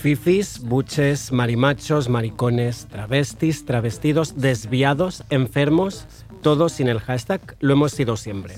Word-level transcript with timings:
Fifis, 0.00 0.60
buches, 0.60 1.30
marimachos, 1.30 2.08
maricones, 2.08 2.86
travestis, 2.86 3.66
travestidos, 3.66 4.40
desviados, 4.40 5.24
enfermos, 5.28 6.06
todos 6.40 6.72
sin 6.72 6.88
el 6.88 7.00
hashtag, 7.00 7.42
lo 7.60 7.74
hemos 7.74 7.92
sido 7.92 8.16
siempre. 8.16 8.56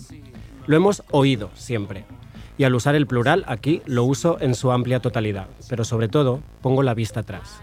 Lo 0.67 0.77
hemos 0.77 1.03
oído 1.11 1.51
siempre. 1.55 2.05
Y 2.59 2.63
al 2.63 2.77
usar 2.77 2.95
el 2.95 3.09
plural, 3.09 3.43
aquí 3.49 3.83
lo 3.87 4.05
uso 4.05 4.37
en 4.41 4.55
su 4.55 4.71
amplia 4.71 5.01
totalidad, 5.01 5.49
pero 5.69 5.83
sobre 5.83 6.07
todo 6.07 6.39
pongo 6.61 6.85
la 6.85 6.95
vista 6.95 7.21
atrás. 7.21 7.61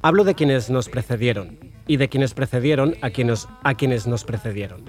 Hablo 0.00 0.22
de 0.22 0.36
quienes 0.36 0.70
nos 0.70 0.88
precedieron 0.88 1.58
y 1.88 1.96
de 1.96 2.08
quienes 2.08 2.32
precedieron 2.32 2.94
a 3.02 3.10
quienes, 3.10 3.48
a 3.64 3.74
quienes 3.74 4.06
nos 4.06 4.22
precedieron. 4.22 4.84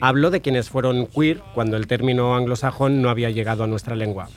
Hablo 0.00 0.30
de 0.30 0.40
quienes 0.40 0.70
fueron 0.70 1.06
queer 1.08 1.42
cuando 1.54 1.76
el 1.76 1.88
término 1.88 2.34
anglosajón 2.34 3.02
no 3.02 3.10
había 3.10 3.28
llegado 3.28 3.64
a 3.64 3.66
nuestra 3.66 3.96
lengua 3.96 4.30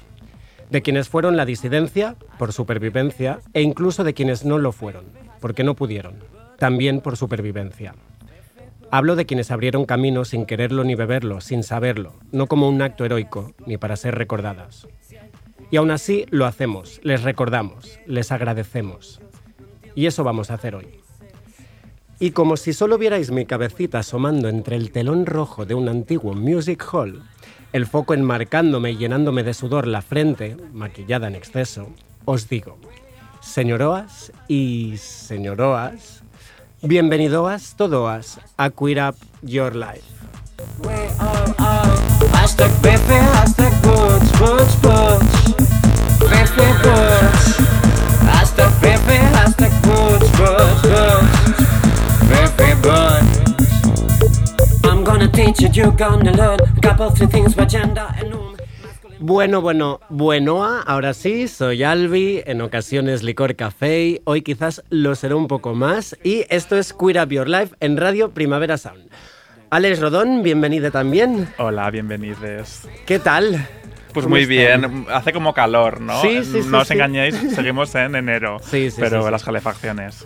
de 0.71 0.81
quienes 0.81 1.09
fueron 1.09 1.35
la 1.35 1.45
disidencia 1.45 2.15
por 2.39 2.53
supervivencia 2.53 3.39
e 3.53 3.61
incluso 3.61 4.05
de 4.05 4.13
quienes 4.13 4.45
no 4.45 4.57
lo 4.57 4.71
fueron, 4.71 5.03
porque 5.41 5.65
no 5.65 5.75
pudieron, 5.75 6.15
también 6.57 7.01
por 7.01 7.17
supervivencia. 7.17 7.93
Hablo 8.89 9.17
de 9.17 9.25
quienes 9.25 9.51
abrieron 9.51 9.85
camino 9.85 10.23
sin 10.23 10.45
quererlo 10.45 10.85
ni 10.85 10.95
beberlo, 10.95 11.41
sin 11.41 11.63
saberlo, 11.63 12.13
no 12.31 12.47
como 12.47 12.69
un 12.69 12.81
acto 12.81 13.03
heroico, 13.03 13.53
ni 13.65 13.77
para 13.77 13.97
ser 13.97 14.15
recordadas. 14.15 14.87
Y 15.71 15.77
aún 15.77 15.91
así 15.91 16.25
lo 16.29 16.45
hacemos, 16.45 17.01
les 17.03 17.23
recordamos, 17.23 17.99
les 18.05 18.31
agradecemos. 18.31 19.21
Y 19.93 20.05
eso 20.05 20.23
vamos 20.23 20.51
a 20.51 20.53
hacer 20.55 20.75
hoy. 20.75 20.87
Y 22.19 22.31
como 22.31 22.55
si 22.55 22.71
solo 22.71 22.97
vierais 22.97 23.31
mi 23.31 23.45
cabecita 23.45 23.99
asomando 23.99 24.47
entre 24.47 24.77
el 24.77 24.91
telón 24.91 25.25
rojo 25.25 25.65
de 25.65 25.73
un 25.73 25.89
antiguo 25.89 26.33
music 26.33 26.85
hall, 26.93 27.23
el 27.73 27.85
foco 27.85 28.13
enmarcándome 28.13 28.91
y 28.91 28.97
llenándome 28.97 29.43
de 29.43 29.53
sudor 29.53 29.87
la 29.87 30.01
frente, 30.01 30.57
maquillada 30.73 31.27
en 31.27 31.35
exceso, 31.35 31.89
os 32.25 32.49
digo, 32.49 32.77
señoroas 33.39 34.31
y 34.47 34.95
señoroas, 34.97 36.23
bienvenidoas 36.81 37.75
todoas 37.75 38.39
a 38.57 38.69
Queer 38.69 39.09
Up 39.09 39.15
Your 39.41 39.75
Life. 39.75 40.03
Bueno, 59.19 59.61
bueno, 59.61 59.99
bueno, 60.09 60.63
ahora 60.63 61.13
sí, 61.13 61.47
soy 61.47 61.83
Albi, 61.83 62.41
en 62.45 62.61
ocasiones 62.61 63.23
licor 63.23 63.55
café, 63.55 64.21
hoy 64.25 64.41
quizás 64.41 64.83
lo 64.89 65.15
seré 65.15 65.35
un 65.35 65.47
poco 65.47 65.75
más, 65.75 66.17
y 66.23 66.45
esto 66.49 66.77
es 66.77 66.93
Queer 66.93 67.23
Up 67.23 67.29
Your 67.29 67.47
Life 67.47 67.75
en 67.79 67.97
Radio 67.97 68.31
Primavera 68.31 68.77
Sound. 68.77 69.09
Alex 69.69 69.99
Rodón, 69.99 70.43
bienvenido 70.43 70.91
también. 70.91 71.47
Hola, 71.57 71.89
bienvenidos. 71.91 72.87
¿Qué 73.05 73.19
tal? 73.19 73.67
Pues 74.13 74.27
muy 74.27 74.45
bien, 74.45 75.05
hace 75.11 75.33
como 75.33 75.53
calor, 75.53 76.01
¿no? 76.01 76.21
Sí, 76.21 76.43
sí, 76.43 76.61
No 76.67 76.79
os 76.79 76.91
engañéis, 76.91 77.35
seguimos 77.55 77.93
en 77.95 78.15
enero, 78.15 78.57
sí, 78.63 78.91
sí, 78.91 78.97
pero 78.99 79.29
las 79.29 79.43
calefacciones. 79.43 80.23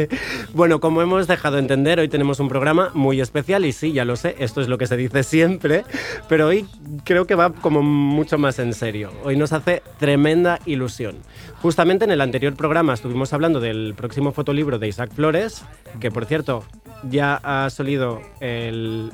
bueno, 0.54 0.80
como 0.80 1.02
hemos 1.02 1.26
dejado 1.26 1.58
entender, 1.58 2.00
hoy 2.00 2.08
tenemos 2.08 2.40
un 2.40 2.48
programa 2.48 2.90
muy 2.94 3.20
especial 3.20 3.64
y 3.64 3.72
sí, 3.72 3.92
ya 3.92 4.04
lo 4.04 4.16
sé, 4.16 4.36
esto 4.38 4.60
es 4.60 4.68
lo 4.68 4.78
que 4.78 4.86
se 4.86 4.96
dice 4.96 5.22
siempre, 5.22 5.84
pero 6.28 6.46
hoy 6.46 6.66
creo 7.04 7.26
que 7.26 7.34
va 7.34 7.52
como 7.52 7.82
mucho 7.82 8.38
más 8.38 8.58
en 8.58 8.74
serio. 8.74 9.12
Hoy 9.24 9.36
nos 9.36 9.52
hace 9.52 9.82
tremenda 9.98 10.58
ilusión. 10.66 11.16
Justamente 11.62 12.04
en 12.04 12.10
el 12.10 12.20
anterior 12.20 12.54
programa 12.54 12.94
estuvimos 12.94 13.32
hablando 13.32 13.60
del 13.60 13.94
próximo 13.96 14.32
fotolibro 14.32 14.78
de 14.78 14.88
Isaac 14.88 15.10
Flores, 15.14 15.64
que 16.00 16.10
por 16.10 16.26
cierto 16.26 16.64
ya 17.04 17.40
ha 17.42 17.70
solido 17.70 18.20
el, 18.40 19.10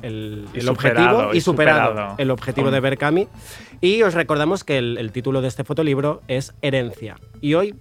objetivo 0.68 1.34
y 1.34 1.41
superado, 1.41 2.14
el 2.18 2.30
objetivo 2.30 2.70
de 2.70 2.80
Berkami. 2.80 3.28
Y 3.84 4.03
os 4.03 4.15
recordamos 4.15 4.65
que 4.65 4.78
el, 4.78 5.12
título 5.12 5.43
de 5.43 5.49
este 5.49 5.62
fotolibro 5.62 6.22
es 6.27 6.55
Herencia. 6.62 7.17
Y 7.43 7.53
hoy, 7.53 7.75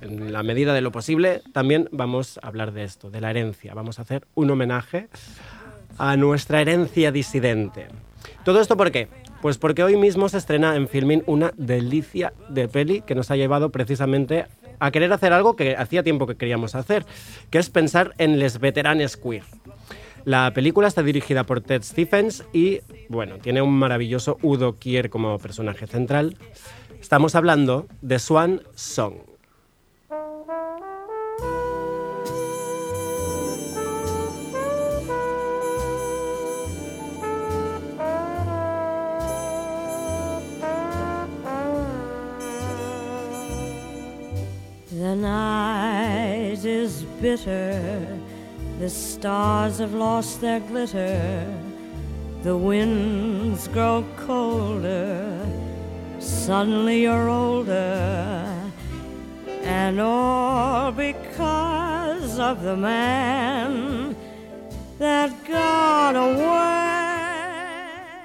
en 0.00 0.32
la 0.32 0.44
medida 0.44 0.72
de 0.72 0.80
lo 0.82 0.92
posible, 0.92 1.42
también 1.52 1.88
vamos 1.90 2.38
a 2.40 2.46
hablar 2.46 2.70
de 2.70 2.84
esto, 2.84 3.10
de 3.10 3.20
la 3.20 3.30
herencia. 3.30 3.74
Vamos 3.74 3.98
a 3.98 4.02
hacer 4.02 4.28
un 4.36 4.52
homenaje 4.52 5.08
a 5.98 6.16
nuestra 6.16 6.60
herencia 6.60 7.10
disidente. 7.10 7.88
¿Todo 8.44 8.60
esto 8.60 8.76
por 8.76 8.92
qué? 8.92 9.08
Pues 9.42 9.58
porque 9.58 9.82
hoy 9.82 9.96
mismo 9.96 10.28
se 10.28 10.38
estrena 10.38 10.76
en 10.76 10.86
Filmin 10.86 11.24
una 11.26 11.52
delicia 11.56 12.32
de 12.48 12.68
peli 12.68 13.00
que 13.00 13.16
nos 13.16 13.32
ha 13.32 13.36
llevado 13.36 13.70
precisamente 13.70 14.46
a 14.78 14.92
querer 14.92 15.12
hacer 15.12 15.32
algo 15.32 15.56
que 15.56 15.74
hacía 15.74 16.04
tiempo 16.04 16.28
que 16.28 16.36
queríamos 16.36 16.76
hacer, 16.76 17.04
que 17.50 17.58
es 17.58 17.68
pensar 17.68 18.14
en 18.18 18.38
les 18.38 18.60
veteranes 18.60 19.16
queer. 19.16 19.42
La 20.28 20.52
película 20.52 20.88
está 20.88 21.02
dirigida 21.02 21.44
por 21.44 21.62
Ted 21.62 21.82
Stephens 21.82 22.44
y, 22.52 22.80
bueno, 23.08 23.38
tiene 23.38 23.62
un 23.62 23.72
maravilloso 23.72 24.36
Udo 24.42 24.74
Kier 24.74 25.08
como 25.08 25.38
personaje 25.38 25.86
central. 25.86 26.36
Estamos 27.00 27.34
hablando 27.34 27.86
de 28.02 28.18
Swan 28.18 28.60
Song. 28.74 29.14
The 44.90 45.16
night 45.16 46.62
is 46.66 47.06
bitter. 47.18 48.17
The 48.78 48.88
stars 48.88 49.78
have 49.78 49.92
lost 49.92 50.40
their 50.40 50.60
glitter. 50.60 51.44
The 52.44 52.56
winds 52.56 53.66
grow 53.66 54.04
colder. 54.16 55.44
Suddenly 56.20 57.02
you're 57.02 57.28
older. 57.28 58.54
And 59.62 60.00
all 60.00 60.92
because 60.92 62.38
of 62.38 62.62
the 62.62 62.76
man 62.76 64.14
that 64.98 65.32
got 65.44 66.14
away. 66.14 67.17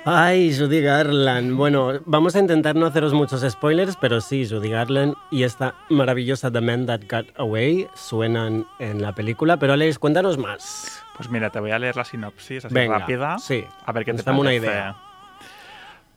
Ay, 0.05 0.53
Judy 0.53 0.81
Garland. 0.81 1.55
Bueno, 1.55 2.01
vamos 2.05 2.35
a 2.35 2.39
intentar 2.39 2.75
no 2.75 2.85
haceros 2.85 3.13
muchos 3.13 3.41
spoilers, 3.49 3.95
pero 3.95 4.19
sí, 4.19 4.45
Judy 4.47 4.69
Garland 4.69 5.15
y 5.31 5.43
esta 5.43 5.75
maravillosa 5.89 6.51
The 6.51 6.59
Man 6.59 6.85
That 6.85 7.01
Got 7.09 7.39
Away 7.39 7.87
suenan 7.95 8.65
en 8.79 9.01
la 9.01 9.15
película. 9.15 9.55
Pero 9.57 9.73
Alex, 9.73 9.99
cuéntanos 9.99 10.37
más. 10.37 11.01
Pues 11.15 11.29
mira, 11.29 11.49
te 11.51 11.61
voy 11.61 11.71
a 11.71 11.79
leer 11.79 11.95
la 11.95 12.03
sinopsis 12.03 12.65
así 12.65 12.87
rápida. 12.87 13.37
Sí. 13.39 13.63
A 13.85 13.91
ver 13.93 14.03
qué 14.03 14.13
te 14.13 14.23
parece. 14.23 14.41
una 14.41 14.53
idea. 14.53 14.95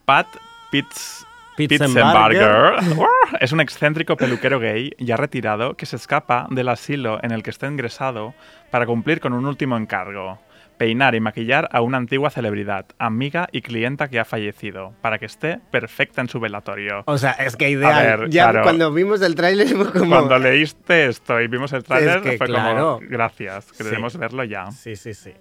Pat 0.05 0.27
Pitts 0.73 1.25
Pitzenbarger 1.57 2.75
es 3.41 3.53
un 3.53 3.61
excéntrico 3.61 4.17
peluquero 4.17 4.61
gay 4.61 4.93
ya 4.99 5.17
retirado 5.17 5.75
que 5.75 5.87
se 5.87 5.97
escapa 5.97 6.47
del 6.51 6.69
asilo 6.69 7.19
en 7.23 7.33
el 7.33 7.43
que 7.43 7.51
está 7.51 7.67
ingresado 7.67 8.35
para 8.71 8.85
cumplir 8.85 9.21
con 9.21 9.33
un 9.33 9.47
último 9.47 9.77
encargo 9.77 10.39
peinar 10.77 11.15
y 11.15 11.21
maquillar 11.21 11.69
a 11.73 11.81
una 11.81 11.99
antigua 11.99 12.31
celebridad, 12.31 12.87
amiga 12.99 13.49
y 13.53 13.63
clienta 13.63 14.09
que 14.09 14.19
ha 14.19 14.25
fallecido, 14.25 14.95
para 15.01 15.19
que 15.19 15.27
esté 15.27 15.61
perfecta 15.71 16.21
en 16.21 16.29
su 16.29 16.41
velatorio. 16.41 17.03
O 17.07 17.19
sea, 17.19 17.33
es 17.33 17.57
que 17.57 17.71
ideal. 17.71 18.29
ya 18.31 18.63
cuando 18.63 18.93
vimos 18.93 19.23
el 19.23 19.35
tráiler 19.35 19.69
fue 19.69 19.93
como... 19.93 20.17
Cuando 20.17 20.39
leíste 20.39 21.07
esto 21.07 21.41
y 21.41 21.49
vimos 21.49 21.73
el 21.73 21.85
tráiler 21.85 22.21
fue 22.21 22.49
como, 22.49 23.01
gracias, 23.03 23.73
queremos 23.73 24.17
verlo 24.17 24.45
ya. 24.45 24.71
Sí, 24.71 24.97
sí, 24.97 25.15
sí. 25.15 25.33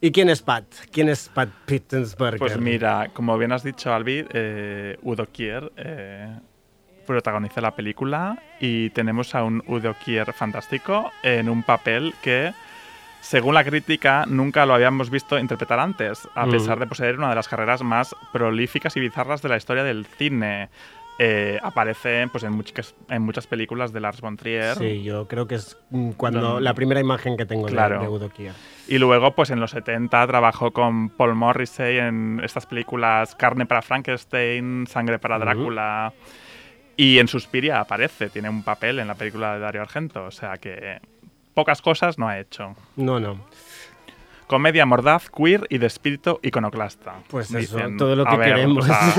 ¿Y 0.00 0.12
quién 0.12 0.28
es 0.28 0.42
Pat? 0.42 0.64
¿Quién 0.92 1.08
es 1.08 1.30
Pat 1.30 1.48
Pittensberger? 1.64 2.38
Pues 2.38 2.58
mira, 2.58 3.08
como 3.14 3.38
bien 3.38 3.52
has 3.52 3.62
dicho, 3.62 3.94
Albi, 3.94 4.26
eh, 4.30 4.98
Udo 5.02 5.26
Kier 5.26 5.72
eh, 5.76 6.28
protagoniza 7.06 7.62
la 7.62 7.74
película 7.74 8.42
y 8.60 8.90
tenemos 8.90 9.34
a 9.34 9.42
un 9.44 9.62
Udo 9.66 9.94
Kier 10.04 10.32
fantástico 10.34 11.10
en 11.22 11.48
un 11.48 11.62
papel 11.62 12.14
que 12.22 12.52
según 13.20 13.54
la 13.54 13.64
crítica, 13.64 14.24
nunca 14.26 14.66
lo 14.66 14.74
habíamos 14.74 15.10
visto 15.10 15.38
interpretar 15.38 15.80
antes, 15.80 16.28
a 16.34 16.46
Mm. 16.46 16.50
pesar 16.50 16.78
de 16.78 16.86
poseer 16.86 17.18
una 17.18 17.28
de 17.30 17.34
las 17.34 17.48
carreras 17.48 17.82
más 17.82 18.14
prolíficas 18.32 18.96
y 18.96 19.00
bizarras 19.00 19.42
de 19.42 19.48
la 19.48 19.56
historia 19.56 19.82
del 19.84 20.06
cine. 20.06 20.68
Eh, 21.18 21.58
aparece 21.62 22.28
pues, 22.30 22.44
en, 22.44 22.52
muchas, 22.52 22.94
en 23.08 23.22
muchas 23.22 23.46
películas 23.46 23.90
de 23.90 24.00
Lars 24.00 24.20
von 24.20 24.36
Trier. 24.36 24.76
Sí, 24.76 25.02
yo 25.02 25.26
creo 25.26 25.46
que 25.46 25.54
es 25.54 25.78
mm, 25.88 26.10
cuando 26.10 26.40
Don- 26.40 26.62
la 26.64 26.74
primera 26.74 27.00
imagen 27.00 27.38
que 27.38 27.46
tengo 27.46 27.66
de- 27.66 27.72
Claro. 27.72 28.02
de, 28.02 28.08
Udo 28.08 28.28
Kier. 28.28 28.52
Y 28.86 28.98
luego, 28.98 29.34
pues 29.34 29.48
en 29.48 29.58
los 29.58 29.70
70 29.70 30.26
trabajó 30.26 30.72
con 30.72 31.08
Paul 31.08 31.34
Morrissey 31.34 31.96
en 31.98 32.40
estas 32.44 32.66
películas 32.66 33.34
Carne 33.34 33.64
para 33.64 33.80
Frankenstein, 33.80 34.86
Sangre 34.86 35.18
para. 35.18 35.38
Drácula. 35.38 36.12
Y 36.98 37.18
en 37.18 37.28
Suspiria 37.28 37.80
aparece, 37.80 38.28
tiene 38.28 38.48
un 38.50 38.62
papel 38.62 38.98
en 38.98 39.08
la 39.08 39.14
película 39.14 39.54
de 39.54 39.60
Dario 39.60 39.80
Argento. 39.82 40.24
O 40.24 40.30
sea 40.30 40.58
que 40.58 41.00
pocas 41.56 41.80
cosas 41.82 42.18
no 42.18 42.28
ha 42.28 42.38
hecho. 42.38 42.76
No, 42.94 43.18
no. 43.18 43.40
Comedia 44.46 44.86
mordaz, 44.86 45.28
queer 45.28 45.66
y 45.70 45.78
de 45.78 45.86
espíritu 45.88 46.38
iconoclasta. 46.40 47.14
Pues 47.28 47.52
eso, 47.52 47.76
Dicen. 47.78 47.96
todo 47.96 48.14
lo 48.14 48.24
que 48.26 48.36
ver, 48.36 48.48
queremos. 48.54 48.84
o 48.84 48.86
sea, 48.86 49.14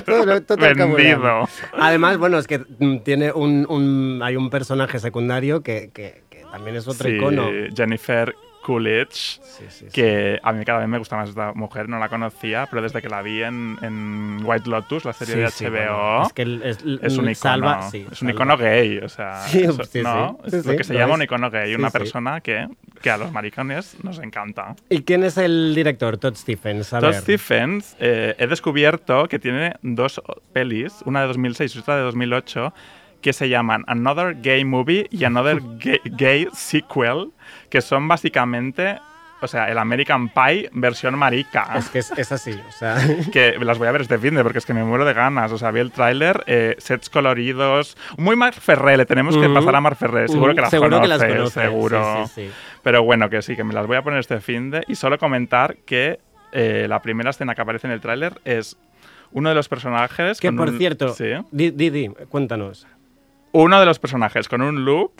todo 0.06 0.24
lo, 0.24 0.40
todo 0.42 0.56
vendido. 0.58 1.48
Además, 1.76 2.16
bueno, 2.18 2.38
es 2.38 2.46
que 2.46 2.58
mm, 2.60 2.98
tiene 2.98 3.32
un, 3.32 3.66
un- 3.68 4.20
hay 4.22 4.36
un 4.36 4.48
personaje 4.50 5.00
secundario 5.00 5.62
que, 5.62 5.90
que- 5.92 6.22
que 6.30 6.44
también 6.52 6.76
es 6.76 6.86
otro 6.86 7.08
Sí, 7.08 7.16
icono. 7.16 7.48
Jennifer 7.74 8.36
Coolidge. 8.66 9.40
Sí, 9.42 9.64
sí, 9.68 9.86
que 9.92 10.40
a 10.42 10.52
mí 10.52 10.64
cada 10.64 10.80
vez 10.80 10.88
me 10.88 10.98
gusta 10.98 11.16
más 11.16 11.28
esta 11.28 11.52
mujer, 11.54 11.88
no 11.88 11.98
la 12.00 12.08
conocía, 12.08 12.66
pero 12.68 12.82
desde 12.82 13.00
que 13.00 13.08
la 13.08 13.22
vi 13.22 13.42
en, 13.42 13.78
en 13.80 14.40
White 14.42 14.68
Lotus, 14.68 15.04
la 15.04 15.12
serie 15.12 15.36
de 15.36 15.44
HBO, 15.46 15.70
bueno, 15.70 16.26
es 16.26 16.32
que 16.32 16.42
el- 16.42 16.62
es, 16.64 16.78
es 17.02 17.16
un 17.16 17.30
icono, 17.30 17.34
salva, 17.34 17.88
es 18.10 18.22
un 18.22 18.30
icono 18.30 18.56
gay, 18.56 18.98
o 18.98 19.08
sea, 19.08 19.40
Sí, 19.46 19.62
eso- 19.62 19.82
¿no? 20.02 20.38
es 20.44 20.66
lo 20.66 20.76
que 20.76 20.82
se 20.84 20.94
llama 20.94 21.14
un 21.14 21.22
icono 21.22 21.50
gay, 21.50 21.74
una 21.74 21.90
persona 21.90 22.40
que, 22.40 22.66
que 23.00 23.10
a 23.10 23.16
los 23.16 23.30
maricones 23.32 23.96
nos 24.02 24.18
encanta. 24.18 24.74
¿Y 24.90 25.02
quién 25.02 25.22
es 25.22 25.36
el 25.38 25.72
director? 25.74 26.18
Todd 26.18 26.34
Stephens. 26.34 26.92
A 26.92 27.00
Todd 27.00 27.10
ver. 27.12 27.20
Stephens, 27.22 27.96
eh, 28.00 28.34
he 28.38 28.46
descubierto 28.48 29.28
que 29.28 29.38
tiene 29.38 29.76
dos 29.82 30.20
pelis, 30.52 31.02
una 31.04 31.20
de 31.20 31.28
2006 31.28 31.76
y 31.76 31.78
otra 31.78 31.96
de 31.96 32.02
2008, 32.02 32.74
que 33.20 33.32
se 33.32 33.48
llaman 33.48 33.84
Another 33.86 34.36
Gay 34.40 34.64
Movie 34.64 35.06
y 35.10 35.24
Another 35.24 35.60
Gay, 35.78 36.00
Gay 36.04 36.48
Sequel, 36.52 37.30
que 37.68 37.80
son 37.80 38.06
básicamente, 38.08 38.98
o 39.42 39.46
sea, 39.46 39.68
el 39.70 39.78
American 39.78 40.28
Pie 40.30 40.70
versión 40.72 41.16
marica. 41.18 41.74
Es 41.76 41.88
que 41.90 41.98
es, 41.98 42.10
es 42.16 42.32
así, 42.32 42.52
o 42.52 42.72
sea... 42.72 42.96
que 43.32 43.56
las 43.60 43.78
voy 43.78 43.88
a 43.88 43.92
ver 43.92 44.00
este 44.02 44.18
fin 44.18 44.34
de 44.34 44.42
porque 44.42 44.58
es 44.58 44.66
que 44.66 44.72
me 44.74 44.82
muero 44.84 45.04
de 45.04 45.12
ganas. 45.14 45.52
O 45.52 45.58
sea, 45.58 45.70
vi 45.70 45.80
el 45.80 45.92
tráiler, 45.92 46.42
eh, 46.46 46.74
sets 46.78 47.10
coloridos. 47.10 47.96
Muy 48.16 48.36
Mar 48.36 48.54
Ferré, 48.54 48.96
le 48.96 49.04
tenemos 49.06 49.36
que 49.36 49.48
pasar 49.48 49.74
a 49.76 49.80
Mar 49.80 49.96
Ferré. 49.96 50.28
Seguro 50.28 50.54
que 50.54 50.60
las 50.62 50.70
Seguro 50.70 51.00
que 51.00 51.08
las 51.08 51.18
conoces, 51.18 51.36
conoces, 51.36 51.62
seguro. 51.62 52.26
sí, 52.26 52.32
sí, 52.34 52.46
sí. 52.48 52.54
Pero 52.82 53.02
bueno, 53.02 53.28
que 53.28 53.42
sí, 53.42 53.56
que 53.56 53.64
me 53.64 53.74
las 53.74 53.86
voy 53.86 53.96
a 53.96 54.02
poner 54.02 54.20
este 54.20 54.40
fin 54.40 54.70
de. 54.70 54.84
Y 54.88 54.94
solo 54.94 55.18
comentar 55.18 55.76
que 55.84 56.18
eh, 56.52 56.86
la 56.88 57.02
primera 57.02 57.30
escena 57.30 57.54
que 57.54 57.60
aparece 57.60 57.86
en 57.88 57.92
el 57.92 58.00
tráiler 58.00 58.40
es 58.44 58.76
uno 59.32 59.48
de 59.48 59.54
los 59.56 59.68
personajes. 59.68 60.40
Que 60.40 60.48
con 60.48 60.56
por 60.56 60.68
un- 60.70 60.78
cierto, 60.78 61.12
Sí. 61.12 61.32
di, 61.50 61.70
di, 61.72 61.90
di, 61.90 62.08
cuéntanos. 62.28 62.86
Uno 63.52 63.80
de 63.80 63.86
los 63.86 63.98
personajes 63.98 64.48
con 64.48 64.62
un 64.62 64.84
look 64.84 65.12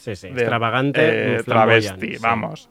Sí, 0.00 0.16
sí, 0.16 0.28
de- 0.28 0.34
extravagante, 0.34 1.36
eh, 1.36 1.42
travesti, 1.44 2.14
sí. 2.16 2.22
vamos. 2.22 2.68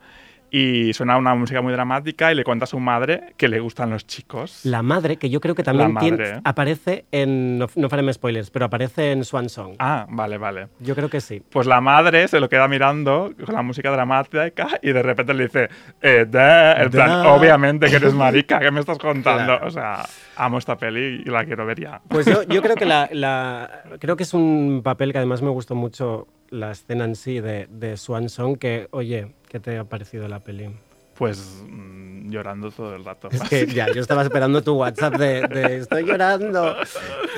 Y 0.52 0.92
suena 0.94 1.16
una 1.16 1.32
música 1.36 1.62
muy 1.62 1.72
dramática 1.72 2.32
y 2.32 2.34
le 2.34 2.42
cuenta 2.42 2.64
a 2.64 2.66
su 2.66 2.80
madre 2.80 3.34
que 3.36 3.46
le 3.46 3.60
gustan 3.60 3.88
los 3.90 4.04
chicos. 4.04 4.62
La 4.64 4.82
madre, 4.82 5.16
que 5.16 5.30
yo 5.30 5.40
creo 5.40 5.54
que 5.54 5.62
también 5.62 5.94
tiene- 5.98 6.16
madre. 6.18 6.40
aparece 6.42 7.04
en. 7.12 7.56
No, 7.56 7.68
no 7.76 7.88
farem 7.88 8.12
spoilers, 8.12 8.50
pero 8.50 8.64
aparece 8.64 9.12
en 9.12 9.22
Swan 9.22 9.48
Song. 9.48 9.76
Ah, 9.78 10.06
vale, 10.10 10.38
vale. 10.38 10.66
Yo 10.80 10.96
creo 10.96 11.08
que 11.08 11.20
sí. 11.20 11.40
Pues 11.50 11.68
la 11.68 11.80
madre 11.80 12.26
se 12.26 12.40
lo 12.40 12.48
queda 12.48 12.66
mirando 12.66 13.32
con 13.46 13.54
la 13.54 13.62
música 13.62 13.92
dramática 13.92 14.66
y 14.82 14.90
de 14.90 15.02
repente 15.04 15.34
le 15.34 15.44
dice, 15.44 15.68
eh, 16.02 16.26
da, 16.28 16.82
en 16.82 16.90
plan, 16.90 17.26
obviamente 17.28 17.88
que 17.88 17.94
eres 17.94 18.12
marica, 18.14 18.58
¿qué 18.58 18.72
me 18.72 18.80
estás 18.80 18.98
contando? 18.98 19.44
Claro. 19.56 19.68
O 19.68 19.70
sea, 19.70 20.02
amo 20.34 20.58
esta 20.58 20.76
peli 20.76 21.22
y 21.24 21.30
la 21.30 21.44
quiero 21.44 21.64
ver 21.64 21.78
ya. 21.78 22.00
Pues 22.08 22.26
yo, 22.26 22.42
yo 22.42 22.60
creo 22.60 22.74
que 22.74 22.86
la, 22.86 23.08
la- 23.12 23.82
creo 24.00 24.16
que 24.16 24.24
es 24.24 24.34
un 24.34 24.80
papel 24.82 25.12
que 25.12 25.18
además 25.18 25.42
me 25.42 25.50
gustó 25.50 25.76
mucho 25.76 26.26
la 26.50 26.72
escena 26.72 27.04
en 27.04 27.16
sí 27.16 27.40
de, 27.40 27.66
de 27.70 27.96
Swan 27.96 28.28
Song, 28.28 28.58
que, 28.58 28.88
oye, 28.90 29.32
¿qué 29.48 29.60
te 29.60 29.78
ha 29.78 29.84
parecido 29.84 30.26
la 30.28 30.40
peli? 30.40 30.70
Pues 31.14 31.62
mm, 31.68 32.30
llorando 32.30 32.70
todo 32.70 32.96
el 32.96 33.04
rato. 33.04 33.28
Es 33.30 33.42
que 33.42 33.66
ya, 33.74 33.92
yo 33.92 34.00
estaba 34.00 34.22
esperando 34.22 34.62
tu 34.62 34.72
WhatsApp 34.74 35.16
de, 35.16 35.46
de 35.48 35.76
estoy 35.76 36.04
llorando. 36.04 36.74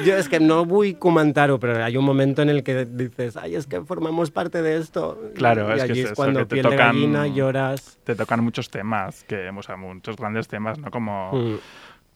Yo 0.05 0.17
es 0.17 0.29
que 0.29 0.39
no 0.39 0.65
voy 0.65 0.93
a 0.95 0.99
comentar, 1.01 1.51
pero 1.59 1.83
hay 1.85 1.97
un 1.97 2.05
momento 2.05 2.43
en 2.43 2.49
el 2.51 2.63
que 2.63 2.85
dices, 2.85 3.37
ay, 3.37 3.57
es 3.57 3.67
que 3.67 3.81
formamos 3.83 4.31
parte 4.31 4.63
de 4.63 4.77
esto. 4.79 5.21
Claro, 5.35 5.69
y 5.77 5.79
es 5.81 5.85
que 5.85 5.93
es 5.93 5.99
es, 5.99 6.05
eso, 6.07 6.15
cuando 6.15 6.41
que 6.41 6.47
te 6.47 6.55
piel 6.55 6.65
de 6.65 6.71
tocan- 6.77 6.93
gallina 6.95 7.27
lloras. 7.27 7.99
Te 8.05 8.15
tocan 8.15 8.45
muchos 8.45 8.71
temas, 8.71 9.25
que, 9.25 9.49
o 9.51 9.63
sea, 9.63 9.77
muchos 9.77 10.17
grandes 10.17 10.47
temas, 10.47 10.79
¿no? 10.79 10.91
Como, 10.91 11.33
Mm. 11.33 11.57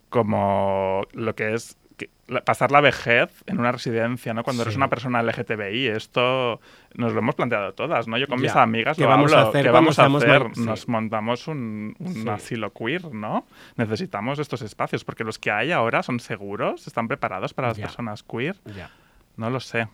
como 0.08 1.02
lo 1.12 1.34
que 1.34 1.54
es 1.54 1.76
que- 1.96 2.10
pasar 2.44 2.70
la 2.72 2.80
vejez 2.80 3.30
en 3.46 3.58
una 3.58 3.72
residencia, 3.72 4.34
¿no? 4.34 4.42
Cuando 4.44 4.62
eres 4.62 4.76
una 4.76 4.88
persona 4.88 5.22
LGTBI, 5.22 5.86
esto 5.88 6.60
nos 6.94 7.12
lo 7.12 7.20
hemos 7.20 7.34
planteado 7.34 7.72
todas, 7.72 8.06
¿no? 8.08 8.18
Yo 8.18 8.26
con 8.28 8.40
mis 8.40 8.52
Ya. 8.52 8.62
amigas 8.62 8.96
¿Qué 8.96 9.04
lo 9.04 9.08
vamos 9.08 9.32
a 9.32 9.42
hacer 9.48 9.64
¿qué 9.64 9.70
vamos 9.70 9.98
a 9.98 10.06
hacer? 10.06 10.42
sí. 10.54 10.60
Nos 10.60 10.88
montamos 10.88 11.48
un, 11.48 11.94
un 11.98 12.14
Sí. 12.14 12.28
asilo 12.28 12.72
queer, 12.72 13.14
¿no? 13.14 13.46
Necesitamos 13.76 14.38
estos 14.38 14.60
espacios, 14.62 15.04
porque 15.04 15.24
los 15.24 15.38
que 15.38 15.50
hay 15.50 15.72
ahora 15.72 16.02
son 16.02 16.20
seguros, 16.20 16.86
están 16.86 17.08
preparados 17.08 17.54
para 17.54 17.68
las 17.68 17.76
Ya. 17.78 17.86
personas 17.86 18.22
queer, 18.22 18.56
Ya. 18.76 18.90
no 19.36 19.48
lo 19.50 19.60
sé. 19.60 19.88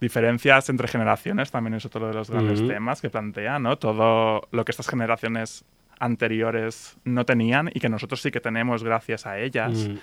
Diferencias 0.00 0.68
entre 0.68 0.88
generaciones 0.88 1.50
también 1.50 1.74
es 1.74 1.84
otro 1.86 2.08
de 2.08 2.14
los 2.14 2.28
grandes 2.30 2.66
temas 2.66 3.00
que 3.00 3.10
plantea, 3.10 3.58
¿no? 3.58 3.78
Todo 3.78 4.48
lo 4.50 4.64
que 4.64 4.72
estas 4.72 4.88
generaciones 4.88 5.64
anteriores 6.00 6.96
no 7.04 7.24
tenían 7.24 7.70
y 7.72 7.78
que 7.80 7.88
nosotros 7.88 8.20
sí 8.20 8.30
que 8.30 8.40
tenemos 8.40 8.82
gracias 8.82 9.26
a 9.26 9.38
ellas. 9.38 9.72
Mm. 9.88 9.96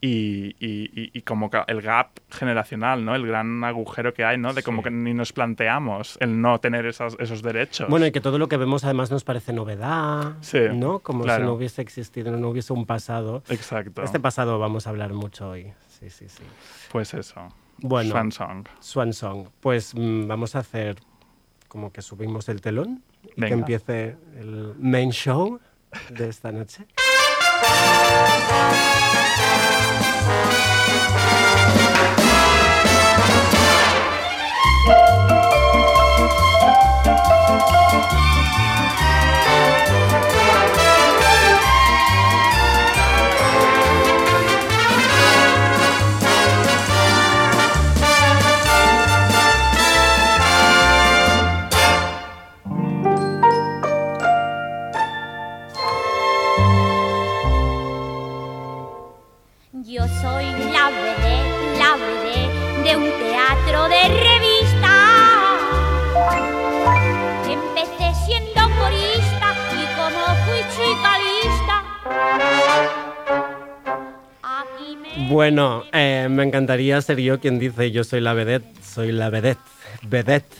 Y, 0.00 0.54
y- 0.60 1.10
y- 1.14 1.22
como 1.22 1.48
que 1.48 1.62
el 1.66 1.80
gap 1.80 2.10
generacional, 2.30 3.02
¿no? 3.06 3.14
El 3.14 3.26
gran 3.26 3.64
agujero 3.64 4.12
que 4.12 4.22
hay, 4.22 4.36
¿no? 4.36 4.52
De 4.52 4.62
como 4.62 4.78
Sí. 4.78 4.84
que 4.84 4.90
ni 4.90 5.14
nos 5.14 5.32
planteamos 5.32 6.18
el 6.20 6.42
no 6.42 6.60
tener 6.60 6.84
esas- 6.84 7.16
esos 7.18 7.40
derechos. 7.40 7.88
Bueno, 7.88 8.04
y 8.04 8.12
que 8.12 8.20
todo 8.20 8.38
lo 8.38 8.46
que 8.48 8.58
vemos 8.58 8.84
además 8.84 9.10
nos 9.10 9.24
parece 9.24 9.54
novedad, 9.54 10.34
Sí, 10.42 10.58
¿no? 10.74 10.98
Como 10.98 11.24
claro. 11.24 11.44
si 11.44 11.46
no 11.46 11.54
hubiese 11.54 11.80
existido, 11.80 12.36
no 12.36 12.50
hubiese 12.50 12.74
un 12.74 12.84
pasado. 12.84 13.42
Exacto. 13.48 14.02
Este 14.02 14.20
pasado 14.20 14.58
vamos 14.58 14.86
a 14.86 14.90
hablar 14.90 15.14
mucho 15.14 15.48
hoy. 15.48 15.72
Sí, 15.88 16.10
sí, 16.10 16.28
sí. 16.28 16.42
Pues 16.92 17.14
eso. 17.14 17.48
Bueno. 17.78 18.10
Swan 18.10 18.30
Song. 18.30 18.66
Swan 18.80 19.12
Song. 19.14 19.48
Pues 19.60 19.94
mm, 19.94 20.26
vamos 20.26 20.54
a 20.54 20.58
hacer 20.58 20.96
como 21.68 21.92
que 21.92 22.02
subimos 22.02 22.50
el 22.50 22.60
telón 22.60 23.02
y 23.24 23.28
que 23.28 23.40
Venga. 23.40 23.54
empiece 23.56 24.16
el 24.38 24.74
main 24.78 25.12
show 25.12 25.58
de 26.10 26.28
esta 26.28 26.52
noche. 26.52 26.84
encantaría 76.64 77.00
ser 77.02 77.20
yo 77.20 77.40
quien 77.40 77.58
dice 77.58 77.90
yo 77.90 78.04
soy 78.04 78.22
la 78.22 78.32
vedette, 78.32 78.82
soy 78.82 79.12
la 79.12 79.28
vedette, 79.28 79.60
vedette. 80.08 80.56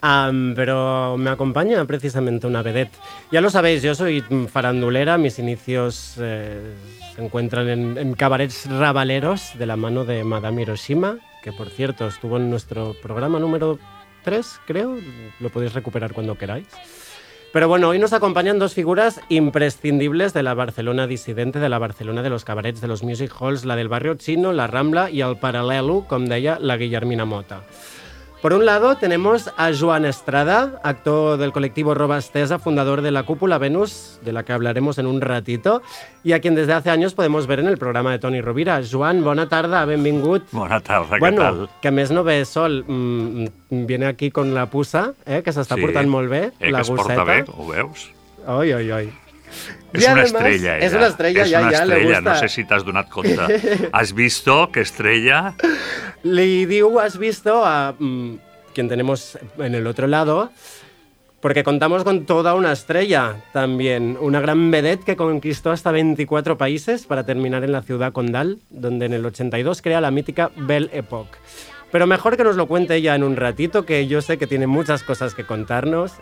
Am, 0.00 0.54
pero 0.56 1.16
me 1.18 1.28
acompaña 1.28 1.84
precisamente 1.84 2.46
una 2.46 2.62
vedette. 2.62 2.96
Ya 3.30 3.42
lo 3.42 3.50
sabéis, 3.50 3.82
yo 3.82 3.94
soy 3.94 4.24
farandulera, 4.50 5.18
mis 5.18 5.38
inicios 5.38 6.14
eh, 6.18 6.74
se 7.14 7.22
encuentran 7.22 7.68
en, 7.68 7.98
en 7.98 8.14
cabarets 8.14 8.66
rabaleros 8.66 9.52
de 9.58 9.66
la 9.66 9.76
mano 9.76 10.06
de 10.06 10.24
Madame 10.24 10.62
Hiroshima, 10.62 11.18
que 11.42 11.52
por 11.52 11.68
cierto 11.68 12.06
estuvo 12.08 12.38
en 12.38 12.48
nuestro 12.48 12.96
programa 13.02 13.38
número 13.38 13.78
3, 14.24 14.46
creo, 14.66 14.96
lo 15.38 15.50
podéis 15.50 15.74
recuperar 15.74 16.14
cuando 16.14 16.38
queráis. 16.38 16.66
Pero 17.52 17.68
bueno, 17.68 17.90
hoy 17.90 17.98
nos 17.98 18.14
acompañan 18.14 18.58
dos 18.58 18.72
figuras 18.72 19.20
imprescindibles 19.28 20.32
de 20.32 20.42
la 20.42 20.54
Barcelona 20.54 21.06
disidente, 21.06 21.58
de 21.58 21.68
la 21.68 21.78
Barcelona 21.78 22.22
de 22.22 22.30
los 22.30 22.46
cabarets, 22.46 22.80
de 22.80 22.88
los 22.88 23.02
music 23.02 23.30
halls, 23.38 23.66
la 23.66 23.76
del 23.76 23.88
barrio 23.88 24.14
chino, 24.14 24.52
la 24.52 24.66
Rambla 24.66 25.10
y 25.10 25.20
el 25.20 25.36
Paralelo, 25.36 26.06
com 26.08 26.24
deia 26.24 26.58
la 26.58 26.78
Guillermina 26.78 27.26
Mota. 27.26 27.60
Por 28.42 28.54
un 28.54 28.66
lado 28.66 28.96
tenemos 28.96 29.52
a 29.56 29.70
Joan 29.72 30.04
Estrada, 30.04 30.80
actor 30.82 31.38
del 31.38 31.52
colectivo 31.52 31.94
Roba 31.94 32.18
Estesa, 32.18 32.58
fundador 32.58 33.00
de 33.00 33.12
la 33.12 33.22
Cúpula 33.22 33.56
Venus, 33.56 34.18
de 34.24 34.32
la 34.32 34.42
que 34.44 34.52
hablaremos 34.52 34.98
en 34.98 35.06
un 35.06 35.20
ratito, 35.20 35.80
y 36.24 36.32
a 36.32 36.40
quien 36.40 36.56
desde 36.56 36.72
hace 36.72 36.90
años 36.90 37.14
podemos 37.14 37.46
ver 37.46 37.60
en 37.60 37.68
el 37.68 37.78
programa 37.78 38.10
de 38.10 38.18
Toni 38.18 38.40
Rovira. 38.40 38.80
Joan, 38.90 39.22
bona 39.22 39.48
tarda, 39.48 39.84
benvingut. 39.84 40.42
Bona 40.50 40.80
tarda, 40.80 41.18
bueno, 41.20 41.40
què 41.40 41.44
tal? 41.44 41.70
que 41.80 41.88
a 41.88 41.94
més 41.94 42.10
no 42.10 42.24
ve 42.24 42.44
sol, 42.44 42.82
mm, 42.84 43.46
viene 43.86 44.06
aquí 44.06 44.32
con 44.32 44.52
la 44.54 44.66
puça, 44.66 45.14
eh, 45.24 45.42
que 45.44 45.52
s'està 45.54 45.76
Sí. 45.76 45.80
portant 45.80 46.08
molt 46.10 46.28
bé, 46.28 46.50
Eh, 46.58 46.72
la 46.72 46.78
que 46.78 46.82
es 46.82 46.90
porta 46.90 47.14
gosseta. 47.14 47.24
bé, 47.24 47.44
ho 47.46 47.68
veus? 47.68 48.10
Oi, 48.44 48.72
oi, 48.72 48.90
oi. 48.90 49.12
És 49.92 50.08
una 50.08 50.22
estrella, 50.22 50.78
Es 50.78 50.92
ella. 50.92 50.98
una 50.98 51.06
estrella, 51.08 51.42
és 51.42 51.50
ya, 51.50 51.60
una 51.60 51.70
estrella, 51.70 52.20
no 52.20 52.34
sé 52.36 52.48
si 52.48 52.64
t'has 52.64 52.84
donat 52.84 53.08
compte. 53.10 53.60
Has 53.92 54.12
visto 54.14 54.70
que 54.72 54.80
estrella? 54.80 55.54
Le 56.22 56.66
digo, 56.66 56.98
has 57.00 57.18
visto 57.18 57.64
a 57.64 57.94
mm, 57.98 58.36
quien 58.74 58.88
tenemos 58.88 59.38
en 59.58 59.74
el 59.74 59.86
otro 59.86 60.06
lado, 60.06 60.50
porque 61.40 61.64
contamos 61.64 62.04
con 62.04 62.24
toda 62.24 62.54
una 62.54 62.72
estrella 62.72 63.42
también, 63.52 64.16
una 64.20 64.40
gran 64.40 64.70
vedette 64.70 65.04
que 65.04 65.16
conquistó 65.16 65.72
hasta 65.72 65.90
24 65.90 66.56
países 66.56 67.04
para 67.04 67.26
terminar 67.26 67.64
en 67.64 67.72
la 67.72 67.82
ciudad 67.82 68.12
condal, 68.12 68.58
donde 68.70 69.06
en 69.06 69.12
el 69.12 69.26
82 69.26 69.82
crea 69.82 70.00
la 70.00 70.10
mítica 70.10 70.52
Belle 70.56 70.88
Époque. 70.92 71.36
Pero 71.90 72.06
mejor 72.06 72.36
que 72.38 72.44
nos 72.44 72.56
lo 72.56 72.66
cuente 72.66 72.94
ella 72.94 73.14
en 73.14 73.22
un 73.24 73.36
ratito, 73.36 73.84
que 73.84 74.06
yo 74.06 74.22
sé 74.22 74.38
que 74.38 74.46
tiene 74.46 74.66
muchas 74.66 75.02
cosas 75.02 75.34
que 75.34 75.44
contarnos. 75.44 76.12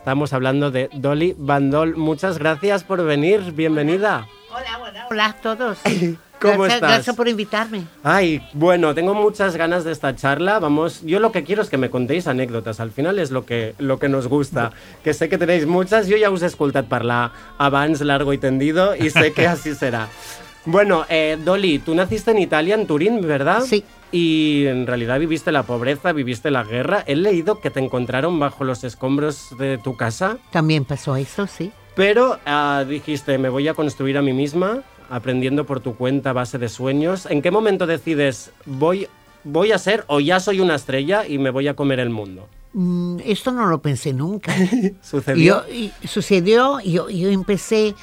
Estamos 0.00 0.32
hablando 0.32 0.70
de 0.70 0.88
Dolly 0.94 1.34
Bandol. 1.36 1.94
Muchas 1.94 2.38
gracias 2.38 2.84
por 2.84 3.04
venir, 3.04 3.52
bienvenida. 3.52 4.26
Hola, 4.50 4.78
hola, 4.80 5.06
hola 5.10 5.26
a 5.26 5.32
todos. 5.34 5.78
¿Cómo 6.40 6.62
gracias, 6.62 6.74
estás? 6.76 6.90
Gracias 6.90 7.16
por 7.16 7.28
invitarme. 7.28 7.82
Ay, 8.02 8.42
bueno, 8.54 8.94
tengo 8.94 9.12
muchas 9.12 9.56
ganas 9.56 9.84
de 9.84 9.92
esta 9.92 10.16
charla. 10.16 10.58
Vamos, 10.58 11.02
yo 11.02 11.20
lo 11.20 11.32
que 11.32 11.44
quiero 11.44 11.60
es 11.60 11.68
que 11.68 11.76
me 11.76 11.90
contéis 11.90 12.26
anécdotas. 12.28 12.80
Al 12.80 12.92
final 12.92 13.18
es 13.18 13.30
lo 13.30 13.44
que, 13.44 13.74
lo 13.76 13.98
que 13.98 14.08
nos 14.08 14.26
gusta. 14.26 14.72
Que 15.04 15.12
sé 15.12 15.28
que 15.28 15.36
tenéis 15.36 15.66
muchas. 15.66 16.08
Yo 16.08 16.16
ya 16.16 16.30
os 16.30 16.42
he 16.42 16.46
escuchado 16.46 16.86
parlar 16.86 17.32
abans 17.58 18.00
largo 18.00 18.32
y 18.32 18.38
tendido 18.38 18.96
y 18.96 19.10
sé 19.10 19.34
que 19.34 19.46
así 19.46 19.74
será. 19.74 20.08
Bueno, 20.66 21.04
eh, 21.08 21.38
Dolly, 21.42 21.78
tú 21.78 21.94
naciste 21.94 22.30
en 22.32 22.38
Italia, 22.38 22.74
en 22.74 22.86
Turín, 22.86 23.20
¿verdad? 23.26 23.62
Sí. 23.62 23.84
Y 24.12 24.66
en 24.66 24.86
realidad 24.86 25.18
viviste 25.18 25.52
la 25.52 25.62
pobreza, 25.62 26.12
viviste 26.12 26.50
la 26.50 26.64
guerra. 26.64 27.02
He 27.06 27.16
leído 27.16 27.60
que 27.60 27.70
te 27.70 27.80
encontraron 27.80 28.38
bajo 28.38 28.64
los 28.64 28.84
escombros 28.84 29.56
de 29.58 29.78
tu 29.78 29.96
casa, 29.96 30.38
También 30.50 30.84
pasó 30.84 31.16
eso, 31.16 31.46
sí. 31.46 31.70
pero 31.94 32.38
ah, 32.44 32.84
dijiste, 32.88 33.38
me 33.38 33.48
voy 33.48 33.68
a 33.68 33.74
construir 33.74 34.18
a 34.18 34.22
mí 34.22 34.32
misma, 34.32 34.82
aprendiendo 35.08 35.64
por 35.64 35.80
tu 35.80 35.94
cuenta 35.94 36.30
a 36.30 36.32
base 36.32 36.58
de 36.58 36.68
sueños. 36.68 37.26
¿En 37.26 37.40
qué 37.40 37.50
momento 37.50 37.86
decides, 37.86 38.50
voy, 38.66 39.06
voy 39.44 39.72
a 39.72 39.78
ser 39.78 40.04
o 40.08 40.20
ya 40.20 40.40
soy 40.40 40.60
una 40.60 40.74
estrella 40.74 41.26
y 41.26 41.38
me 41.38 41.50
voy 41.50 41.68
a 41.68 41.74
comer 41.74 42.00
el 42.00 42.10
mundo? 42.10 42.48
Mm, 42.72 43.18
esto 43.24 43.50
no 43.52 43.66
lo 43.66 43.80
pensé 43.80 44.12
nunca. 44.12 44.52
¿Sucedió? 45.02 45.66
Yo, 45.68 45.72
y 45.74 45.92
sucedió, 46.06 46.80
yo, 46.80 47.08
yo 47.10 47.28
empecé, 47.30 47.94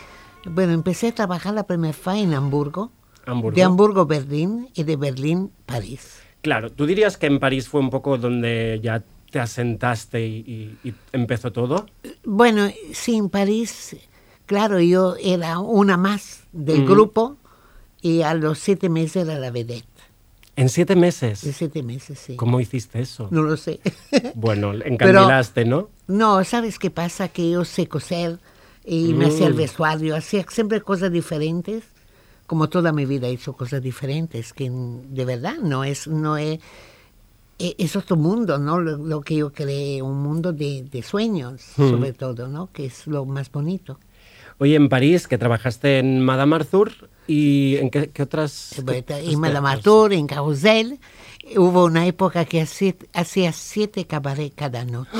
bueno, 0.46 0.74
empecé 0.74 1.08
a 1.10 1.12
trabajar 1.16 1.54
la 1.54 1.66
primera 1.66 1.96
vez 1.96 2.08
en 2.22 2.34
Hamburgo, 2.34 2.92
Hamburgo. 3.26 3.56
de 3.56 3.64
Hamburgo 3.64 4.06
Berlín 4.06 4.70
y 4.74 4.84
de 4.84 4.96
Berlín 4.96 5.52
París. 5.66 6.20
Claro, 6.42 6.72
¿tú 6.72 6.86
dirías 6.86 7.18
que 7.18 7.28
en 7.28 7.40
París 7.40 7.68
fue 7.68 7.82
un 7.82 7.90
poco 7.90 8.18
donde 8.18 8.80
ya 8.82 9.04
te 9.32 9.40
asentaste 9.40 10.26
y, 10.26 10.78
y- 10.84 10.90
y 10.90 10.96
empezó 11.12 11.52
todo? 11.52 11.88
Bueno, 12.24 12.70
sí, 12.94 13.16
en 13.18 13.30
París, 13.30 13.98
claro, 14.46 14.80
yo 14.80 15.16
era 15.22 15.60
una 15.60 15.98
más 15.98 16.42
del 16.54 16.84
Ujú. 16.84 16.94
grupo 16.94 17.38
y 18.02 18.22
a 18.22 18.34
los 18.34 18.60
siete 18.60 18.88
meses 18.88 19.28
era 19.28 19.38
la 19.40 19.52
vedette. 19.52 19.86
En 20.56 20.70
siete 20.70 20.96
meses. 20.96 21.40
siete 21.54 21.84
meses, 21.84 22.18
sí. 22.18 22.36
¿Cómo 22.36 22.60
hiciste 22.60 23.00
eso? 23.02 23.28
No 23.32 23.44
lo 23.44 23.58
sé. 23.58 23.80
Bueno, 24.34 24.74
encandilaste, 24.86 25.66
¿no? 25.66 25.90
No, 26.08 26.44
¿sabes 26.46 26.80
qué 26.80 26.90
pasa? 26.90 27.28
Que 27.28 27.52
yo 27.52 27.66
sé 27.66 27.88
coser 27.88 28.40
y 28.90 29.14
me 29.14 29.26
hacía 29.26 29.48
el 29.48 29.54
Mm. 29.54 29.58
vestuario, 29.58 30.16
hacía 30.16 30.46
siempre 30.50 30.80
cosas 30.82 31.12
diferentes. 31.12 31.84
Como 32.46 32.70
toda 32.70 32.94
mi 32.94 33.06
vida 33.06 33.28
he 33.28 33.32
hecho 33.32 33.52
cosas 33.54 33.82
diferentes, 33.82 34.54
que 34.54 34.70
mm, 34.70 35.14
de 35.14 35.26
verdad 35.26 35.56
no 35.62 35.84
es, 35.84 36.08
no 36.08 36.38
es, 36.38 36.60
e- 37.60 37.76
es 37.78 37.96
otro 37.98 38.16
mundo, 38.16 38.58
¿no? 38.60 38.80
Lo, 38.80 38.96
lo 38.98 39.20
que 39.22 39.36
yo 39.36 39.52
creé, 39.52 40.02
un 40.02 40.22
mundo 40.24 40.54
de, 40.54 40.84
de 40.90 41.04
sueños, 41.04 41.62
Mm. 41.76 41.90
sobre 41.90 42.14
todo, 42.14 42.48
¿no? 42.48 42.70
Que 42.72 42.86
es 42.86 43.06
lo 43.08 43.26
más 43.26 43.52
bonito. 43.52 44.00
Oye, 44.60 44.76
en 44.76 44.88
París, 44.90 45.28
que 45.28 45.38
trabajaste 45.38 46.00
en 46.00 46.22
Madame 46.22 46.56
Arthur, 46.56 46.92
¿y 47.28 47.76
en 47.76 47.90
qué, 47.92 48.10
qué 48.10 48.24
otras...? 48.24 48.74
En 48.80 49.40
Madame 49.40 49.70
Arthur, 49.70 50.14
en 50.14 50.26
Carrousel, 50.28 51.00
hubo 51.58 51.84
una 51.86 52.08
época 52.08 52.46
que 52.46 52.62
hacía, 52.62 52.96
hacía 53.14 53.52
siete 53.52 54.06
cabarets 54.06 54.56
cada 54.56 54.84
noche. 54.86 55.12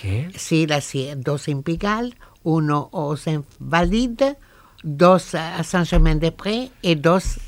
¿Qué? 0.00 0.28
Sí, 0.36 0.66
la 0.66 0.76
hacía 0.76 1.16
dos 1.16 1.48
en 1.48 1.62
Pigalle, 1.62 2.14
uno 2.42 2.88
au 2.92 3.16
Saint-Valide, 3.16 4.36
dos 4.82 5.34
a 5.34 5.62
Saint-Germain-des-Prés 5.62 6.70
y 6.82 6.94
dos... 6.94 7.38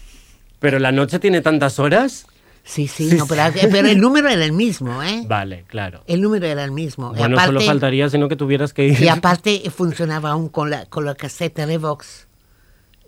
¿Pero 0.58 0.78
la 0.78 0.92
noche 0.92 1.18
tiene 1.18 1.40
tantas 1.40 1.78
horas? 1.78 2.26
Sí, 2.64 2.86
sí, 2.86 3.10
no, 3.16 3.26
pero, 3.26 3.42
pero 3.70 3.88
el 3.88 4.00
número 4.00 4.28
era 4.28 4.44
el 4.44 4.52
mismo, 4.52 5.02
¿eh? 5.02 5.24
Vale, 5.26 5.64
claro. 5.66 6.04
El 6.06 6.20
número 6.20 6.46
era 6.46 6.62
el 6.62 6.70
mismo. 6.70 7.12
Y 7.14 7.18
Bueno, 7.18 7.36
solo 7.44 7.60
faltaría 7.60 8.08
sino 8.08 8.28
que 8.28 8.36
tuvieras 8.36 8.72
que 8.72 8.86
ir. 8.86 9.00
y 9.02 9.08
aparte 9.08 9.62
funcionaba 9.74 10.30
aún 10.30 10.48
con 10.48 10.70
la, 10.70 10.86
con 10.86 11.04
la 11.04 11.16
caseta 11.16 11.66
Revox. 11.66 12.28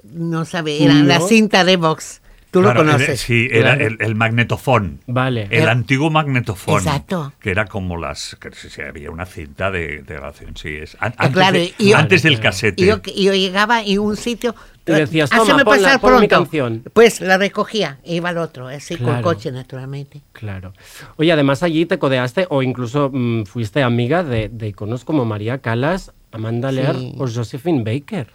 No 0.02 0.44
sabe, 0.44 0.82
era 0.82 0.94
la 0.94 1.20
cinta 1.20 1.62
Revox. 1.62 2.20
Tú 2.54 2.60
Claro, 2.62 2.84
lo 2.84 2.90
era- 2.90 2.92
conoces. 2.98 3.20
sí, 3.20 3.48
era 3.50 3.74
Claro. 3.74 3.86
el, 3.88 3.96
el 4.00 4.14
magnetofón. 4.14 5.00
Vale. 5.08 5.48
El 5.50 5.62
Era- 5.62 5.72
antiguo 5.72 6.08
magnetofón. 6.10 6.78
Exacto. 6.78 7.32
Que 7.40 7.50
era 7.50 7.64
como 7.66 7.96
las. 7.96 8.36
Que 8.40 8.50
sí, 8.52 8.70
sí, 8.70 8.80
había 8.80 9.10
una 9.10 9.26
cinta 9.26 9.70
de, 9.72 10.02
de 10.02 10.14
grabación, 10.14 10.56
sí. 10.56 10.68
Es, 10.76 10.96
an- 11.00 11.12
Ah, 11.18 11.24
antes 11.24 11.32
claro, 11.32 11.58
de- 11.58 11.74
yo- 11.78 11.96
antes 11.96 12.22
del 12.22 12.34
Claro. 12.34 12.50
casete. 12.50 12.82
Y 12.82 12.86
yo, 12.86 13.02
yo 13.02 13.34
llegaba 13.34 13.82
y 13.82 13.98
un 13.98 14.16
sitio... 14.16 14.54
Y 14.86 14.92
decías, 14.92 15.32
"Háceme 15.32 15.48
"Toma, 15.50 15.64
ponla, 15.64 15.82
pasar 15.82 16.00
pon 16.00 16.12
mi 16.20 16.28
pronto". 16.28 16.44
canción. 16.44 16.82
Pues 16.92 17.20
la 17.22 17.38
recogía 17.38 17.98
e 18.04 18.16
iba 18.16 18.28
al 18.28 18.36
otro, 18.38 18.68
así 18.68 18.96
Claro. 18.96 19.14
con 19.14 19.22
coche, 19.34 19.50
naturalmente. 19.50 20.20
Claro. 20.32 20.74
Oye, 21.16 21.32
además 21.32 21.62
allí 21.62 21.86
te 21.86 21.98
codeaste 21.98 22.46
o 22.50 22.62
incluso 22.62 23.10
mm, 23.12 23.44
fuiste 23.46 23.82
amiga 23.82 24.22
de, 24.22 24.48
de 24.50 24.68
iconos 24.68 25.04
como 25.04 25.24
María 25.24 25.58
Calas, 25.58 26.12
Amanda 26.32 26.68
Sí. 26.70 26.76
Lear 26.76 26.96
o 27.18 27.26
Josephine 27.26 27.82
Baker. 27.82 28.28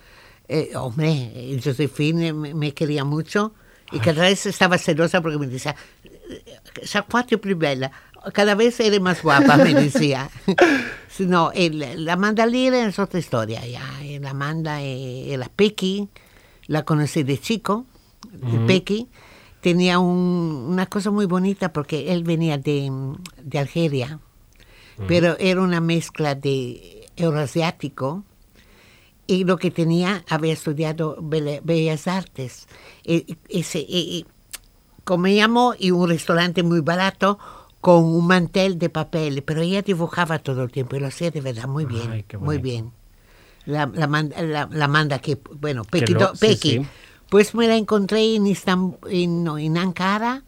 Eh, 0.47 0.71
hombre, 0.75 1.11
eh, 1.35 1.59
Josephine 1.63 2.33
me, 2.33 2.55
me 2.55 2.73
quería 2.73 3.03
mucho 3.03 3.53
y 3.91 3.99
cada 3.99 4.23
vez 4.23 4.45
estaba 4.45 4.77
celosa 4.77 5.21
porque 5.21 5.37
me 5.37 5.47
decía, 5.47 5.75
fois 7.09 7.25
tu 7.25 7.39
es. 7.39 7.91
Cada 8.33 8.53
vez 8.55 8.79
eres 8.81 8.99
más 9.01 9.21
guapa, 9.23 9.57
me 9.57 9.73
decía. 9.73 10.29
No, 11.19 11.51
el- 11.53 12.05
la 12.05 12.13
Amanda 12.13 12.45
Lear 12.45 12.73
es 12.87 12.97
otra 12.97 13.19
historia 13.19 13.65
ya. 13.67 13.83
El 14.01 14.25
Amanda 14.25 14.81
eh, 14.81 15.33
era 15.33 15.49
Pequi, 15.49 16.07
la 16.67 16.83
conocí 16.85 17.23
de 17.23 17.37
chico, 17.37 17.85
de 18.31 18.57
Pequi. 18.67 19.09
Tenía 19.59 19.99
un- 19.99 20.67
una 20.69 20.85
cosa 20.85 21.11
muy 21.11 21.25
bonita 21.25 21.73
porque 21.73 22.13
él 22.13 22.23
venía 22.23 22.57
de, 22.57 22.89
de 23.43 23.59
Algeria, 23.59 24.19
pero 25.09 25.35
era 25.39 25.59
una 25.59 25.81
mezcla 25.81 26.35
de 26.35 27.05
euroasiático 27.17 28.23
y 29.31 29.43
lo 29.43 29.57
que 29.57 29.69
tenía, 29.69 30.23
había 30.27 30.53
estudiado 30.53 31.17
Bellas 31.21 32.07
Artes. 32.07 32.67
Y, 33.03 33.37
y 33.47 33.63
se- 33.63 33.79
y- 33.79 33.85
y 34.17 34.25
comíamos 35.03 35.75
en 35.79 35.93
un 35.93 36.09
restaurante 36.09 36.63
muy 36.63 36.81
barato 36.81 37.37
con 37.81 38.03
un 38.03 38.25
mantel 38.27 38.77
de 38.79 38.89
papel, 38.89 39.43
pero 39.43 39.61
ella 39.61 39.81
dibujaba 39.81 40.39
todo 40.39 40.63
el 40.63 40.71
tiempo 40.71 40.95
y 40.95 40.99
lo 40.99 41.07
hacía 41.07 41.31
de 41.31 41.41
verdad 41.41 41.67
muy 41.67 41.85
bien, 41.85 42.11
Ay, 42.11 42.25
muy 42.39 42.57
bien. 42.57 42.91
La, 43.65 43.85
la, 43.85 44.07
la- 44.07 44.67
la 44.71 44.87
manda 44.87 45.19
que, 45.19 45.37
bueno, 45.59 45.83
Que 45.83 45.99
Pequi, 45.99 46.13
lo- 46.13 46.19
do- 46.19 46.35
sí, 46.35 46.47
Pequi. 46.47 46.71
sí. 46.79 46.85
Pues 47.29 47.53
me 47.53 47.67
la 47.67 47.75
encontré 47.75 48.35
en, 48.35 48.47
en, 49.09 49.43
no, 49.43 49.59
en 49.59 49.77
Ankara, 49.77 50.43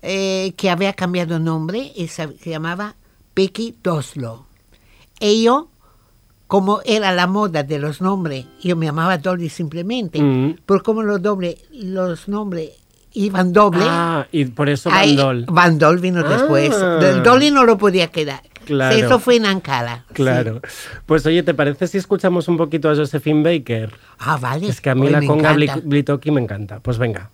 eh, 0.00 0.54
que 0.56 0.70
había 0.70 0.94
cambiado 0.94 1.38
nombre 1.38 1.92
y 1.94 2.08
se, 2.08 2.36
se 2.38 2.48
llamaba 2.50 2.96
Pequi 3.34 3.76
Doslo. 3.82 4.46
Y 5.20 5.42
yo, 5.44 5.68
como 6.48 6.80
era 6.84 7.12
la 7.12 7.26
moda 7.28 7.62
de 7.62 7.78
los 7.78 8.00
nombres, 8.00 8.46
yo 8.60 8.74
me 8.74 8.86
llamaba 8.86 9.18
Dolly 9.18 9.48
simplemente, 9.48 10.20
Mm. 10.20 10.56
por 10.66 10.82
como 10.82 11.02
los, 11.04 11.22
doble, 11.22 11.58
los 11.72 12.26
nombres 12.26 12.70
iban 13.12 13.52
doble, 13.52 13.84
Ah, 13.86 14.26
y 14.32 14.46
por 14.46 14.68
eso 14.68 14.90
ahí- 14.92 15.16
Bandol. 15.16 15.46
Van 15.48 15.78
Dol 15.78 15.98
vino 15.98 16.22
después. 16.22 16.74
Ah. 16.74 16.98
El 17.02 17.22
Dolly 17.22 17.50
no 17.50 17.64
lo 17.64 17.78
podía 17.78 18.08
quedar. 18.08 18.42
Claro. 18.64 18.94
Eso 18.96 19.18
fue 19.18 19.36
en 19.36 19.46
Ankara. 19.46 20.04
sí. 20.08 20.14
Claro. 20.14 20.60
Pues 21.06 21.24
oye, 21.24 21.42
¿te 21.42 21.54
parece 21.54 21.86
si 21.86 21.96
escuchamos 21.98 22.48
un 22.48 22.58
poquito 22.58 22.90
a 22.90 22.94
Josephine 22.96 23.42
Baker? 23.42 23.90
Ah, 24.18 24.36
vale. 24.36 24.68
Es 24.68 24.80
que 24.82 24.90
a 24.90 24.94
mí 24.94 25.06
Uy, 25.06 25.10
la 25.12 25.22
conga 25.24 25.54
Blitoki 25.84 26.30
me 26.30 26.40
encanta. 26.42 26.80
Pues 26.80 26.98
venga. 26.98 27.30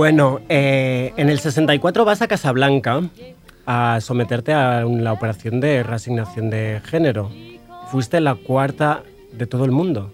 Bueno, 0.00 0.40
eh, 0.50 1.14
en 1.16 1.30
el 1.30 1.38
64 1.40 2.04
vas 2.04 2.20
a 2.20 2.28
Casablanca 2.28 3.00
a 3.64 3.98
someterte 4.02 4.52
a 4.52 4.84
la 4.84 5.14
operación 5.14 5.58
de 5.58 5.82
reasignación 5.82 6.50
de 6.50 6.82
género. 6.84 7.30
Fuiste 7.90 8.20
la 8.20 8.34
cuarta 8.34 9.02
de 9.32 9.46
todo 9.46 9.64
el 9.64 9.70
mundo. 9.70 10.12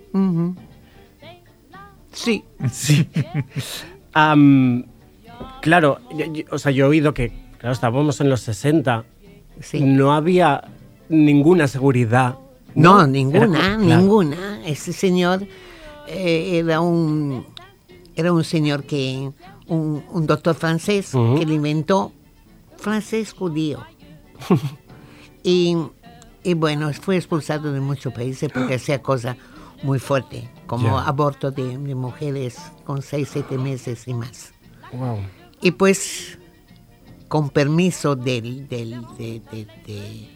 Sí. 2.13 2.45
Sí. 2.71 3.09
Claro, 5.61 5.99
yo- 6.17 6.33
yo- 6.33 6.45
o 6.53 6.59
sea, 6.59 6.71
yo 6.71 6.85
he 6.85 6.89
oído 6.89 7.13
que, 7.13 7.33
claro, 7.59 7.73
estábamos 7.73 8.21
en 8.21 8.31
los 8.31 8.41
60, 8.43 9.05
Sí. 9.61 9.81
no 9.81 10.13
había 10.15 10.63
ninguna 11.09 11.67
seguridad. 11.67 12.37
No, 12.77 12.99
Era- 13.01 13.09
ninguna, 13.09 13.59
claro. 13.59 13.79
ninguna. 13.81 14.61
Ese 14.65 14.93
señor 14.93 15.45
eh, 16.07 16.61
era 16.65 16.81
un 16.81 17.47
era 18.15 18.31
un 18.33 18.45
señor 18.45 18.85
que 18.85 19.31
un, 19.67 20.05
un 20.11 20.27
doctor 20.27 20.55
francés 20.55 21.13
que 21.13 21.47
le 21.47 21.55
inventó 21.55 22.13
francés 22.77 23.33
judío. 23.33 23.79
y, 25.43 25.77
y 26.43 26.55
bueno, 26.55 26.93
fue 26.93 27.17
expulsado 27.17 27.73
de 27.73 27.81
muchos 27.81 28.13
países 28.13 28.51
porque 28.53 28.75
hacía 28.75 29.03
cosas 29.03 29.37
muy 29.83 29.99
fuertes, 29.99 30.45
como 30.67 30.99
aborto 30.99 31.51
de, 31.51 31.77
de 31.79 31.95
mujeres 31.95 32.57
con 32.85 33.03
seis, 33.03 33.29
siete 33.33 33.59
meses 33.59 34.07
y 34.07 34.15
más. 34.15 34.53
Wow. 34.93 35.19
Y 35.61 35.73
pues, 35.73 36.39
con 37.29 37.51
permiso 37.51 38.15
del, 38.17 38.69
del, 38.69 39.01
de- 39.19 39.41
de- 39.51 39.67
de- 39.87 40.29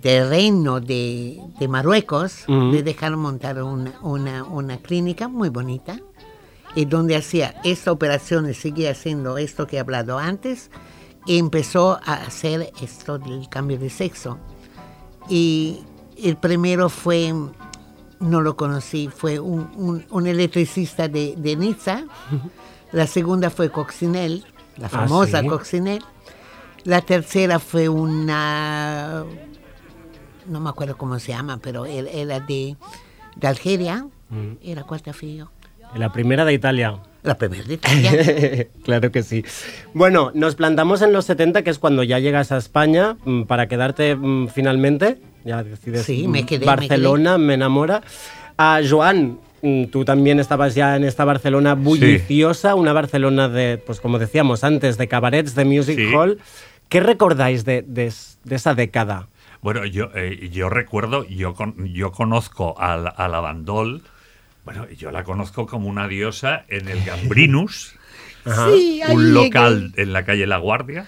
del 0.00 0.28
reino 0.28 0.80
de, 0.80 1.40
de 1.58 1.68
Marruecos, 1.68 2.44
Ujú. 2.46 2.72
le 2.72 2.82
dejaron 2.82 3.20
montar 3.20 3.62
una, 3.62 3.92
una, 4.02 4.44
una 4.44 4.76
clínica 4.76 5.28
muy 5.28 5.48
bonita, 5.48 5.98
y 6.74 6.84
donde 6.86 7.16
hacía 7.16 7.54
esta 7.64 7.92
operación 7.92 8.48
y 8.50 8.54
seguía 8.54 8.90
haciendo 8.90 9.38
esto 9.38 9.66
que 9.66 9.76
he 9.76 9.80
hablado 9.80 10.18
antes, 10.18 10.70
y 11.26 11.38
empezó 11.38 11.98
a 12.04 12.14
hacer 12.14 12.72
esto 12.82 13.18
del 13.18 13.48
cambio 13.48 13.78
de 13.78 13.88
sexo. 13.90 14.38
Y 15.28 15.80
el 16.22 16.36
primero 16.36 16.88
fue, 16.90 17.32
no 18.20 18.40
lo 18.40 18.56
conocí, 18.56 19.08
fue 19.08 19.38
un, 19.40 19.70
un- 19.76 20.04
un 20.10 20.26
electricista 20.26 21.08
de, 21.08 21.34
de 21.36 21.56
Niza. 21.56 22.04
La 22.92 23.06
segunda 23.06 23.50
fue 23.50 23.70
Coccinelle, 23.70 24.42
la 24.76 24.86
Ah, 24.86 24.90
famosa 24.90 25.40
¿sí? 25.40 25.46
Coccinelle. 25.46 26.04
La 26.84 27.00
tercera 27.00 27.58
fue 27.58 27.88
una, 27.88 29.24
no 30.46 30.60
me 30.60 30.68
acuerdo 30.68 30.98
cómo 30.98 31.18
se 31.18 31.32
llama, 31.32 31.58
pero 31.62 31.86
era, 31.86 32.10
era 32.10 32.40
de, 32.40 32.76
de 33.36 33.46
Algeria. 33.48 34.06
Mm. 34.28 34.52
Era 34.62 34.82
cuarta 34.84 35.12
frío. 35.14 35.50
La 35.96 36.12
primera 36.12 36.44
de 36.44 36.52
Italia. 36.52 36.98
La 37.22 37.36
primera 37.38 37.62
de 37.64 37.74
Italia. 37.74 38.66
claro 38.84 39.10
que 39.12 39.22
sí. 39.22 39.44
Bueno, 39.94 40.30
nos 40.34 40.54
plantamos 40.56 41.02
en 41.02 41.12
los 41.12 41.24
70, 41.24 41.62
que 41.62 41.70
es 41.70 41.78
cuando 41.78 42.02
ya 42.02 42.18
llegas 42.18 42.52
a 42.52 42.56
España 42.58 43.16
mm, 43.24 43.42
para 43.44 43.68
quedarte 43.68 44.14
mm, 44.16 44.48
finalmente. 44.48 45.18
Ya 45.44 45.62
decides. 45.62 46.02
Sí, 46.04 46.26
mm, 46.26 46.30
me 46.30 46.46
quedé, 46.46 46.60
me 46.60 46.66
Barcelona, 46.66 47.38
me, 47.38 47.54
enamora. 47.54 48.02
A 48.58 48.80
Joan, 48.88 49.38
tú 49.90 50.04
también 50.04 50.38
estabas 50.40 50.74
ya 50.74 50.96
en 50.96 51.04
esta 51.04 51.24
Barcelona 51.24 51.74
bulliciosa, 51.74 52.74
una 52.74 52.92
Barcelona 52.92 53.48
de, 53.48 53.78
pues 53.78 54.00
como 54.00 54.18
decíamos 54.18 54.62
antes, 54.64 54.98
de 54.98 55.08
cabarets, 55.08 55.54
de 55.54 55.64
music 55.64 55.96
Sí. 55.96 56.12
hall. 56.14 56.38
¿Qué 56.88 57.00
recordáis 57.00 57.64
de, 57.64 57.82
de 57.82 58.06
es- 58.06 58.38
de 58.44 58.56
esa 58.56 58.74
década? 58.74 59.28
Bueno, 59.62 59.86
yo, 59.86 60.10
eh, 60.14 60.50
yo 60.52 60.68
recuerdo, 60.68 61.24
yo, 61.26 61.54
con- 61.54 61.86
yo 61.94 62.12
conozco 62.12 62.78
a 62.78 62.96
la, 62.98 63.08
a 63.08 63.26
la 63.28 63.40
Bandol, 63.40 64.02
bueno, 64.64 64.88
yo 64.90 65.10
la 65.10 65.24
conozco 65.24 65.66
como 65.66 65.88
una 65.88 66.08
diosa 66.08 66.64
en 66.68 66.88
el 66.88 67.04
Gambrinus, 67.04 67.94
Sí, 68.44 69.00
un 69.08 69.22
llegué. 69.32 69.32
local 69.44 69.92
en 69.96 70.12
la 70.12 70.24
calle 70.24 70.46
La 70.46 70.58
Guardia. 70.58 71.06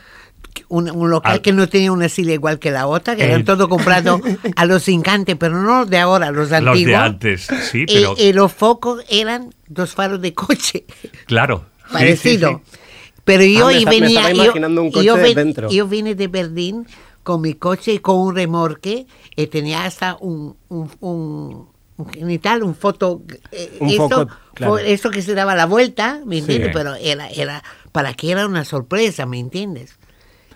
un, 0.69 0.91
un 0.91 1.11
local 1.11 1.33
Al- 1.33 1.43
que 1.43 1.53
no 1.53 1.69
tenía 1.69 1.93
una 1.93 2.09
silla 2.09 2.33
igual 2.33 2.59
que 2.59 2.71
la 2.71 2.87
otra, 2.87 3.15
que 3.15 3.25
eran 3.25 3.43
Eh. 3.43 3.45
todo 3.45 3.69
comprado 3.69 4.21
a 4.57 4.65
los 4.65 4.89
incantes, 4.89 5.37
pero 5.39 5.61
no 5.61 5.81
los 5.81 5.91
de 5.91 5.99
ahora, 5.99 6.31
los 6.31 6.51
antiguos. 6.53 6.79
Los 6.81 6.87
de 6.87 6.97
antes, 6.97 7.49
sí, 7.71 7.85
Y, 7.87 7.95
pero 7.95 8.15
y 8.17 8.33
los 8.33 8.53
focos 8.53 9.05
eran 9.11 9.55
dos 9.69 9.93
faros 9.95 10.21
de 10.23 10.33
coche, 10.35 10.85
claro. 11.27 11.67
sí, 11.79 11.87
sí, 11.89 11.93
parecido. 11.93 12.63
sí. 12.65 12.79
Pero 13.25 13.43
yo 13.45 13.67
Ah, 13.67 13.71
me 13.71 13.75
y 13.75 13.79
esta- 13.79 13.91
me 13.91 14.01
venía. 14.01 14.19
estaba 14.21 14.33
yo- 14.35 14.45
imaginando 14.45 14.83
un 14.83 14.91
coche 14.93 15.05
yo 15.07 15.17
de 15.17 15.35
dentro. 15.35 15.69
Yo 15.71 15.87
vine 15.89 16.15
de 16.15 16.29
Berlín 16.29 16.87
con 17.23 17.41
mi 17.43 17.55
coche 17.55 17.93
y 17.95 17.99
con 17.99 18.17
un 18.19 18.35
remorque 18.37 19.07
y 19.35 19.47
tenía 19.49 19.85
hasta 19.85 20.17
un, 20.21 20.57
un, 20.69 20.89
un, 21.01 21.69
un 21.97 22.09
genital, 22.13 22.63
un 22.63 22.75
foto. 22.75 23.23
eh, 23.53 23.77
Un 23.81 23.89
esto, 23.91 24.09
foco, 24.09 24.37
claro. 24.55 24.79
esto 24.79 25.11
que 25.11 25.23
se 25.23 25.35
daba 25.35 25.55
la 25.55 25.67
vuelta, 25.67 26.21
¿me 26.27 26.39
entiendes? 26.39 26.69
Sí. 26.69 26.73
Pero 26.75 26.95
era, 26.97 27.29
era 27.29 27.63
para 27.93 28.15
que 28.15 28.31
era 28.31 28.47
una 28.47 28.65
sorpresa, 28.65 29.25
¿me 29.27 29.39
entiendes? 29.39 29.97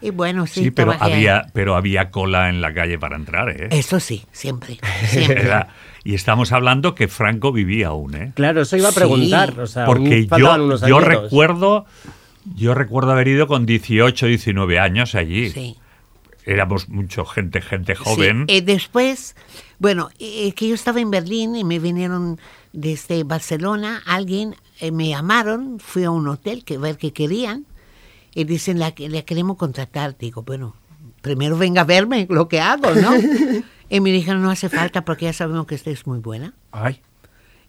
Y 0.02 0.10
bueno, 0.10 0.46
sí, 0.46 0.64
Sí, 0.64 0.70
pero 0.70 0.92
ahí. 0.92 0.98
había, 1.12 1.46
pero 1.52 1.76
había 1.76 2.10
cola 2.10 2.48
en 2.48 2.62
la 2.62 2.72
calle 2.72 2.98
para 2.98 3.16
entrar, 3.16 3.50
¿eh? 3.50 3.68
Eso 3.70 4.00
sí, 4.00 4.24
siempre, 4.32 4.78
siempre. 5.06 5.42
Era- 5.42 5.68
y 6.04 6.14
estamos 6.14 6.52
hablando 6.52 6.94
que 6.94 7.06
Franco 7.08 7.52
vivía 7.52 7.88
aún, 7.88 8.14
¿eh? 8.14 8.32
Claro, 8.34 8.62
eso 8.62 8.78
iba 8.78 8.88
a 8.88 8.92
Sí, 8.92 8.98
preguntar. 8.98 9.60
o 9.60 9.66
sea, 9.66 9.84
Porque 9.84 10.26
yo, 10.26 10.78
yo 10.86 11.00
recuerdo, 11.00 11.84
yo 12.56 12.72
recuerdo 12.72 13.12
haber 13.12 13.28
ido 13.28 13.46
con 13.46 13.66
18, 13.66 14.24
19 14.26 14.78
años 14.78 15.14
allí. 15.14 15.50
Sí. 15.50 15.76
Éramos 16.50 16.88
mucho 16.88 17.24
gente, 17.24 17.60
gente 17.60 17.94
joven. 17.94 18.46
Sí, 18.48 18.56
eh, 18.56 18.62
después, 18.62 19.36
bueno, 19.78 20.10
eh, 20.18 20.52
que 20.52 20.68
yo 20.68 20.74
estaba 20.74 21.00
en 21.00 21.10
Berlín 21.10 21.54
y 21.54 21.62
me 21.64 21.78
vinieron 21.78 22.40
desde 22.72 23.22
Barcelona, 23.24 24.02
alguien, 24.06 24.56
eh, 24.80 24.90
me 24.90 25.08
llamaron, 25.10 25.78
fui 25.78 26.04
a 26.04 26.10
un 26.10 26.26
hotel 26.28 26.64
que 26.64 26.76
ver 26.78 26.98
qué 26.98 27.12
querían 27.12 27.66
y 28.34 28.44
dicen, 28.44 28.78
la, 28.78 28.92
que- 28.92 29.08
la 29.08 29.22
queremos 29.22 29.56
contratar. 29.56 30.16
Digo, 30.18 30.42
bueno, 30.42 30.74
primero 31.22 31.56
venga 31.56 31.82
a 31.82 31.84
verme 31.84 32.26
lo 32.28 32.48
que 32.48 32.60
hago, 32.60 32.92
¿no? 32.94 33.12
y 33.90 34.00
me 34.00 34.10
dijeron, 34.10 34.42
no 34.42 34.50
hace 34.50 34.68
falta 34.68 35.04
porque 35.04 35.26
ya 35.26 35.32
sabemos 35.32 35.66
que 35.66 35.76
usted 35.76 35.92
es 35.92 36.06
muy 36.06 36.18
buena. 36.18 36.52
Ay, 36.72 37.00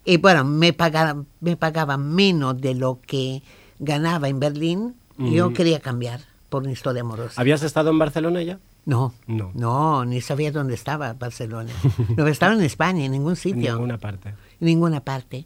Y 0.06 0.18
bueno, 0.18 0.44
me 0.44 0.74
pagaban, 0.74 1.28
me 1.40 1.56
pagaban 1.56 2.14
menos 2.16 2.60
de 2.60 2.74
lo 2.74 3.00
que 3.06 3.44
ganaba 3.80 4.28
en 4.28 4.40
Berlín 4.40 4.96
yo 5.20 5.54
quería 5.54 5.80
cambiar 5.80 6.22
por 6.50 6.64
una 6.64 6.72
historia 6.72 7.02
amorosa. 7.02 7.40
¿habías 7.40 7.62
estado 7.62 7.92
en 7.92 8.00
Barcelona 8.00 8.42
ya? 8.42 8.58
No, 8.86 9.14
No. 9.28 9.52
no, 9.54 10.06
ni 10.06 10.22
sabía 10.22 10.52
dónde 10.52 10.74
estaba 10.74 11.14
Barcelona. 11.14 11.72
No 12.18 12.28
estaba 12.28 12.54
en 12.54 12.62
España, 12.62 13.06
en 13.06 13.12
ningún 13.12 13.34
En 13.34 13.36
sitio, 13.38 13.74
ninguna 13.74 13.98
parte. 13.98 14.30
en 14.30 14.36
ninguna 14.60 15.02
parte. 15.02 15.46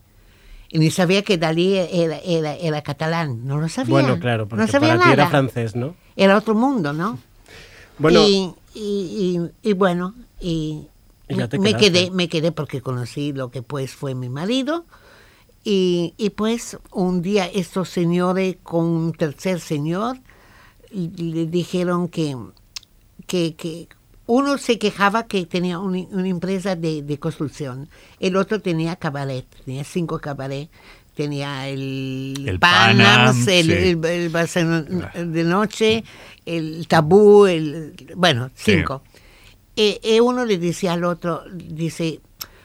Y 0.69 0.80
ni 0.80 0.89
sabía 0.89 1.21
que 1.21 1.38
Dalí 1.38 1.76
era, 1.76 2.17
era, 2.17 2.56
era 2.56 2.82
catalán, 2.82 3.45
no 3.45 3.60
lo 3.60 3.69
sabía. 3.69 3.91
Bueno, 3.91 4.19
claro, 4.19 4.48
porque 4.48 4.62
no 4.65 4.67
sabía 4.71 4.89
para 4.89 5.00
nada. 5.00 5.10
ti 5.12 5.13
era 5.13 5.30
francés, 5.30 5.76
¿no? 5.76 5.95
Era 6.15 6.38
otro 6.38 6.56
mundo, 6.56 6.91
¿no? 6.93 7.19
Bueno, 8.00 8.21
y, 8.28 8.54
y, 8.74 9.39
y- 9.63 9.69
y 9.69 9.74
bueno, 9.74 10.15
y 10.41 10.88
me 11.30 11.76
quedé, 11.78 12.12
me 12.12 12.28
quedé 12.28 12.52
porque 12.52 12.82
conocí 12.82 13.32
lo 13.32 13.52
que 13.52 13.62
pues 13.62 13.91
fue 13.93 14.15
mi 14.15 14.28
marido. 14.30 14.86
Y, 15.63 16.13
y 16.17 16.30
pues 16.32 16.78
un 16.91 17.21
día 17.21 17.45
estos 17.48 17.89
señores 17.89 18.58
con 18.63 18.86
un 18.86 19.12
tercer 19.13 19.60
señor 19.60 20.17
le 20.91 21.45
dijeron 21.48 22.08
que, 22.08 22.36
que, 23.27 23.55
que 23.55 23.88
uno 24.27 24.57
se 24.57 24.79
quejaba 24.79 25.27
que 25.27 25.45
tenía 25.45 25.79
una, 25.79 25.99
una 26.11 26.27
empresa 26.27 26.75
de, 26.75 27.01
de 27.03 27.19
construcción, 27.19 27.89
el 28.19 28.35
otro 28.35 28.59
tenía 28.61 28.95
cabaret, 28.95 29.45
tenía 29.65 29.83
cinco 29.83 30.19
cabaret, 30.19 30.69
tenía 31.15 31.67
el, 31.69 32.43
El 32.47 32.59
Panams, 32.59 32.97
Panam, 32.97 33.49
el, 33.49 33.65
sí. 33.65 33.71
el, 33.71 34.05
el 35.13 35.31
de 35.33 35.43
noche, 35.43 36.03
el 36.45 36.88
Tabú, 36.88 37.45
el, 37.45 37.93
bueno, 38.15 38.49
Sí. 38.55 38.73
cinco. 38.75 39.03
Y, 39.75 39.99
y 40.03 40.19
uno 40.21 40.45
le 40.45 40.57
decía 40.57 40.93
al 40.93 41.03
otro, 41.03 41.43
dice, 41.53 42.19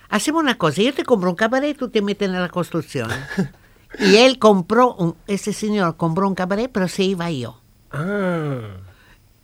hacemos 0.09 0.43
una 0.43 0.57
cosa, 0.57 0.81
yo 0.83 0.95
te 0.95 1.05
compro 1.05 1.31
un 1.31 1.37
cabaret, 1.37 1.77
tú 1.77 1.89
te 1.91 2.03
metes 2.03 2.29
en 2.29 2.41
la 2.41 2.49
construcción. 2.49 3.11
y 3.99 4.17
él 4.17 4.39
compró, 4.39 4.95
un- 4.95 5.17
ese 5.27 5.53
señor 5.53 5.97
compró 5.97 6.27
un 6.29 6.35
cabaret, 6.35 6.71
pero 6.73 6.89
se 6.89 7.03
iba 7.05 7.31
yo. 7.31 7.61
Ah, 7.91 8.77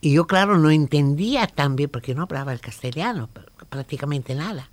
Y 0.07 0.12
yo, 0.12 0.29
claro, 0.29 0.57
no 0.57 0.71
entendía 0.71 1.49
tan 1.49 1.75
bien, 1.75 1.90
porque 1.90 2.14
no 2.14 2.23
hablaba 2.23 2.53
el 2.53 2.61
castellano, 2.61 3.29
pr- 3.35 3.66
prácticamente 3.69 4.37
nada. 4.37 4.71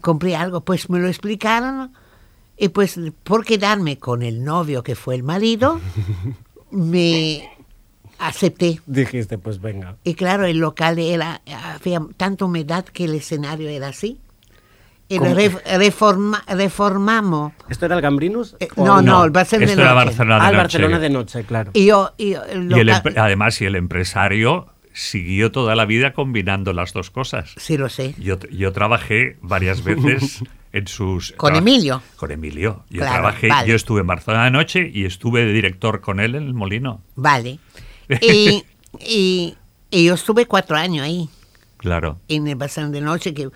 Compré 0.00 0.34
algo, 0.34 0.62
pues 0.62 0.88
me 0.88 0.98
lo 0.98 1.08
explicaron, 1.08 1.92
y 2.56 2.70
pues 2.70 2.98
por 3.22 3.44
quedarme 3.44 3.98
con 3.98 4.22
el 4.22 4.42
novio 4.42 4.82
que 4.82 4.94
fue 4.94 5.14
el 5.14 5.24
marido, 5.24 5.78
me 6.70 7.50
acepté. 8.18 8.80
dijiste, 8.86 9.36
pues 9.36 9.60
venga. 9.60 9.96
Y 10.04 10.14
claro, 10.14 10.46
el 10.46 10.56
local 10.56 10.98
era, 10.98 11.42
había 11.74 12.00
tanta 12.16 12.46
humedad 12.46 12.86
que 12.86 13.04
el 13.04 13.14
escenario 13.16 13.68
era 13.68 13.88
así. 13.88 14.20
Y 15.10 15.16
lo 15.18 15.24
¿Cómo? 15.24 15.34
re- 15.34 15.50
reforma- 15.78 16.42
reformamos. 16.46 17.52
¿Esto 17.68 17.84
era 17.86 17.96
el 17.96 18.00
Gambrinus? 18.00 18.56
Eh, 18.60 18.68
no, 18.76 19.02
no, 19.02 19.24
el 19.24 19.30
Barcelona 19.32 19.66
de 19.66 19.72
Esto 19.72 19.82
era 19.82 19.92
noche. 19.94 20.04
Barcelona 20.06 20.34
de 20.36 20.40
Ah, 20.40 20.48
el 20.50 20.52
noche. 20.56 20.62
Barcelona 20.62 20.98
de 21.00 21.10
noche, 21.10 21.44
claro. 21.44 21.70
Y 21.74 21.86
yo, 21.86 22.12
y 22.16 22.30
yo- 22.30 22.44
el 22.44 22.70
Y 22.70 23.18
además, 23.18 23.60
y 23.60 23.64
el 23.66 23.74
empresario 23.76 24.68
siguió 24.92 25.50
toda 25.52 25.74
la 25.74 25.84
vida 25.84 26.12
combinando 26.12 26.72
las 26.72 26.92
dos 26.92 27.10
cosas. 27.10 27.52
Sí, 27.56 27.76
lo 27.76 27.88
sé. 27.88 28.14
Yo, 28.18 28.38
yo 28.52 28.72
trabajé 28.72 29.36
varias 29.42 29.82
veces 29.84 30.44
en 30.72 30.86
sus... 30.86 31.32
¿Con 31.36 31.56
Emilio? 31.56 32.02
Con 32.16 32.30
Emilio. 32.30 32.84
Yo 32.90 32.98
Claro, 33.00 33.14
trabajé, 33.14 33.48
vale. 33.48 33.68
yo 33.68 33.74
estuve 33.74 34.02
en 34.02 34.06
Barcelona 34.06 34.44
de 34.44 34.50
noche 34.52 34.88
y 34.94 35.04
estuve 35.06 35.44
de 35.44 35.52
director 35.52 36.00
con 36.00 36.20
él 36.20 36.36
en 36.36 36.44
el 36.44 36.54
Molino. 36.54 37.02
Vale. 37.16 37.58
Y, 38.20 38.64
y- 39.00 39.56
y 39.90 40.04
yo 40.04 40.14
estuve 40.14 40.46
cuatro 40.46 40.76
años 40.76 41.04
ahí, 41.04 41.28
Claro. 41.78 42.18
en 42.28 42.46
el 42.46 42.54
Bazán 42.56 42.92
de 42.92 43.00
Noche, 43.00 43.34
que 43.34 43.48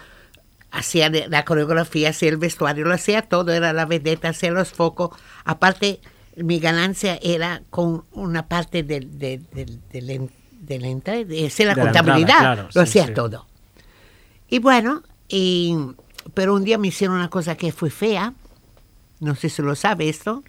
hacía 0.74 1.10
de- 1.10 1.28
la 1.28 1.44
coreografía, 1.44 2.10
hacía 2.10 2.28
el 2.28 2.36
vestuario, 2.36 2.84
lo 2.84 2.94
hacía 2.94 3.22
todo, 3.22 3.52
era 3.52 3.72
la 3.72 3.86
vedeta, 3.86 4.28
hacía 4.30 4.50
los 4.50 4.70
focos. 4.72 5.10
Aparte, 5.44 6.00
mi 6.36 6.58
ganancia 6.58 7.18
era 7.22 7.62
con 7.70 8.04
una 8.12 8.46
parte 8.48 8.82
de 8.82 9.40
la 10.70 10.86
entrada, 10.86 11.24
de 11.24 11.46
hacer 11.46 11.66
la 11.66 11.74
De 11.74 11.80
la 11.80 11.84
contabilidad, 11.92 12.38
claro, 12.38 12.62
lo 12.64 12.70
sí, 12.72 12.78
hacía 12.78 13.06
sí. 13.06 13.14
todo. 13.14 13.46
Y 14.48 14.58
bueno, 14.58 15.02
y, 15.28 15.76
pero 16.34 16.54
un 16.54 16.64
día 16.64 16.78
me 16.78 16.88
hicieron 16.88 17.16
una 17.16 17.30
cosa 17.30 17.56
que 17.56 17.72
fue 17.72 17.90
fea, 17.90 18.34
no 19.20 19.34
sé 19.34 19.48
si 19.48 19.62
lo 19.62 19.74
sabe 19.74 20.08
esto, 20.08 20.42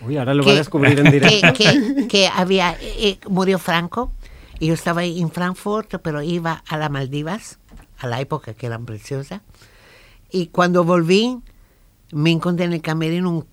Uy, 0.00 0.16
ahora 0.16 0.34
lo 0.34 0.42
que- 0.42 0.48
voy 0.50 0.54
a 0.56 0.58
descubrir 0.58 0.98
en 1.04 1.10
directo. 1.10 1.52
que, 1.54 1.94
que- 1.94 2.08
que 2.08 2.28
había, 2.28 2.76
eh, 2.80 3.18
murió 3.28 3.58
Franco 3.58 4.12
y 4.58 4.66
yo 4.68 4.74
estaba 4.74 5.04
en 5.04 5.30
Frankfurt, 5.30 5.94
pero 6.02 6.22
iba 6.22 6.62
a 6.68 6.76
las 6.76 6.90
Maldivas, 6.90 7.58
a 8.02 8.06
la 8.08 8.20
época 8.20 8.54
que 8.54 8.66
eran 8.66 8.84
preciosas. 8.84 9.40
Y 10.30 10.48
cuando 10.48 10.84
volví, 10.84 11.38
me 12.12 12.30
encontré 12.30 12.66
en 12.66 12.72
el 12.74 12.82
camerino 12.82 13.30
un, 13.30 13.46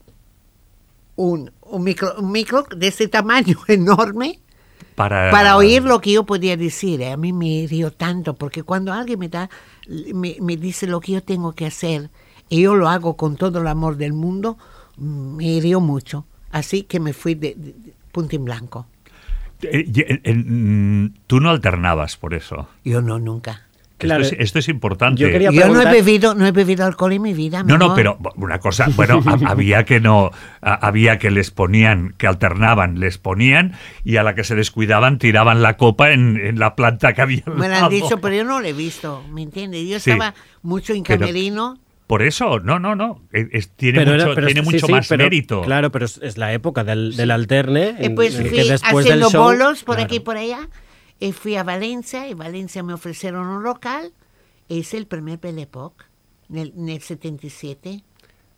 un, 1.16 1.52
un 1.62 1.84
micro, 1.84 2.16
un 2.20 2.32
micro 2.32 2.66
de 2.76 2.88
ese 2.88 3.08
tamaño 3.08 3.58
enorme 3.68 4.40
Para, 4.96 5.32
para 5.32 5.58
oír 5.58 5.84
lo 5.84 6.00
que 6.02 6.14
yo 6.14 6.26
podía 6.26 6.58
decir. 6.58 7.02
eh. 7.02 7.12
A 7.12 7.18
mí 7.18 7.34
me 7.34 7.48
hirió 7.48 7.92
tanto, 7.92 8.36
porque 8.36 8.64
cuando 8.64 8.94
alguien 8.94 9.20
me, 9.20 9.30
da, 9.30 9.50
me, 9.88 10.38
me 10.42 10.58
dice 10.58 10.88
lo 10.88 11.00
que 11.00 11.14
yo 11.14 11.24
tengo 11.24 11.54
que 11.54 11.66
hacer 11.66 12.10
y 12.50 12.62
yo 12.62 12.76
lo 12.76 12.90
hago 12.90 13.16
con 13.16 13.36
todo 13.36 13.60
el 13.62 13.68
amor 13.68 13.98
del 13.98 14.14
mundo, 14.14 14.58
me 14.98 15.46
hirió 15.46 15.80
mucho. 15.82 16.26
Así 16.52 16.84
que 16.84 17.00
me 17.00 17.14
fui 17.14 17.36
de, 17.36 17.54
de- 17.56 17.74
de 17.74 17.94
punto 18.12 18.36
en 18.36 18.46
blanco. 18.46 18.88
Eh, 19.62 19.86
eh, 20.24 20.34
mm, 20.34 21.14
tú 21.28 21.40
no 21.42 21.50
alternabas 21.50 22.16
por 22.18 22.34
eso. 22.34 22.68
Yo 22.84 23.02
no, 23.02 23.20
nunca. 23.20 23.68
Claro. 24.08 24.24
esto, 24.24 24.36
es, 24.36 24.42
esto 24.42 24.60
es 24.60 24.70
importante. 24.70 25.22
Yo 25.22 25.30
quería- 25.30 25.52
Yo 25.52 25.62
no 25.62 25.66
he 25.68 25.84
preguntar- 25.84 25.94
bebido, 25.94 26.36
no 26.36 26.46
he 26.48 26.52
bebido 26.52 26.86
alcohol 26.86 27.14
en 27.14 27.22
mi 27.22 27.34
vida. 27.34 27.64
mi 27.64 27.70
No, 27.72 27.78
no, 27.78 27.94
pero 27.96 28.18
una 28.36 28.60
cosa, 28.60 28.88
bueno, 28.96 29.22
ha- 29.26 29.34
había 29.52 29.84
que 29.86 30.00
no, 30.00 30.32
había 30.62 31.18
que 31.20 31.32
les 31.32 31.52
ponían, 31.52 32.14
que 32.18 32.28
alternaban, 32.28 33.00
les 33.00 33.18
ponían 33.18 33.74
y 34.04 34.18
a 34.18 34.24
la 34.24 34.36
que 34.36 34.44
se 34.44 34.56
descuidaban 34.56 35.18
tiraban 35.20 35.62
la 35.62 35.78
copa 35.78 36.12
en, 36.12 36.38
en 36.38 36.60
la 36.60 36.76
planta 36.76 37.14
que 37.14 37.22
había. 37.22 37.44
Me 37.46 37.68
lo 37.70 37.76
han 37.76 37.90
dicho, 37.90 38.20
pero 38.22 38.36
yo 38.36 38.44
no 38.44 38.60
lo 38.60 38.68
he 38.68 38.74
visto, 38.74 39.24
¿me 39.32 39.42
entiendes? 39.44 39.88
Yo 39.88 40.00
Sí. 40.00 40.12
estaba 40.12 40.34
mucho 40.62 40.94
en 40.94 41.04
Pero- 41.04 41.20
camerino. 41.20 41.78
Por 42.08 42.24
eso, 42.24 42.60
no, 42.60 42.80
no, 42.80 42.96
no, 42.96 43.22
es- 43.32 43.50
es- 43.52 43.70
tiene 43.70 44.00
Pero 44.00 44.16
era- 44.16 44.24
mucho, 44.24 44.34
pero 44.36 44.48
tiene 44.48 44.62
sí, 44.62 44.66
mucho 44.66 44.86
sí, 44.88 44.92
más 44.92 45.08
pero- 45.08 45.24
mérito. 45.26 45.62
Claro, 45.62 45.92
pero 45.92 46.06
es, 46.06 46.20
es 46.24 46.40
la 46.40 46.52
época 46.54 46.84
del, 46.84 47.16
del 47.16 47.30
alterne, 47.30 47.98
Y 48.00 48.06
en, 48.06 48.16
pues 48.16 48.34
en 48.34 48.48
fui 48.48 48.58
que 48.58 48.64
después 48.64 49.06
del 49.06 49.14
haciendo 49.24 49.30
show... 49.30 49.44
bolos 49.44 49.84
por 49.84 49.96
claro. 49.98 50.06
aquí 50.08 50.16
y 50.16 50.20
por 50.20 50.36
allá. 50.38 50.68
Y 51.20 51.32
fui 51.34 51.56
a 51.56 51.64
Valencia, 51.64 52.28
y 52.28 52.34
Valencia 52.34 52.82
me 52.84 52.94
ofrecieron 52.94 53.48
un 53.48 53.64
local. 53.64 54.14
E 54.70 54.76
hice 54.76 54.98
el 54.98 55.08
primer 55.08 55.40
Belle 55.40 55.64
Époque 55.64 56.06
en 56.50 56.58
el, 56.58 56.74
en 56.78 56.90
el 56.90 57.02
77. 57.02 58.04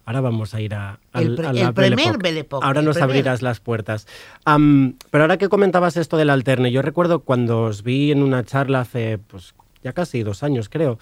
Ahora 0.06 0.20
vamos 0.22 0.54
a 0.54 0.62
ir 0.62 0.74
a, 0.74 1.00
al- 1.14 1.24
El 1.24 1.36
pre- 1.36 1.48
a 1.48 1.54
la 1.54 1.62
el 1.62 1.72
Belle 1.74 1.96
primer. 1.96 2.18
Belle 2.18 2.40
Époque, 2.42 2.66
Ahora 2.66 2.82
nos 2.82 2.96
primer. 2.98 3.10
abrirás 3.10 3.42
las 3.42 3.60
puertas. 3.60 4.08
Am, 4.46 4.96
pero 5.10 5.24
ahora 5.24 5.38
que 5.38 5.48
comentabas 5.50 5.96
esto 5.98 6.18
del 6.18 6.30
alterne, 6.30 6.72
yo 6.72 6.82
recuerdo 6.82 7.22
cuando 7.22 7.64
os 7.64 7.84
vi 7.84 8.12
en 8.12 8.22
una 8.24 8.44
charla 8.44 8.82
hace, 8.82 9.18
pues, 9.20 9.54
ya 9.84 9.94
casi 9.94 10.22
dos 10.24 10.44
años, 10.44 10.70
creo. 10.70 11.00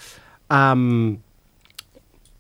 am, 0.48 1.20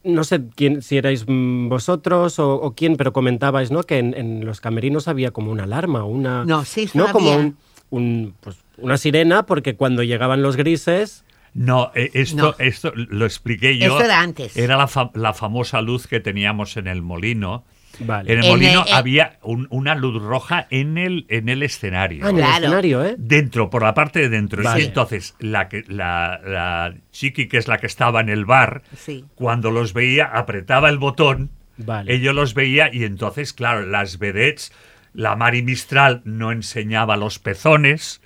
no 0.04 0.24
sé 0.24 0.42
quién, 0.56 0.82
si 0.82 0.98
erais 0.98 1.26
vosotros 1.28 2.40
o, 2.40 2.54
o 2.56 2.74
quién, 2.74 2.96
pero 2.96 3.12
comentabais, 3.14 3.70
¿no? 3.72 3.84
Que 3.84 3.98
en, 3.98 4.14
en 4.16 4.46
los 4.46 4.62
camerinos 4.62 5.08
había 5.10 5.32
como 5.32 5.52
una 5.52 5.64
alarma, 5.64 6.06
una... 6.06 6.46
No, 6.46 6.64
sí, 6.64 6.90
¿no? 6.94 7.12
Como 7.12 7.32
había. 7.32 7.42
un, 7.44 7.58
un, 7.90 8.34
pues, 8.40 8.58
una 8.82 8.98
sirena, 8.98 9.46
porque 9.46 9.76
cuando 9.76 10.04
llegaban 10.04 10.42
los 10.42 10.56
grises... 10.56 11.26
No, 11.56 11.92
eh, 11.96 12.12
esto, 12.13 12.56
No. 12.60 12.63
esto 12.63 12.92
lo 12.96 13.26
expliqué 13.26 13.78
yo. 13.80 13.88
Esto 13.94 14.04
era 14.04 14.22
antes. 14.22 14.56
Era 14.56 14.78
la, 14.78 14.88
fa- 14.88 15.10
la 15.15 15.34
famosa 15.34 15.82
luz 15.82 16.06
que 16.06 16.20
teníamos 16.20 16.78
en 16.78 16.86
el 16.88 17.02
molino. 17.02 17.65
Vale. 18.02 18.32
En 18.32 18.39
el 18.39 18.46
En 18.46 18.52
molino 18.52 18.84
el- 18.84 18.88
eh, 18.88 18.94
había 18.94 19.39
un- 19.42 19.65
una 19.72 19.96
luz 19.96 20.22
roja 20.22 20.68
en 20.70 21.00
el, 21.00 21.26
en 21.28 21.50
el 21.50 21.63
escenario. 21.63 22.24
Ah, 22.24 22.30
en 22.30 22.36
el 22.38 22.44
Claro. 22.44 22.65
escenario, 22.65 23.04
¿eh? 23.04 23.15
Dentro, 23.18 23.72
por 23.72 23.82
la 23.82 23.96
parte 23.96 24.20
de 24.20 24.30
dentro. 24.30 24.62
Vale. 24.62 24.84
Y 24.84 24.86
entonces, 24.86 25.36
la, 25.39 25.68
que, 25.70 25.84
la, 25.88 26.39
la 26.46 26.94
chiqui, 27.12 27.48
que 27.48 27.58
es 27.58 27.68
la 27.68 27.80
que 27.80 27.88
estaba 27.88 28.22
en 28.22 28.30
el 28.30 28.46
bar, 28.46 28.84
Sí. 28.96 29.26
cuando 29.34 29.72
los 29.72 29.94
veía, 29.94 30.26
apretaba 30.26 30.88
el 30.89 31.00
botón, 31.00 31.50
Vale. 31.78 32.13
ellos 32.13 32.36
los 32.36 32.54
veía 32.54 32.94
y 32.94 33.06
entonces, 33.06 33.54
claro, 33.54 33.86
las 33.88 34.20
vedettes, 34.20 34.72
la 35.13 35.36
Mari 35.36 35.63
Mistral 35.63 36.22
no 36.26 36.52
enseñaba 36.52 37.18
los 37.18 37.39
pezones, 37.39 38.22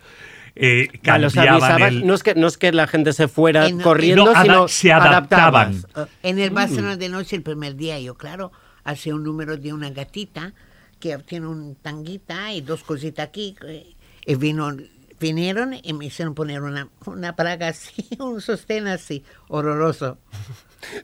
eh, 0.56 0.88
cambiaban 1.02 1.62
avisabas- 1.62 1.88
el... 1.88 2.06
no, 2.08 2.14
es 2.14 2.24
que, 2.24 2.36
no 2.36 2.48
es 2.48 2.58
que 2.58 2.72
la 2.72 2.88
gente 2.88 3.14
se 3.14 3.28
fuera 3.28 3.68
En- 3.68 3.80
corriendo, 3.82 4.26
no, 4.34 4.42
sino 4.42 4.68
se 4.68 4.92
adaptaban. 4.92 5.72
adaptabas. 5.74 5.88
Ah, 5.96 6.08
En 6.22 6.40
el 6.40 6.52
Barcelona 6.52 6.96
de 6.98 7.10
noche, 7.10 7.36
el 7.36 7.42
primer 7.44 7.76
día, 7.76 8.00
yo, 8.00 8.16
claro, 8.16 8.52
hacía 8.84 9.16
un 9.16 9.24
número 9.24 9.58
de 9.58 9.74
una 9.74 9.90
gatita 9.90 10.54
que 11.00 11.18
tiene 11.20 11.48
un 11.48 11.76
tanguita 11.76 12.54
y 12.54 12.62
dos 12.62 12.84
cositas 12.84 13.28
aquí. 13.28 13.56
eh, 13.68 13.96
Y 14.26 14.36
vino, 14.36 14.72
vinieron 15.20 15.74
y 15.82 15.94
me 15.94 16.06
hicieron 16.06 16.34
poner 16.36 16.62
una, 16.62 16.88
una 17.06 17.36
praga 17.36 17.70
así, 17.70 18.08
un 18.20 18.40
sostén 18.42 18.88
así, 18.88 19.24
horroroso. 19.48 20.18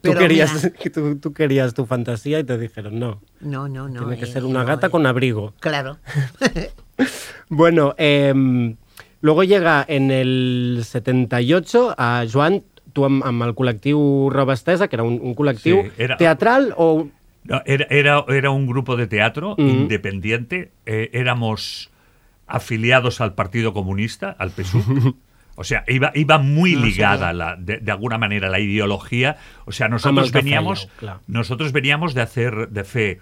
Tú 0.02 0.14
querías, 0.14 0.54
mira, 0.64 0.76
tú, 0.94 1.18
tú 1.20 1.34
querías 1.34 1.74
tu 1.74 1.86
fantasía 1.86 2.38
y 2.40 2.44
te 2.44 2.58
dijeron 2.58 3.00
no. 3.00 3.22
no, 3.40 3.70
no, 3.70 3.88
no. 3.88 4.02
tiene 4.02 4.18
que 4.18 4.26
eh, 4.30 4.34
ser 4.34 4.44
una 4.44 4.60
no, 4.60 4.66
gata 4.66 4.88
eh, 4.88 4.90
con 4.90 5.06
abrigo. 5.06 5.54
Claro. 5.60 5.98
Bueno, 7.52 7.96
em, 7.98 8.76
luego 9.22 9.44
llega 9.44 9.86
en 9.88 10.12
el 10.12 10.82
78 10.84 11.96
a 11.98 12.26
Joan, 12.32 12.64
tu 12.94 13.06
amb, 13.06 13.24
amb 13.24 13.44
el 13.44 13.54
col·lectiu 13.56 14.30
que 14.90 14.96
era 14.96 15.04
un, 15.04 15.20
un 15.22 15.36
col·lectiu 15.36 15.84
Sí, 15.84 15.92
era- 15.98 16.18
teatral 16.18 16.74
o... 16.78 17.08
No, 17.46 17.62
era, 17.66 17.86
era, 17.90 18.26
era 18.28 18.50
un 18.52 18.68
grupo 18.68 18.96
de 18.98 19.08
teatro 19.08 19.56
Mm. 19.58 19.70
independiente. 19.70 20.72
eh, 20.86 21.10
éramos 21.14 21.90
afiliados 22.48 23.22
al 23.22 23.34
Partido 23.36 23.74
Comunista, 23.74 24.36
al 24.38 24.52
PSUV. 24.52 25.14
O 25.60 25.66
sea, 25.66 25.84
iba, 25.90 26.14
iba 26.16 26.38
muy 26.38 26.74
ligada 26.76 27.34
la, 27.34 27.58
de, 27.58 27.80
de 27.80 27.92
alguna 27.92 28.18
manera 28.18 28.48
la 28.48 28.62
ideología. 28.62 29.36
O 29.66 29.74
sea, 29.74 29.90
nosotros 29.90 30.32
veníamos, 30.32 30.88
nosotros 31.28 31.74
veníamos 31.74 32.14
de 32.14 32.22
hacer 32.22 32.70
de 32.70 32.86
fe 32.86 33.20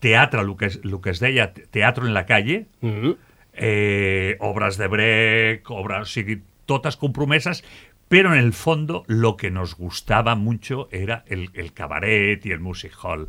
teatro, 0.00 0.44
lo 0.44 0.56
que, 0.56 0.64
es- 0.66 0.82
lo 0.82 1.02
que 1.02 1.10
es 1.10 1.20
deia 1.20 1.52
teatro 1.52 2.06
en 2.06 2.14
la 2.14 2.24
calle, 2.24 2.68
Mm, 2.80 3.10
eh, 3.54 4.36
obras 4.40 4.76
de 4.76 4.86
Brecht, 4.88 5.64
obras, 5.68 6.12
sigui, 6.12 6.42
totes 6.66 6.96
compromeses, 6.96 7.64
pero 8.08 8.32
en 8.32 8.38
el 8.38 8.52
fondo 8.52 9.04
lo 9.06 9.36
que 9.36 9.50
nos 9.50 9.76
gustaba 9.76 10.34
mucho 10.34 10.88
era 10.92 11.24
el, 11.26 11.50
el 11.54 11.72
cabaret 11.72 12.44
y 12.44 12.50
el 12.50 12.60
music 12.60 12.92
hall. 13.02 13.28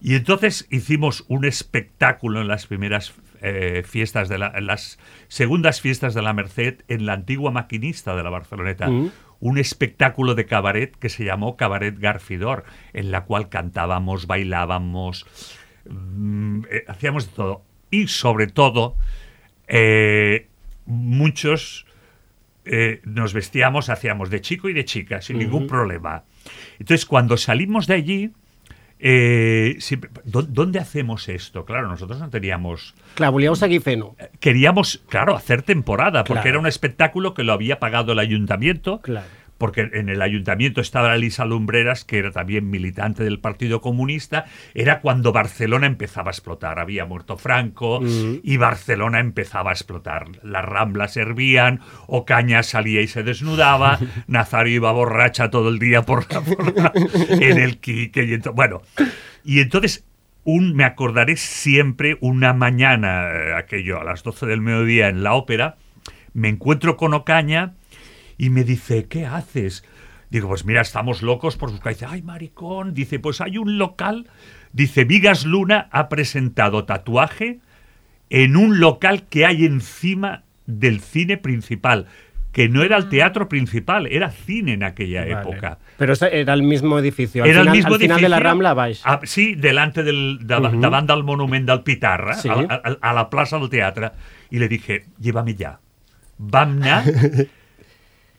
Y 0.00 0.16
entonces 0.16 0.66
hicimos 0.70 1.24
un 1.28 1.44
espectáculo 1.44 2.40
en 2.40 2.48
las 2.48 2.66
primeras 2.66 3.14
eh, 3.40 3.82
fiestas 3.86 4.28
de 4.28 4.38
la, 4.38 4.52
en 4.54 4.66
las 4.66 4.98
segundas 5.28 5.80
fiestas 5.80 6.14
de 6.14 6.22
la 6.22 6.32
Merced 6.32 6.82
en 6.88 7.06
la 7.06 7.12
antigua 7.12 7.50
maquinista 7.50 8.16
de 8.16 8.22
la 8.22 8.30
Barceloneta. 8.30 8.88
Mm. 8.88 9.10
Un 9.38 9.58
espectáculo 9.58 10.34
de 10.34 10.46
cabaret 10.46 10.94
que 10.96 11.08
se 11.08 11.24
llamó 11.24 11.56
Cabaret 11.56 11.98
Garfidor, 11.98 12.64
en 12.92 13.10
la 13.10 13.24
cual 13.24 13.48
cantábamos, 13.48 14.26
bailábamos, 14.26 15.26
mm, 15.88 16.64
eh, 16.70 16.84
hacíamos 16.86 17.26
de 17.26 17.32
todo. 17.32 17.62
Y 17.90 18.08
sobre 18.08 18.46
todo, 18.46 18.96
eh, 19.68 20.46
muchos 20.86 21.86
eh, 22.64 23.00
nos 23.04 23.32
vestíamos, 23.32 23.88
hacíamos 23.88 24.30
de 24.30 24.40
chico 24.40 24.68
y 24.68 24.72
de 24.72 24.84
chica, 24.84 25.20
sin 25.20 25.38
ningún 25.38 25.66
problema. 25.66 26.24
Entonces, 26.78 27.06
cuando 27.06 27.36
salimos 27.36 27.86
de 27.86 27.94
allí, 27.94 28.30
eh, 29.00 29.76
siempre- 29.80 30.10
¿dó- 30.24 30.42
¿dónde 30.42 30.78
hacemos 30.78 31.28
esto? 31.28 31.64
Claro, 31.64 31.88
nosotros 31.88 32.20
no 32.20 32.30
teníamos... 32.30 32.94
Clar, 33.14 33.32
volíeu 33.32 33.56
seguir 33.56 33.82
fent-ho. 33.82 34.14
Queríamos, 34.38 35.02
claro, 35.08 35.34
hacer 35.34 35.62
temporada, 35.62 36.22
porque 36.22 36.42
Claro. 36.42 36.48
era 36.50 36.58
un 36.60 36.66
espectáculo 36.68 37.34
que 37.34 37.42
lo 37.42 37.52
había 37.52 37.80
pagado 37.80 38.12
el 38.12 38.20
ayuntamiento, 38.20 39.00
Claro. 39.00 39.26
Porque 39.62 39.88
en 39.92 40.08
el 40.08 40.20
ayuntamiento 40.22 40.80
estaba 40.80 41.14
Elisa 41.14 41.44
Lumbreras, 41.44 42.04
que 42.04 42.18
era 42.18 42.32
también 42.32 42.68
militante 42.68 43.22
del 43.22 43.38
Partido 43.38 43.80
Comunista, 43.80 44.46
era 44.74 45.00
cuando 45.00 45.30
Barcelona 45.32 45.86
empezaba 45.86 46.30
a 46.30 46.32
explotar. 46.32 46.80
Había 46.80 47.04
muerto 47.04 47.36
Franco 47.36 48.00
y 48.42 48.56
Barcelona 48.56 49.20
empezaba 49.20 49.70
a 49.70 49.72
explotar. 49.74 50.24
Las 50.42 50.64
ramblas 50.64 51.16
hervían, 51.16 51.78
Ocaña 52.08 52.64
salía 52.64 53.02
y 53.02 53.06
se 53.06 53.22
desnudaba, 53.22 54.00
Nazario 54.26 54.74
iba 54.74 54.90
borracha 54.90 55.48
todo 55.48 55.68
el 55.68 55.78
día 55.78 56.02
por 56.02 56.26
la, 56.32 56.40
por 56.40 56.76
la- 56.76 56.92
en 57.30 57.58
el 57.58 57.78
Quique. 57.78 58.24
Y 58.24 58.36
bueno, 58.52 58.82
y 59.44 59.60
entonces 59.60 60.04
un, 60.42 60.74
me 60.74 60.82
acordaré 60.82 61.36
siempre 61.36 62.18
una 62.20 62.52
mañana, 62.52 63.30
eh, 63.30 63.54
aquello 63.56 64.00
a 64.00 64.02
las 64.04 64.24
12 64.24 64.44
del 64.46 64.60
mediodía 64.60 65.08
en 65.08 65.22
la 65.22 65.34
ópera, 65.34 65.76
me 66.34 66.48
encuentro 66.48 66.96
con 66.96 67.14
Ocaña 67.14 67.74
y 68.42 68.50
me 68.50 68.64
dice, 68.64 69.06
¿qué 69.06 69.24
haces? 69.26 69.84
Digo, 70.30 70.48
pues 70.48 70.64
mira, 70.64 70.80
estamos 70.80 71.22
locos 71.22 71.56
por 71.56 71.70
buscar. 71.70 71.92
Dice, 71.92 72.06
ay, 72.08 72.22
maricón. 72.22 72.92
Dice, 72.92 73.18
pues 73.20 73.40
hay 73.40 73.56
un 73.58 73.78
local. 73.78 74.28
Dice, 74.72 75.04
Vigas 75.04 75.44
Luna 75.44 75.88
ha 75.92 76.08
presentado 76.08 76.84
tatuaje 76.84 77.60
en 78.30 78.56
un 78.56 78.80
local 78.80 79.24
que 79.28 79.46
hay 79.46 79.64
encima 79.64 80.42
del 80.66 81.00
cine 81.00 81.36
principal 81.36 82.06
que 82.50 82.68
no 82.68 82.82
era 82.82 82.98
el 82.98 83.08
teatro 83.08 83.48
principal, 83.48 84.06
era 84.06 84.30
cine 84.30 84.74
en 84.74 84.82
aquella 84.82 85.20
Vale. 85.20 85.32
época. 85.32 85.78
Pero 85.96 86.12
era 86.30 86.52
el 86.52 86.62
mismo 86.62 86.98
edificio. 86.98 87.44
Al 87.44 87.48
Era 87.48 87.60
final, 87.60 87.74
el 87.74 87.78
mismo 87.78 87.94
al 87.94 88.00
final 88.00 88.20
de 88.20 88.28
la 88.28 88.36
edificio, 88.36 88.48
Rambla 88.50 88.74
baix. 88.74 89.00
ah, 89.04 89.20
sí, 89.24 89.54
delante 89.54 90.02
del, 90.02 90.38
de, 90.42 90.56
Ujú. 90.58 90.80
davant 90.80 91.08
del 91.08 91.24
monument 91.24 91.66
del 91.66 91.80
Pitarra, 91.82 92.34
Sí. 92.34 92.50
a, 92.50 92.54
a- 92.68 92.98
a 93.00 93.12
la 93.14 93.30
plaça 93.30 93.58
del 93.58 93.70
teatre, 93.70 94.10
y 94.50 94.58
le 94.58 94.68
dije, 94.68 95.06
llévame 95.18 95.54
ya. 95.54 95.80
Vam 96.36 96.82
anar, 96.82 97.04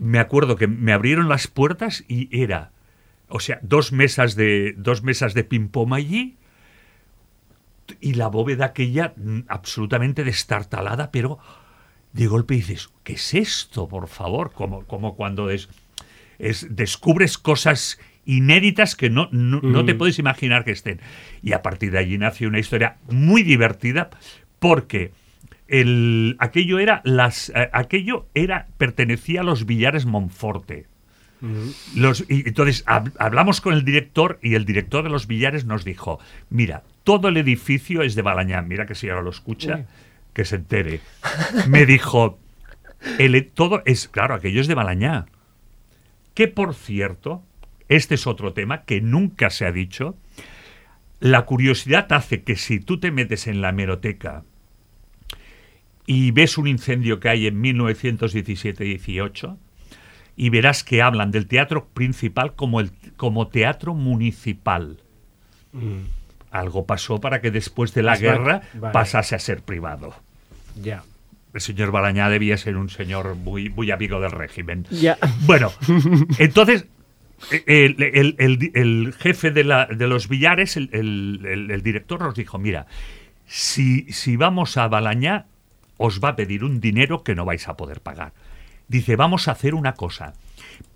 me 0.04 0.20
acuerdo 0.20 0.56
que 0.56 0.68
me 0.68 0.92
abrieron 0.94 1.30
las 1.30 1.48
puertas 1.48 2.04
y 2.08 2.30
era, 2.38 2.72
o 3.30 3.40
sea, 3.40 3.60
dos 3.62 3.92
mesas 3.92 4.36
de, 4.36 4.74
dos 4.78 5.02
mesas 5.04 5.34
de 5.34 5.44
ping-pong 5.44 5.94
allí, 5.94 6.36
y 8.00 8.14
la 8.14 8.28
bóveda 8.28 8.66
aquella 8.66 9.14
mm, 9.18 9.42
absolutamente 9.48 10.24
destartalada, 10.24 11.12
pero 11.12 11.40
de 12.14 12.28
golpe 12.28 12.56
dices, 12.56 12.90
¿qué 13.04 13.14
es 13.14 13.34
esto, 13.34 13.88
por 13.88 14.08
favor? 14.08 14.52
Como, 14.54 14.86
como 14.86 15.16
cuando 15.16 15.48
des- 15.48 15.68
es, 16.40 16.68
descubres 16.70 17.38
cosas 17.38 18.00
inéditas 18.26 18.96
que 18.96 19.10
no, 19.10 19.28
no, 19.32 19.60
no 19.62 19.84
te 19.86 19.94
Mm. 19.94 19.98
puedes 19.98 20.20
imaginar 20.20 20.64
que 20.64 20.72
estén. 20.72 21.02
Y 21.42 21.54
a 21.54 21.62
partir 21.62 21.92
de 21.92 22.00
allí 22.00 22.18
nació 22.18 22.48
una 22.48 22.60
historia 22.60 22.98
muy 23.10 23.44
divertida 23.44 24.10
porque 24.60 25.12
el, 25.82 26.36
aquello 26.40 26.80
era 26.80 27.02
las 27.04 27.50
eh, 27.50 27.70
aquello 27.74 28.28
era 28.34 28.68
pertenecía 28.78 29.42
a 29.42 29.44
los 29.44 29.66
billares 29.66 30.06
Monforte. 30.06 30.86
Los, 31.94 32.24
y 32.30 32.48
entonces 32.48 32.86
hab- 32.86 33.12
hablamos 33.20 33.60
con 33.60 33.74
el 33.74 33.84
director 33.84 34.40
y 34.42 34.56
el 34.56 34.64
director 34.64 35.04
de 35.04 35.10
los 35.10 35.28
billares 35.28 35.66
nos 35.66 35.84
dijo, 35.84 36.20
mira, 36.50 36.84
todo 37.04 37.28
el 37.28 37.36
edificio 37.36 38.02
es 38.02 38.16
de 38.16 38.22
Balañá, 38.22 38.62
mira 38.62 38.86
que 38.86 38.96
si 38.96 39.10
ahora 39.10 39.24
lo 39.24 39.30
escucha, 39.32 39.86
que 40.34 40.46
se 40.46 40.56
entere. 40.56 41.02
Me 41.68 41.86
dijo, 41.86 42.40
el, 43.20 43.36
e- 43.36 43.42
todo 43.42 43.82
es, 43.86 44.08
claro, 44.08 44.36
aquello 44.36 44.62
es 44.62 44.68
de 44.68 44.76
Balañá. 44.76 45.26
Que 46.34 46.48
por 46.48 46.76
cierto, 46.76 47.44
este 47.90 48.16
es 48.16 48.26
otro 48.26 48.54
tema 48.54 48.84
que 48.84 49.02
nunca 49.02 49.50
se 49.50 49.66
ha 49.66 49.74
dicho. 49.74 50.16
La 51.20 51.42
curiosidad 51.44 52.08
hace 52.14 52.44
que 52.44 52.56
si 52.56 52.80
tú 52.80 53.02
te 53.02 53.12
metes 53.12 53.48
en 53.48 53.60
la 53.60 53.70
hemeroteca 53.70 54.44
y 56.06 56.32
ves 56.32 56.58
un 56.58 56.68
incendio 56.68 57.20
que 57.20 57.30
hay 57.30 57.48
en 57.48 57.62
1917-18 57.62 59.58
y 60.36 60.50
verás 60.50 60.84
que 60.84 61.02
hablan 61.02 61.32
del 61.32 61.48
teatro 61.48 61.86
principal 61.94 62.54
como, 62.56 62.80
el, 62.80 62.92
como 63.18 63.48
teatro 63.48 63.94
municipal. 63.94 64.98
Algo 66.52 66.86
pasó 66.86 67.20
para 67.20 67.42
que 67.42 67.52
después 67.52 67.94
de 67.94 68.04
la 68.04 68.16
Mm. 68.16 68.20
Guerra 68.20 68.62
vale. 68.76 68.94
pasase 68.94 69.36
a 69.36 69.40
ser 69.40 69.62
privado. 69.62 70.14
Ya. 70.82 71.04
El 71.54 71.62
señor 71.62 71.92
Balañá 71.92 72.30
debía 72.30 72.58
ser 72.58 72.78
un 72.78 72.90
señor 72.90 73.36
muy, 73.36 73.70
muy 73.70 73.92
amigo 73.92 74.20
del 74.20 74.32
régimen. 74.32 74.88
Bueno, 75.46 75.72
entonces 76.40 76.88
el, 77.68 77.96
el- 78.02 78.36
el- 78.40 78.72
el 78.74 79.14
jefe 79.20 79.52
de, 79.52 79.64
la- 79.64 79.86
de 79.86 80.08
los 80.08 80.28
billares, 80.30 80.78
el, 80.78 80.90
el- 80.94 81.46
el- 81.46 81.72
el 81.72 81.82
director, 81.84 82.22
nos 82.22 82.34
dijo, 82.36 82.58
mira, 82.58 82.88
si, 83.46 84.12
si 84.12 84.36
vamos 84.36 84.78
a 84.78 84.88
Balañá, 84.88 85.46
os 86.04 86.20
va 86.20 86.30
a 86.30 86.36
pedir 86.36 86.66
un 86.66 86.82
dinero 86.82 87.24
que 87.24 87.34
no 87.34 87.46
vais 87.46 87.64
a 87.70 87.78
poder 87.80 88.02
pagar. 88.02 88.34
Dice, 88.90 89.16
vamos 89.16 89.48
a 89.48 89.52
hacer 89.52 89.74
una 89.74 89.94
cosa. 89.94 90.34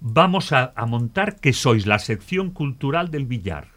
Vamos 0.01 0.51
a, 0.51 0.73
a 0.75 0.85
montar 0.85 1.39
que 1.39 1.53
sois 1.53 1.87
la 1.87 1.99
sección 1.99 2.51
cultural 2.51 3.09
del 3.09 3.25
billar. 3.25 3.71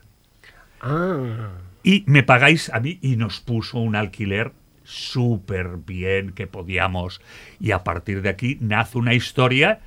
Ah. 0.81 1.55
Y 1.85 2.03
me 2.09 2.25
pagáis 2.25 2.69
a 2.75 2.81
mí 2.81 2.99
y 3.01 3.15
nos 3.15 3.39
puso 3.39 3.79
un 3.79 3.95
alquiler 3.95 4.51
súper 4.83 5.77
bien 5.77 6.33
que 6.33 6.49
podíamos. 6.49 7.23
Y 7.61 7.71
a 7.71 7.85
partir 7.85 8.23
de 8.23 8.29
aquí 8.29 8.59
nace 8.61 8.99
una 8.99 9.15
historia 9.15 9.79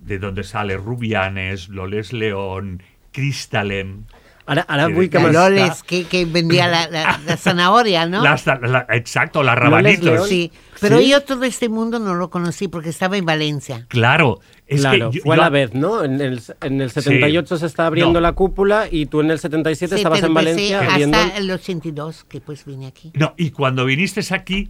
de 0.00 0.18
donde 0.18 0.42
sale 0.42 0.78
Rubianes, 0.78 1.68
Loles 1.68 2.14
León, 2.14 2.82
Cristalem. 3.12 4.04
Ara, 4.48 4.62
ara 4.66 4.86
Sí, 4.86 4.92
vull 4.94 5.08
que 5.10 5.18
Loles, 5.20 5.82
que, 5.82 6.04
que 6.04 6.24
vendía 6.24 6.66
la, 6.66 6.88
la- 6.88 7.20
la 7.26 7.36
zanahoria, 7.36 8.06
¿no? 8.06 8.22
Las- 8.24 8.46
la- 8.46 8.86
exacto, 8.90 9.42
las 9.42 9.56
rabanitos. 9.56 10.28
Sí, 10.28 10.50
pero 10.80 10.98
¿Sí? 10.98 11.10
yo 11.10 11.22
todo 11.22 11.44
este 11.44 11.68
mundo 11.68 11.98
no 11.98 12.14
lo 12.14 12.30
conocí 12.30 12.66
porque 12.66 12.88
estaba 12.88 13.16
en 13.16 13.26
Valencia. 13.26 13.84
Claro, 13.88 14.40
es 14.66 14.80
claro, 14.80 15.10
que 15.10 15.18
yo- 15.18 15.22
fue 15.22 15.34
a 15.36 15.38
la 15.38 15.48
vez, 15.50 15.74
¿no? 15.74 16.02
En 16.02 16.20
el, 16.20 16.40
en 16.62 16.80
el 16.80 16.90
78 16.90 17.58
se 17.58 17.66
está 17.66 17.86
abriendo 17.86 18.14
No. 18.14 18.20
la 18.20 18.32
cúpula 18.32 18.88
y 18.90 19.06
tú 19.06 19.20
en 19.20 19.30
el 19.30 19.38
77 19.38 19.94
Sí, 19.94 20.00
estabas 20.00 20.18
pero 20.18 20.28
en 20.28 20.34
Valencia 20.34 20.80
viendo... 20.96 21.18
hasta 21.18 21.36
el 21.36 21.50
82 21.50 22.24
que 22.24 22.40
pues 22.40 22.64
vine 22.64 22.86
aquí. 22.86 23.12
No, 23.14 23.34
y 23.36 23.50
cuando 23.50 23.84
viniste 23.84 24.22
aquí, 24.34 24.68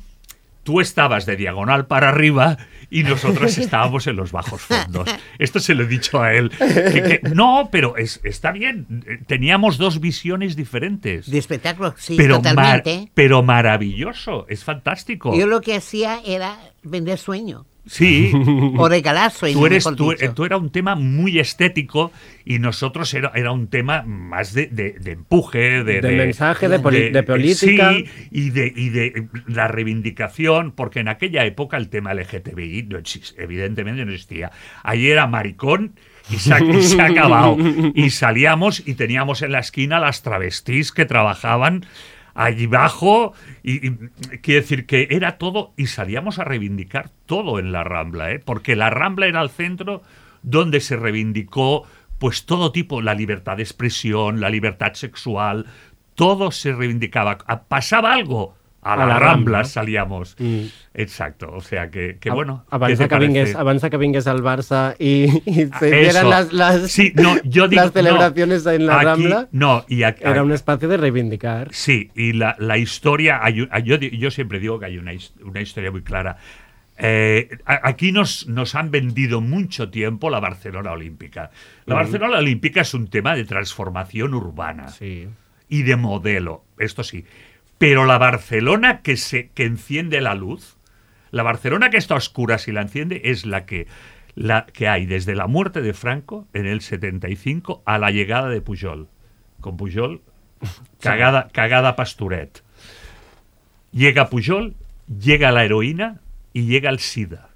tú 0.68 0.82
estabas 0.82 1.24
de 1.24 1.34
diagonal 1.34 1.86
para 1.86 2.10
arriba 2.10 2.58
y 2.90 3.02
nosotros 3.04 3.56
estábamos 3.58 4.06
en 4.06 4.16
los 4.16 4.32
bajos 4.32 4.60
fondos. 4.60 5.08
Esto 5.38 5.60
se 5.60 5.74
lo 5.74 5.84
he 5.84 5.86
dicho 5.86 6.20
a 6.22 6.34
él. 6.34 6.50
que- 6.50 7.20
que- 7.22 7.30
no, 7.34 7.70
pero 7.72 7.96
es, 7.96 8.20
está 8.22 8.52
bien. 8.52 9.02
Eh, 9.06 9.18
Teníamos 9.26 9.78
dos 9.78 9.98
visiones 9.98 10.56
diferentes. 10.56 11.30
De 11.30 11.38
espectáculo, 11.38 11.94
sí, 11.96 12.16
pero, 12.18 12.42
mar- 12.42 12.82
totalmente. 12.82 13.10
pero 13.14 13.42
maravilloso, 13.42 14.44
es 14.50 14.62
fantástico. 14.62 15.34
Yo 15.34 15.46
lo 15.46 15.62
que 15.62 15.74
hacía 15.74 16.20
era 16.22 16.58
vender 16.90 17.18
sueño 17.18 17.66
Sí, 17.86 18.30
o 18.76 18.86
regalar 18.86 19.30
sueño. 19.30 19.58
tú 19.58 19.64
eres, 19.64 19.84
tú, 19.96 20.10
dicho. 20.10 20.34
tú 20.34 20.44
era 20.44 20.58
un 20.58 20.68
tema 20.70 20.94
muy 20.94 21.38
estético 21.38 22.12
y 22.44 22.58
nosotros 22.58 23.14
era, 23.14 23.32
era 23.34 23.50
un 23.50 23.68
tema 23.68 24.02
más 24.02 24.52
de, 24.52 24.66
de- 24.66 24.92
de 25.00 25.12
empuje, 25.12 25.82
de, 25.84 26.02
De 26.02 26.12
mensaje, 26.12 26.68
de 26.68 26.80
poli- 26.80 27.08
de 27.10 27.22
política. 27.22 27.94
Sí, 27.94 28.04
y 28.30 28.50
de, 28.50 28.70
y 28.76 28.90
de 28.90 29.28
la 29.46 29.68
reivindicación, 29.68 30.72
porque 30.72 31.00
en 31.00 31.08
aquella 31.08 31.46
época 31.46 31.78
el 31.78 31.88
tema 31.88 32.12
LGTBI 32.12 32.82
no 32.90 32.98
exis- 32.98 33.34
evidentemente 33.38 34.04
no 34.04 34.12
existía. 34.12 34.50
Allí 34.82 35.08
era 35.10 35.26
maricón 35.26 35.94
y 36.30 36.36
se, 36.36 36.52
ha- 36.52 36.60
y 36.62 36.82
se 36.82 37.00
ha 37.00 37.06
acabado. 37.06 37.56
Y 37.94 38.10
salíamos 38.10 38.82
y 38.86 38.94
teníamos 38.94 39.40
en 39.40 39.52
la 39.52 39.60
esquina 39.60 39.98
las 39.98 40.20
travestis 40.22 40.92
que 40.92 41.06
trabajaban 41.06 41.86
allí 42.38 42.66
abajo 42.66 43.32
y, 43.62 43.88
y 43.88 43.96
quiere 44.42 44.60
decir 44.60 44.86
que 44.86 45.08
era 45.10 45.38
todo 45.38 45.72
y 45.76 45.88
salíamos 45.88 46.38
a 46.38 46.44
reivindicar 46.44 47.10
todo 47.26 47.58
en 47.58 47.72
la 47.72 47.84
Rambla, 47.84 48.30
¿eh? 48.30 48.38
porque 48.38 48.76
la 48.76 48.90
Rambla 48.90 49.26
era 49.26 49.42
el 49.42 49.50
centro 49.50 50.02
donde 50.42 50.80
se 50.80 50.96
reivindicó 50.96 51.86
pues 52.18 52.46
todo 52.46 52.72
tipo, 52.72 53.02
la 53.02 53.14
libertad 53.14 53.56
de 53.56 53.62
expresión, 53.62 54.40
la 54.40 54.50
libertad 54.50 54.94
sexual, 54.94 55.66
todo 56.14 56.50
se 56.50 56.72
reivindicaba. 56.72 57.38
Pasaba 57.68 58.12
algo, 58.12 58.56
a 58.80 58.96
la, 58.96 59.02
A 59.02 59.06
la 59.06 59.18
Rambla, 59.18 59.26
Rambla. 59.58 59.64
salíamos. 59.64 60.36
Mm. 60.38 60.60
Exacto, 60.94 61.50
o 61.52 61.60
sea 61.60 61.90
que, 61.90 62.18
que 62.20 62.30
bueno. 62.30 62.64
¿qué 62.70 62.74
Abans 62.76 62.96
te 62.98 63.02
de, 63.04 63.08
que 63.08 63.54
abans 63.56 63.82
de 63.82 63.90
que 63.90 63.96
vingués 63.96 64.26
al 64.26 64.42
Barça 64.42 64.94
y, 64.98 65.24
y 65.50 65.54
se 65.54 65.66
Eso. 65.66 65.86
hicieran 65.86 66.30
las, 66.30 66.52
las, 66.52 66.90
Sí, 66.90 67.12
no, 67.16 67.36
yo 67.44 67.68
digo, 67.68 67.82
las 67.82 67.92
celebraciones 67.92 68.64
no, 68.64 68.70
en 68.70 68.86
la 68.86 68.96
aquí- 68.96 69.04
Rambla, 69.04 69.48
No, 69.52 69.84
y 69.88 70.04
aquí, 70.04 70.22
era 70.24 70.42
un 70.42 70.52
espacio 70.52 70.88
de 70.88 70.96
reivindicar. 70.96 71.68
Sí, 71.72 72.10
y 72.14 72.32
la, 72.34 72.54
la 72.58 72.78
historia, 72.78 73.40
hay 73.42 73.56
yo, 73.84 73.96
yo 73.96 74.30
siempre 74.30 74.60
digo 74.60 74.78
que 74.78 74.86
hay 74.86 74.98
una, 74.98 75.12
una 75.44 75.60
historia 75.60 75.90
muy 75.90 76.02
clara. 76.02 76.36
Eh, 77.00 77.48
aquí 77.64 78.10
nos, 78.10 78.48
nos 78.48 78.74
han 78.74 78.90
vendido 78.90 79.40
mucho 79.40 79.88
tiempo 79.88 80.30
la 80.30 80.40
Barcelona 80.40 80.90
Olímpica. 80.92 81.50
La 81.86 81.94
Barcelona 81.94 82.38
Olímpica 82.38 82.80
es 82.80 82.92
un 82.92 83.06
tema 83.06 83.36
de 83.36 83.44
transformación 83.44 84.34
urbana 84.34 84.88
Sí. 84.88 85.28
y 85.68 85.82
de 85.84 85.94
modelo, 85.96 86.64
esto 86.78 87.04
sí. 87.04 87.24
Pero 87.78 88.04
la 88.04 88.18
Barcelona 88.18 89.02
que, 89.02 89.16
se, 89.16 89.50
que 89.50 89.64
enciende 89.64 90.20
la 90.20 90.34
luz, 90.34 90.76
la 91.30 91.44
Barcelona 91.44 91.90
que 91.90 91.96
está 91.96 92.14
a 92.14 92.18
oscuras 92.18 92.66
y 92.68 92.72
la 92.72 92.82
enciende, 92.82 93.22
es 93.24 93.46
la 93.46 93.66
que, 93.66 93.86
la 94.34 94.66
que 94.66 94.88
hay 94.88 95.06
desde 95.06 95.36
la 95.36 95.46
muerte 95.46 95.80
de 95.80 95.94
Franco 95.94 96.46
en 96.52 96.66
el 96.66 96.80
75 96.80 97.82
a 97.86 97.98
la 97.98 98.10
llegada 98.10 98.48
de 98.48 98.60
Pujol. 98.60 99.08
Con 99.60 99.76
Pujol, 99.76 100.22
cagada, 101.00 101.48
cagada 101.52 101.94
Pasturet. 101.94 102.64
Llega 103.92 104.28
Pujol, 104.28 104.74
llega 105.06 105.52
la 105.52 105.64
heroína 105.64 106.20
y 106.52 106.66
llega 106.66 106.90
el 106.90 106.98
SIDA. 106.98 107.50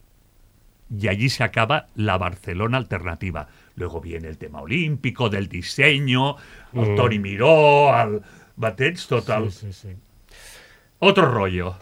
Y 0.96 1.08
allí 1.08 1.30
se 1.30 1.42
acaba 1.42 1.86
la 1.94 2.18
Barcelona 2.18 2.76
alternativa. 2.76 3.48
Luego 3.76 4.00
viene 4.00 4.28
el 4.28 4.38
tema 4.38 4.60
olímpico, 4.60 5.30
del 5.30 5.48
diseño, 5.48 6.36
el 6.74 6.94
Toni 6.94 7.18
Miró, 7.18 7.92
al 7.94 8.22
Batets, 8.56 9.06
total. 9.06 9.50
Sí, 9.50 9.72
sí. 9.72 9.88
Otro 11.04 11.26
rollo. 11.26 11.74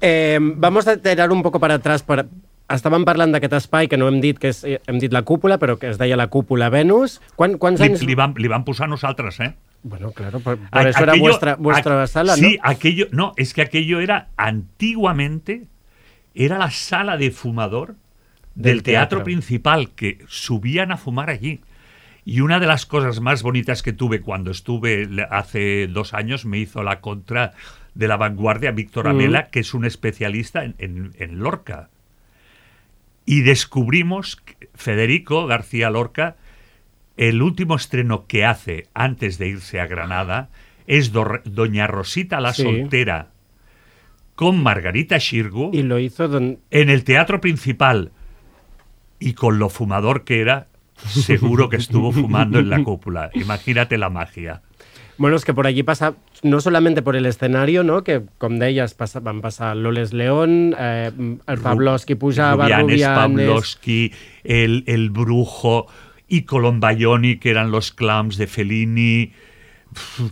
Eh, 0.00 0.38
vamos 0.40 0.86
a 0.86 0.96
tirar 0.96 1.32
un 1.32 1.42
poco 1.42 1.58
para 1.58 1.74
atrás. 1.74 2.04
Per... 2.06 2.28
Estàvem 2.70 3.02
parlant 3.08 3.32
d'aquest 3.32 3.54
espai 3.56 3.88
que 3.90 3.96
no 3.98 4.06
hem 4.06 4.20
dit 4.22 4.38
que 4.38 4.52
és, 4.52 4.60
eh, 4.62 4.76
hem 4.86 5.00
dit 5.02 5.10
la 5.10 5.24
cúpula, 5.26 5.56
però 5.58 5.74
que 5.80 5.88
es 5.88 5.96
deia 5.98 6.18
la 6.20 6.28
cúpula 6.30 6.68
Venus. 6.70 7.16
Quan, 7.34 7.56
quants 7.58 7.80
Li, 7.80 7.88
anys... 7.88 8.04
li, 8.06 8.14
van, 8.14 8.36
li 8.38 8.46
van 8.46 8.62
posar 8.62 8.86
nosaltres, 8.92 9.40
¿eh? 9.40 9.54
Bueno, 9.82 10.12
claro, 10.12 10.38
por, 10.38 10.58
eso 10.86 11.02
era 11.02 11.14
vuestra, 11.16 11.56
vuestra 11.56 12.06
sala, 12.06 12.36
Sí, 12.36 12.58
¿no? 12.58 12.70
aquello, 12.70 13.06
no, 13.10 13.32
es 13.36 13.54
que 13.54 13.62
aquello 13.62 13.98
era 14.00 14.28
antiguamente, 14.36 15.66
era 16.34 16.58
la 16.58 16.70
sala 16.70 17.16
de 17.16 17.30
fumador 17.30 17.96
del, 18.54 18.74
Del 18.76 18.82
teatro 18.82 19.18
teatro. 19.18 19.24
principal 19.24 19.90
que 19.96 20.18
subían 20.28 20.92
a 20.92 20.98
fumar 20.98 21.30
allí. 21.30 21.62
Y 22.24 22.42
una 22.42 22.60
de 22.60 22.66
las 22.66 22.84
cosas 22.84 23.20
más 23.20 23.42
bonitas 23.42 23.82
que 23.82 23.94
tuve 23.94 24.20
cuando 24.20 24.50
estuve 24.50 25.08
hace 25.30 25.86
dos 25.88 26.12
años 26.12 26.44
me 26.44 26.58
hizo 26.58 26.82
la 26.82 27.00
contra 27.00 27.54
de 27.98 28.06
la 28.08 28.16
vanguardia 28.16 28.70
Víctor 28.70 29.06
Mm. 29.06 29.10
Amela, 29.10 29.48
que 29.48 29.58
es 29.60 29.74
un 29.74 29.84
especialista 29.84 30.64
en, 30.64 30.76
en- 30.78 31.10
en 31.18 31.40
Lorca. 31.40 31.90
Y 33.26 33.40
descubrimos, 33.42 34.36
que 34.36 34.68
Federico 34.74 35.46
García 35.46 35.90
Lorca, 35.90 36.36
el 37.16 37.42
último 37.42 37.74
estreno 37.74 38.26
que 38.28 38.44
hace 38.44 38.86
antes 38.94 39.36
de 39.38 39.48
irse 39.48 39.80
a 39.80 39.86
Granada 39.88 40.48
es 40.86 41.10
Do- 41.12 41.40
Doña 41.44 41.88
Rosita 41.88 42.40
la 42.40 42.54
Sí. 42.54 42.62
Soltera 42.62 43.30
con 44.36 44.62
Margarita 44.62 45.18
Xirgu 45.18 45.72
Y 45.74 45.82
lo 45.82 45.98
hizo 45.98 46.28
don... 46.28 46.60
en 46.70 46.90
el 46.90 47.02
teatro 47.02 47.40
principal 47.40 48.12
y 49.18 49.32
con 49.34 49.58
lo 49.58 49.68
fumador 49.68 50.22
que 50.22 50.40
era, 50.40 50.68
seguro 50.96 51.68
que 51.68 51.76
estuvo 51.76 52.12
fumando 52.12 52.60
en 52.60 52.70
la 52.70 52.84
cúpula. 52.84 53.30
Imagínate 53.34 53.98
la 53.98 54.08
magia. 54.10 54.62
Bueno, 55.18 55.36
es 55.36 55.44
que 55.44 55.52
por 55.52 55.66
allí 55.66 55.82
pasa, 55.82 56.14
no 56.42 56.60
solamente 56.60 57.02
por 57.02 57.16
el 57.16 57.26
escenario, 57.26 57.82
no? 57.82 58.04
que 58.04 58.22
com 58.38 58.58
deies, 58.62 58.94
passa, 58.94 59.18
van 59.18 59.42
passar 59.42 59.74
Loles 59.76 60.12
León, 60.14 60.76
eh, 60.78 61.10
el 61.10 61.58
Pavlovsky 61.58 62.14
pujava, 62.14 62.64
Rubianes, 62.64 62.86
Rubianes... 62.86 63.46
Pavlovsky, 63.46 64.12
el, 64.44 64.84
el 64.86 65.10
Brujo 65.10 65.86
y 66.28 66.42
Colombaioni, 66.42 67.38
que 67.38 67.50
eran 67.50 67.72
los 67.72 67.90
clowns 67.90 68.38
de 68.38 68.46
Fellini, 68.46 69.32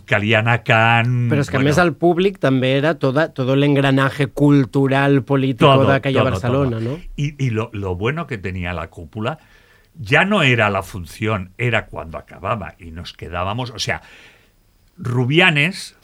Caliana 0.05 0.61
Khan... 0.63 1.27
Però 1.33 1.43
és 1.43 1.49
que 1.51 1.57
bueno, 1.57 1.67
a 1.67 1.71
més 1.73 1.83
el 1.83 1.93
públic 1.99 2.39
també 2.39 2.71
era 2.77 2.95
toda, 2.95 3.27
todo 3.35 3.57
el 3.57 3.67
engranaje 3.67 4.27
cultural, 4.27 5.23
político 5.27 5.67
todo, 5.67 5.87
d'aquella 5.89 6.21
todo, 6.21 6.31
Barcelona, 6.31 6.79
todo. 6.79 6.95
¿no? 6.95 6.99
Y, 7.17 7.35
y 7.43 7.49
lo, 7.49 7.69
lo 7.73 7.95
bueno 7.95 8.27
que 8.27 8.37
tenía 8.37 8.71
la 8.71 8.87
cúpula 8.87 9.39
ya 9.99 10.25
no 10.25 10.43
era 10.43 10.69
la 10.69 10.83
función, 10.83 11.51
era 11.57 11.87
cuando 11.87 12.17
acababa 12.17 12.75
y 12.79 12.91
nos 12.91 13.13
quedábamos, 13.13 13.71
o 13.71 13.79
sea, 13.79 14.01
Rubianes, 14.97 15.95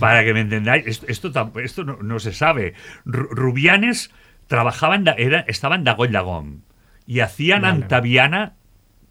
para 0.00 0.24
que 0.24 0.32
me 0.34 0.40
entendáis, 0.40 0.86
esto, 0.86 1.06
esto, 1.08 1.52
esto 1.62 1.84
no, 1.84 1.98
no 2.02 2.18
se 2.18 2.32
sabe, 2.32 2.74
Ru- 3.04 3.28
Rubianes 3.30 4.10
trabajaba 4.46 4.94
en, 4.96 5.04
Da- 5.04 5.14
era, 5.18 5.40
estaba 5.40 5.74
en 5.76 5.84
Dagoll 5.84 6.12
Dagón 6.12 6.62
y 7.06 7.20
hacían 7.20 7.62
Vale. 7.62 7.74
Antaviana, 7.82 8.54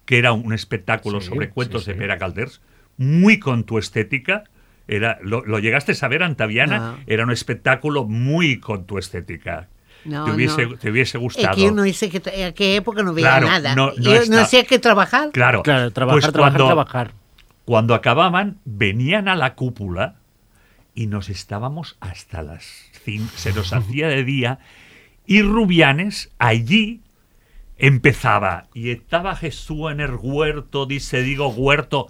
que 0.04 0.18
era 0.18 0.32
un 0.32 0.52
espectáculo 0.52 1.20
Sí, 1.20 1.28
sobre 1.28 1.50
cuentos 1.50 1.84
sí, 1.84 1.90
de 1.90 1.94
sí. 1.94 2.00
Pere 2.00 2.18
Calders, 2.18 2.60
muy 2.96 3.38
con 3.38 3.64
tu 3.64 3.78
estética. 3.78 4.44
Era, 4.88 5.18
lo, 5.22 5.44
lo 5.44 5.58
llegaste 5.58 5.92
a 5.92 5.94
saber, 5.94 6.22
Antaviana? 6.22 6.78
No. 6.78 6.98
Era 7.06 7.24
un 7.24 7.30
espectáculo 7.30 8.04
muy 8.04 8.58
con 8.58 8.86
tu 8.86 8.96
estética. 8.98 9.68
No, 10.04 10.24
te, 10.24 10.30
hubiese, 10.30 10.66
no. 10.66 10.76
te 10.78 10.90
hubiese 10.90 11.18
Es 11.18 11.22
gustado. 11.22 11.54
que 11.56 11.62
yo 11.62 11.72
no 11.72 11.84
hice 11.84 12.08
que 12.08 12.22
en 12.32 12.46
aquella 12.46 12.76
época 12.76 13.02
no 13.02 13.12
veía 13.12 13.28
Claro, 13.28 13.46
nada. 13.48 13.74
no- 13.74 13.88
no 13.88 13.94
yo 13.96 14.14
está- 14.14 14.34
no 14.34 14.40
hacía 14.40 14.64
que 14.64 14.78
trabajar. 14.78 15.30
Claro, 15.32 15.62
Claro, 15.62 15.90
trabajar, 15.90 16.20
pues 16.22 16.32
trabajar, 16.32 16.52
cuando, 16.58 16.66
trabajar. 16.66 17.12
Cuando 17.68 17.94
acababan, 17.94 18.56
venían 18.64 19.28
a 19.28 19.36
la 19.36 19.54
cúpula 19.54 20.14
y 20.94 21.06
nos 21.06 21.28
estábamos 21.28 21.98
hasta 22.00 22.40
las 22.40 22.64
5, 23.04 23.30
se 23.36 23.52
nos 23.52 23.74
hacía 23.74 24.08
de 24.08 24.24
día, 24.24 24.58
y 25.26 25.42
Rubianes 25.42 26.30
allí 26.38 27.02
empezaba, 27.76 28.68
y 28.72 28.88
estaba 28.88 29.36
Jesús 29.36 29.92
en 29.92 30.00
el 30.00 30.12
huerto, 30.18 30.86
dice, 30.86 31.20
digo, 31.22 31.48
huerto, 31.48 32.06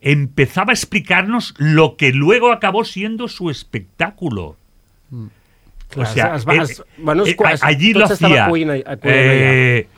empezaba 0.00 0.70
a 0.70 0.74
explicarnos 0.74 1.52
lo 1.58 1.98
que 1.98 2.12
luego 2.14 2.50
acabó 2.50 2.86
siendo 2.86 3.28
su 3.28 3.50
espectáculo. 3.50 4.56
Clar, 5.90 6.06
o 6.06 6.10
sea, 6.10 6.36
es 6.36 6.46
es- 7.26 7.36
bueno, 7.36 7.58
allí 7.66 7.92
lo 7.92 8.06
hacía. 8.28 8.46
eh, 9.02 9.88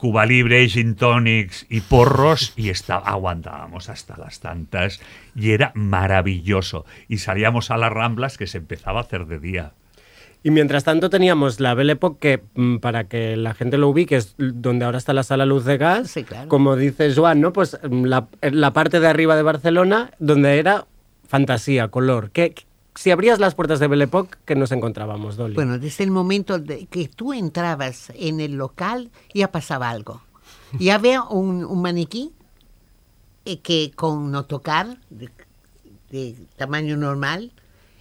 Cuba 0.00 0.24
Libre, 0.24 0.66
gin 0.66 0.94
tonics 0.94 1.66
y 1.68 1.82
porros 1.82 2.54
y 2.56 2.70
está, 2.70 2.96
aguantábamos 2.96 3.90
hasta 3.90 4.16
las 4.16 4.40
tantas 4.40 4.98
y 5.36 5.50
era 5.50 5.72
maravilloso. 5.74 6.86
Y 7.06 7.18
salíamos 7.18 7.70
a 7.70 7.76
las 7.76 7.92
ramblas 7.92 8.38
que 8.38 8.46
se 8.46 8.56
empezaba 8.56 9.00
a 9.00 9.02
hacer 9.02 9.26
de 9.26 9.38
día. 9.38 9.72
Y 10.42 10.52
mientras 10.52 10.84
tanto 10.84 11.10
teníamos 11.10 11.60
la 11.60 11.74
Belle 11.74 11.92
Époque, 11.92 12.38
que 12.38 12.60
mm, 12.60 12.78
para 12.78 13.04
que 13.04 13.36
la 13.36 13.52
gente 13.52 13.76
lo 13.76 13.90
ubique, 13.90 14.16
es 14.16 14.34
donde 14.38 14.86
ahora 14.86 14.96
está 14.96 15.12
la 15.12 15.22
sala 15.22 15.44
Luz 15.44 15.66
de 15.66 15.76
Gas. 15.76 16.10
Sí, 16.10 16.24
claro. 16.24 16.48
Como 16.48 16.76
dice 16.76 17.14
Joan, 17.14 17.42
¿no? 17.42 17.52
Pues 17.52 17.78
mm, 17.82 18.04
la, 18.06 18.26
la 18.40 18.72
parte 18.72 19.00
de 19.00 19.06
arriba 19.06 19.36
de 19.36 19.42
Barcelona, 19.42 20.12
donde 20.18 20.58
era 20.58 20.86
fantasía, 21.28 21.88
color. 21.88 22.30
¿Qué, 22.30 22.54
si 22.94 23.10
abrías 23.10 23.38
las 23.38 23.54
puertas 23.54 23.80
de 23.80 23.88
Belle 23.88 24.04
Époque, 24.04 24.36
¿qué 24.44 24.54
nos 24.54 24.72
encontrábamos, 24.72 25.36
Dolly? 25.36 25.54
Bueno, 25.54 25.78
desde 25.78 26.04
el 26.04 26.10
momento 26.10 26.58
de 26.58 26.86
que 26.86 27.08
tú 27.08 27.32
entrabas 27.32 28.12
en 28.16 28.40
el 28.40 28.52
local, 28.56 29.10
ya 29.34 29.50
pasaba 29.52 29.90
algo. 29.90 30.22
Ya 30.78 30.94
había 30.96 31.22
un, 31.22 31.64
un 31.64 31.82
maniquí 31.82 32.32
eh, 33.44 33.60
que 33.60 33.92
con 33.94 34.30
no 34.30 34.44
tocar, 34.44 34.98
de, 35.10 35.30
de 36.10 36.36
tamaño 36.56 36.96
normal, 36.96 37.52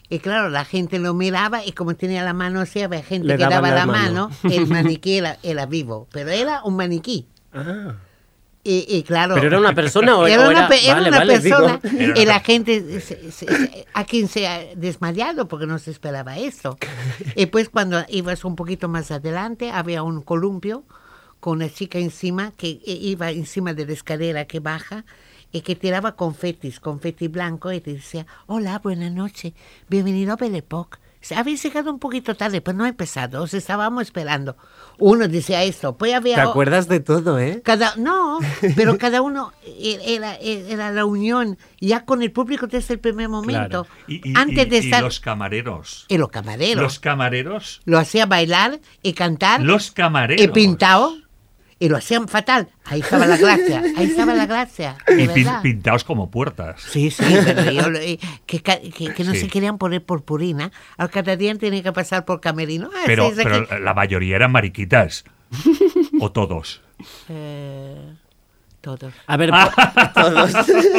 y 0.09 0.19
claro, 0.19 0.49
la 0.49 0.65
gente 0.65 0.97
lo 0.99 1.13
miraba 1.13 1.63
y 1.65 1.71
como 1.71 1.95
tenía 1.95 2.23
la 2.23 2.33
mano 2.33 2.61
así, 2.61 2.81
había 2.81 3.03
gente 3.03 3.27
Le 3.27 3.37
que 3.37 3.43
daba 3.43 3.69
la 3.69 3.75
la 3.75 3.85
mano. 3.85 4.29
mano, 4.43 4.53
el 4.55 4.65
maniquí 4.67 5.17
era, 5.17 5.37
era 5.43 5.65
vivo, 5.67 6.07
pero 6.11 6.29
era 6.31 6.63
un 6.63 6.75
maniquí. 6.75 7.27
Ah. 7.53 7.93
Y, 8.63 8.85
y 8.89 9.03
claro, 9.03 9.35
¿Pero 9.35 9.47
era 9.47 9.57
una 9.59 9.73
persona 9.73 10.17
o 10.17 10.27
era 10.27 10.49
una, 10.49 10.67
pe- 10.67 10.83
era 10.83 10.95
vale, 10.95 11.09
una 11.09 11.17
vale, 11.19 11.39
persona 11.39 11.79
y 12.15 12.25
la 12.25 12.41
gente 12.41 12.99
se- 12.99 13.31
se- 13.31 13.31
se- 13.31 13.85
a 13.93 14.03
quien 14.03 14.27
se 14.27 14.47
ha 14.47 14.75
desmayado 14.75 15.47
porque 15.47 15.65
no 15.65 15.79
se 15.79 15.91
esperaba 15.91 16.37
esto. 16.37 16.77
y 17.35 17.45
pues 17.45 17.69
cuando 17.69 18.03
ibas 18.09 18.43
un 18.43 18.55
poquito 18.57 18.89
más 18.89 19.11
adelante 19.11 19.71
había 19.71 20.03
un 20.03 20.21
columpio 20.21 20.83
con 21.39 21.57
una 21.59 21.69
chica 21.69 21.99
encima 21.99 22.51
que 22.51 22.81
iba 22.85 23.31
encima 23.31 23.73
de 23.73 23.85
la 23.85 23.93
escalera 23.93 24.43
que 24.45 24.59
baja 24.59 25.05
y 25.53 25.61
que 25.61 25.75
tiraba 25.75 26.17
confetis, 26.17 26.81
confeti 26.81 27.29
blanco 27.29 27.71
y 27.71 27.79
te 27.79 27.93
decía, 27.93 28.27
hola, 28.45 28.77
buenas 28.79 29.11
noches, 29.13 29.53
bienvenido 29.87 30.33
a 30.33 30.35
Belle 30.35 30.57
Époque. 30.59 30.99
Habéis 31.35 31.61
llegado 31.63 31.91
un 31.91 31.99
poquito 31.99 32.35
tarde, 32.35 32.61
pero 32.61 32.77
no 32.77 32.85
ha 32.85 32.89
empezado, 32.89 33.43
os 33.43 33.53
estábamos 33.53 34.03
esperando. 34.03 34.55
Uno 34.97 35.27
decía 35.27 35.63
esto, 35.63 35.97
pues 35.97 36.13
había... 36.13 36.35
¿Te 36.35 36.41
acuerdas 36.41 36.87
de 36.87 36.99
todo, 37.01 37.39
eh? 37.39 37.61
Cada, 37.63 37.93
no, 37.97 38.39
pero 38.75 38.97
cada 38.97 39.21
uno 39.21 39.51
e- 39.65 39.99
era, 40.15 40.35
era 40.35 40.91
la 40.91 41.05
unión 41.05 41.57
ya 41.79 42.05
con 42.05 42.21
el 42.21 42.31
público 42.31 42.67
desde 42.67 42.93
el 42.95 42.99
primer 42.99 43.27
momento. 43.29 43.85
Y, 44.07 44.29
y- 44.29 44.33
Antes 44.35 44.67
y- 44.67 44.69
de 44.69 44.75
y 44.77 44.79
estar. 44.79 45.03
los 45.03 45.19
camareros. 45.19 46.05
y 46.07 46.17
los 46.17 46.29
camareros. 46.29 46.83
Los 46.83 46.99
camareros. 46.99 47.81
Lo 47.85 47.97
hacía 47.99 48.25
bailar 48.25 48.79
y 49.03 49.13
cantar. 49.13 49.61
Los 49.61 49.91
camareros. 49.91 50.43
Y 50.43 50.47
pintado. 50.49 51.15
Y 51.81 51.87
lo 51.87 51.95
hacían 51.97 52.27
fatal. 52.27 52.67
Ahí 52.83 52.99
estaba 52.99 53.25
la 53.25 53.37
gracia. 53.37 53.81
Ahí 53.95 54.07
estaba 54.07 54.33
la 54.33 54.45
gracia. 54.45 54.97
Y 55.07 55.27
pin- 55.27 55.61
pintados 55.61 56.03
como 56.03 56.29
puertas. 56.29 56.81
Sí, 56.81 57.09
sí, 57.09 57.23
pero 57.45 57.71
yo 57.71 57.83
que, 58.45 58.61
que, 58.61 59.13
que 59.13 59.23
no 59.23 59.31
Sí. 59.33 59.39
se 59.41 59.47
querían 59.47 59.77
poner 59.77 60.03
purpurina. 60.03 60.71
Al 60.97 61.09
cada 61.09 61.37
día 61.37 61.55
tenía 61.55 61.81
que 61.81 61.93
pasar 61.93 62.25
por 62.25 62.41
camerino. 62.41 62.89
Ah, 62.93 63.03
Pero, 63.05 63.31
pero 63.35 63.79
la 63.79 63.93
mayoría 63.93 64.35
eran 64.35 64.51
mariquitas. 64.51 65.23
o 66.19 66.31
todos. 66.33 66.81
Eh, 67.29 68.13
todos. 68.81 69.13
A 69.27 69.37
ver, 69.37 69.51
todos. 70.13 70.51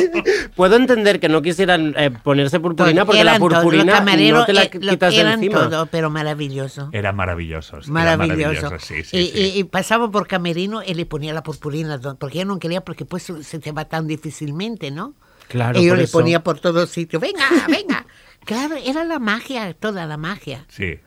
Puedo 0.57 0.77
entender 0.77 1.21
que 1.21 1.29
no 1.29 1.43
quisieran 1.43 1.95
eh, 1.97 2.11
ponerse 2.11 2.61
purpurina 2.61 3.05
porque 3.05 3.25
la 3.25 3.39
purpurina 3.39 4.01
no 4.01 4.45
te 4.45 4.53
la 4.53 4.65
eh, 4.65 4.71
quitas 4.71 5.15
de 5.15 5.21
eran 5.21 5.35
encima. 5.43 5.69
todo, 5.69 5.87
pero 5.87 6.11
maravilloso. 6.11 6.89
Eran 6.93 7.17
maravillosos. 7.17 7.89
Maravilloso. 7.89 8.39
maravillosos, 8.41 8.83
sí, 8.83 9.03
sí, 9.05 9.17
y, 9.19 9.27
sí. 9.27 9.39
y- 9.57 9.59
y 9.61 9.65
pasaba 9.65 10.11
por 10.11 10.27
camerino 10.27 10.83
y 10.85 10.95
le 10.95 11.07
ponía 11.07 11.33
la 11.33 11.43
purpurina, 11.43 11.99
porque 12.19 12.39
yo 12.39 12.45
no 12.45 12.59
quería, 12.59 12.83
porque 12.83 13.05
pues 13.05 13.33
se 13.43 13.59
te 13.59 13.73
va 13.73 13.85
tan 13.87 14.07
difícilmente, 14.07 14.91
¿no? 14.91 15.15
Claro, 15.49 15.81
y 15.81 15.87
yo 15.87 15.97
le 15.97 16.05
eso. 16.05 16.19
ponía 16.19 16.45
por 16.45 16.61
todos 16.61 16.91
sitios, 16.91 17.21
venga, 17.21 17.45
venga. 17.69 18.07
claro, 18.45 18.77
era 18.85 19.05
la 19.05 19.19
magia, 19.19 19.75
toda 19.75 20.07
la 20.07 20.17
magia. 20.17 20.65
Sí. 20.69 20.99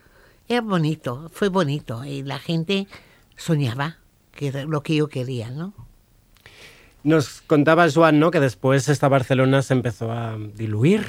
Era 0.49 0.61
bonito, 0.61 1.30
fue 1.34 1.47
bonito. 1.47 2.03
Y 2.03 2.24
la 2.24 2.38
gente 2.39 2.88
soñaba, 3.38 3.97
que 4.36 4.47
era 4.47 4.65
lo 4.65 4.84
que 4.84 4.95
yo 4.95 5.07
quería, 5.07 5.49
¿no? 5.49 5.74
Nos 7.04 7.41
contaba 7.41 7.89
Joan, 7.91 8.20
¿no? 8.20 8.32
Que 8.32 8.39
después 8.39 8.88
esta 8.89 9.08
Barcelona 9.10 9.62
se 9.62 9.74
empezó 9.74 10.12
a 10.12 10.38
diluir, 10.56 11.06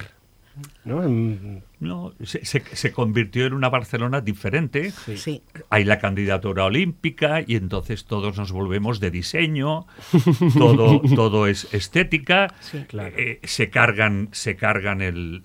¿no? 0.84 1.02
En- 1.04 1.62
No, 1.80 2.14
se, 2.24 2.44
se- 2.46 2.64
se 2.72 2.92
convirtió 2.92 3.44
en 3.46 3.52
una 3.52 3.68
Barcelona 3.68 4.20
diferente. 4.22 4.90
Sí. 5.16 5.42
Hay 5.68 5.84
la 5.84 5.98
candidatura 5.98 6.64
olímpica 6.64 7.42
y 7.46 7.56
entonces 7.56 8.06
todos 8.06 8.38
nos 8.38 8.52
volvemos 8.52 9.00
de 9.00 9.10
diseño, 9.10 9.86
todo, 10.58 11.00
todo 11.14 11.46
es 11.46 11.68
estética, 11.74 12.54
Sí. 12.60 12.84
Claro. 12.88 13.14
eh, 13.18 13.38
se 13.44 13.68
cargan, 13.70 14.30
se 14.32 14.56
cargan 14.56 15.02
el 15.02 15.44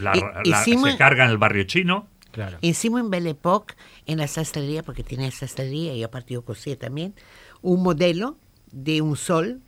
la- 0.00 0.16
Y- 0.16 0.20
la- 0.50 0.60
hicimos- 0.60 0.90
se 0.92 0.96
cargan 0.98 1.30
el 1.30 1.38
barrio 1.38 1.64
chino. 1.64 2.08
Claro. 2.32 2.58
Hicimos 2.60 3.00
en 3.00 3.10
Belle 3.10 3.30
Époque, 3.30 3.74
en 4.06 4.18
la 4.18 4.26
sastrería, 4.28 4.82
porque 4.82 5.02
tenía 5.02 5.30
sastrería 5.30 5.94
y 5.94 6.02
aparte 6.02 6.34
yo 6.34 6.42
cosía 6.44 6.76
también, 6.78 7.14
un 7.62 7.82
modelo 7.82 8.36
de 8.70 9.00
un 9.00 9.16
sol 9.16 9.60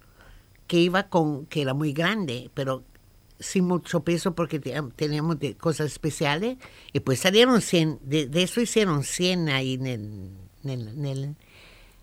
que 0.70 0.76
iba 0.78 1.08
con, 1.08 1.46
que 1.46 1.62
era 1.62 1.74
muy 1.74 1.92
grande, 1.92 2.48
pero 2.54 2.84
sin 3.40 3.64
mucho 3.64 4.04
peso 4.04 4.36
porque 4.36 4.60
te- 4.60 4.80
teníamos 4.94 5.40
de 5.40 5.56
cosas 5.56 5.86
especiales. 5.88 6.58
Y 6.92 7.00
pues 7.00 7.18
salieron 7.18 7.60
100, 7.60 7.98
de, 8.04 8.26
de 8.28 8.42
eso 8.44 8.60
hicieron 8.60 9.02
100 9.02 9.48
ahí 9.48 9.74
en 9.74 9.86
el, 9.88 10.30
en 10.62 10.70
el- 10.70 10.88
en 10.88 11.06
el- 11.06 11.34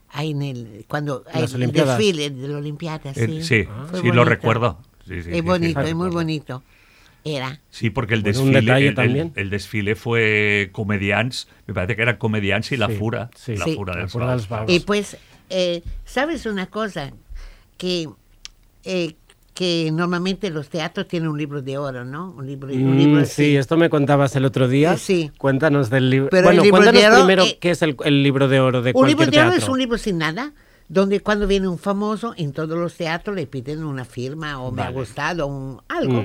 ahí 0.09 0.31
en 0.31 0.41
el, 0.41 0.85
cuando 0.89 1.23
Las 1.33 1.51
el 1.53 1.61
Olimpiadas. 1.61 1.97
desfile 1.97 2.29
de 2.29 2.47
la 2.49 2.57
Olimpiada, 2.57 3.11
Eh, 3.11 3.25
sí. 3.25 3.41
sí, 3.41 3.67
Fue 3.89 4.01
sí, 4.01 4.11
lo 4.11 4.25
recuerdo. 4.25 4.79
Sí, 5.07 5.15
sí, 5.15 5.23
sí, 5.23 5.37
Es 5.37 5.43
bonito, 5.45 5.81
sí, 5.81 5.87
es 5.87 5.95
muy 5.95 6.09
bonito. 6.09 6.61
Era. 7.23 7.61
Sí, 7.69 7.89
porque 7.89 8.15
el 8.15 8.21
Bueno, 8.23 8.39
desfile, 8.43 8.59
el, 8.79 8.83
el- 8.89 8.95
también. 8.95 9.31
el 9.37 9.49
desfile 9.49 9.95
fue 9.95 10.71
comedians, 10.73 11.47
me 11.67 11.73
parece 11.73 11.95
que 11.95 12.01
eran 12.01 12.17
comedians 12.17 12.69
y 12.73 12.75
la 12.77 12.89
fura, 12.89 13.29
sí. 13.33 13.55
la 13.55 13.65
fura 13.65 13.93
La 13.93 13.99
del 14.01 14.09
fura 14.09 14.25
Palaus. 14.25 14.47
Palaus. 14.47 14.71
Y 14.73 14.81
pues, 14.81 15.15
eh, 15.49 15.83
¿sabes 16.03 16.45
una 16.45 16.65
cosa? 16.67 17.13
Que, 17.77 18.09
eh, 18.83 19.15
que 19.53 19.89
normalmente 19.91 20.51
los 20.51 20.69
teatros 20.69 21.07
tienen 21.07 21.29
un 21.29 21.37
libro 21.37 21.61
de 21.63 21.77
oro, 21.79 22.05
¿no? 22.05 22.31
Un 22.37 22.45
libro, 22.45 22.71
un 22.71 22.95
Mm, 22.95 22.97
libro 22.97 23.25
sí, 23.25 23.55
esto 23.57 23.75
me 23.75 23.89
contabas 23.89 24.35
el 24.35 24.45
otro 24.45 24.67
día. 24.67 24.97
Sí. 24.97 25.31
Cuéntanos 25.37 25.89
del 25.89 26.09
libro. 26.11 26.29
Pero 26.29 26.43
bueno, 26.43 26.61
el 26.61 26.65
libro 26.65 26.81
cuéntanos 26.83 27.01
de 27.01 27.07
oro, 27.07 27.15
primero 27.17 27.43
eh, 27.43 27.57
qué 27.59 27.71
es 27.71 27.81
el, 27.81 27.95
el 28.05 28.21
libro 28.21 28.47
de 28.47 28.59
oro 28.59 28.81
de 28.83 28.91
Un 28.91 28.93
cualquier 28.93 29.17
libro 29.17 29.31
de 29.31 29.37
oro 29.39 29.49
teatro. 29.49 29.63
es 29.65 29.69
un 29.69 29.79
libro 29.79 29.97
sin 29.97 30.19
nada, 30.19 30.53
donde 30.89 31.21
cuando 31.21 31.47
viene 31.47 31.67
un 31.67 31.79
famoso, 31.79 32.33
en 32.37 32.53
todos 32.53 32.77
los 32.77 32.93
teatros 32.95 33.35
le 33.35 33.47
piden 33.47 33.83
una 33.83 34.05
firma 34.05 34.61
o 34.61 34.71
me 34.71 34.83
ha 34.83 34.91
gustado 34.91 35.47
un, 35.47 35.81
algo. 35.87 36.23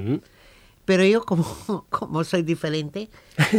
Pero 0.85 1.05
yo, 1.05 1.23
como, 1.25 1.45
como 1.91 2.25
soy 2.25 2.43
diferente, 2.43 3.09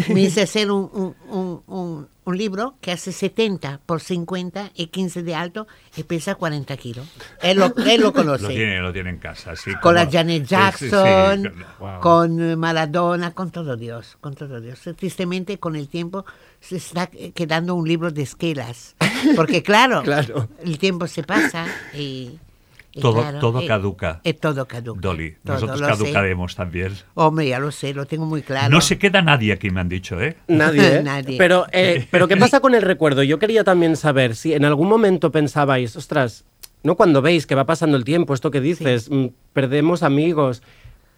me 0.09 0.21
hice 0.21 0.41
hacer 0.43 0.69
un, 0.71 1.15
un, 1.29 1.63
un- 1.67 2.07
libro 2.25 2.75
que 2.79 2.91
hace 2.93 3.11
70 3.11 3.81
por 3.85 3.99
50 3.99 4.71
y 4.75 4.87
15 4.87 5.23
de 5.23 5.35
alto 5.35 5.67
y 5.97 6.03
pesa 6.03 6.35
40 6.35 6.75
kilos. 6.77 7.05
Él 7.41 7.57
lo, 7.59 7.75
él 7.85 7.99
lo 8.01 8.13
conoce. 8.13 8.43
Lo 8.43 8.49
tiene, 8.49 8.79
lo 8.79 8.93
tiene 8.93 9.09
en 9.09 9.17
casa, 9.17 9.55
sí. 9.57 9.71
con 9.81 9.95
la 9.95 10.09
Janet 10.09 10.45
Jackson, 10.45 11.43
sí. 11.43 11.63
Wow. 11.79 11.99
con 11.99 12.57
Maradona, 12.59 13.31
con 13.33 13.51
todo 13.51 13.75
Dios, 13.75 14.17
con 14.21 14.35
todo 14.35 14.61
Dios. 14.61 14.79
Tristemente, 14.97 15.59
con 15.59 15.75
el 15.75 15.89
tiempo 15.89 16.25
se 16.61 16.77
está 16.77 17.07
quedando 17.07 17.75
un 17.75 17.85
libro 17.87 18.09
de 18.09 18.21
esquelas, 18.23 18.95
porque 19.35 19.61
claro, 19.61 20.01
Claro. 20.03 20.47
el 20.63 20.77
tiempo 20.77 21.07
se 21.07 21.23
pasa 21.23 21.65
y 21.93 22.39
Todo- 22.99 23.21
claro, 23.21 23.39
todo 23.39 23.59
eh, 23.61 23.65
caduca. 23.67 24.21
eh, 24.23 24.33
todo 24.33 24.67
caduca. 24.67 25.01
Dolly, 25.01 25.35
todo, 25.43 25.55
nosotros 25.55 25.79
sé. 25.79 25.85
caducaremos 25.85 26.55
también. 26.55 26.93
Hombre, 27.15 27.47
ya 27.47 27.59
lo 27.59 27.71
sé, 27.71 27.93
lo 27.93 28.05
tengo 28.05 28.25
muy 28.25 28.41
claro. 28.43 28.69
No 28.69 28.81
se 28.81 28.97
queda 28.99 29.21
nadie 29.21 29.51
aquí, 29.53 29.69
me 29.71 29.81
han 29.81 29.89
dicho, 29.89 30.21
¿eh? 30.21 30.37
Nadie, 30.47 30.97
¿eh? 30.97 31.03
Nadie. 31.03 31.37
Pero, 31.37 31.65
eh, 31.71 32.07
pero 32.11 32.27
¿qué 32.27 32.37
pasa 32.37 32.59
con 32.59 32.75
el 32.75 32.81
recuerdo? 32.83 33.23
Yo 33.23 33.39
quería 33.39 33.63
también 33.63 33.95
saber 33.97 34.35
si 34.35 34.53
en 34.53 34.65
algún 34.65 34.87
momento 34.89 35.31
pensabais, 35.31 35.95
ostras, 35.95 36.45
no 36.83 36.95
cuando 36.95 37.21
veis 37.21 37.47
que 37.47 37.55
va 37.55 37.65
pasando 37.65 37.97
el 37.97 38.03
tiempo, 38.03 38.33
esto 38.33 38.51
que 38.51 38.61
dices, 38.61 39.09
mm, 39.09 39.27
perdemos 39.53 40.03
amigos. 40.03 40.61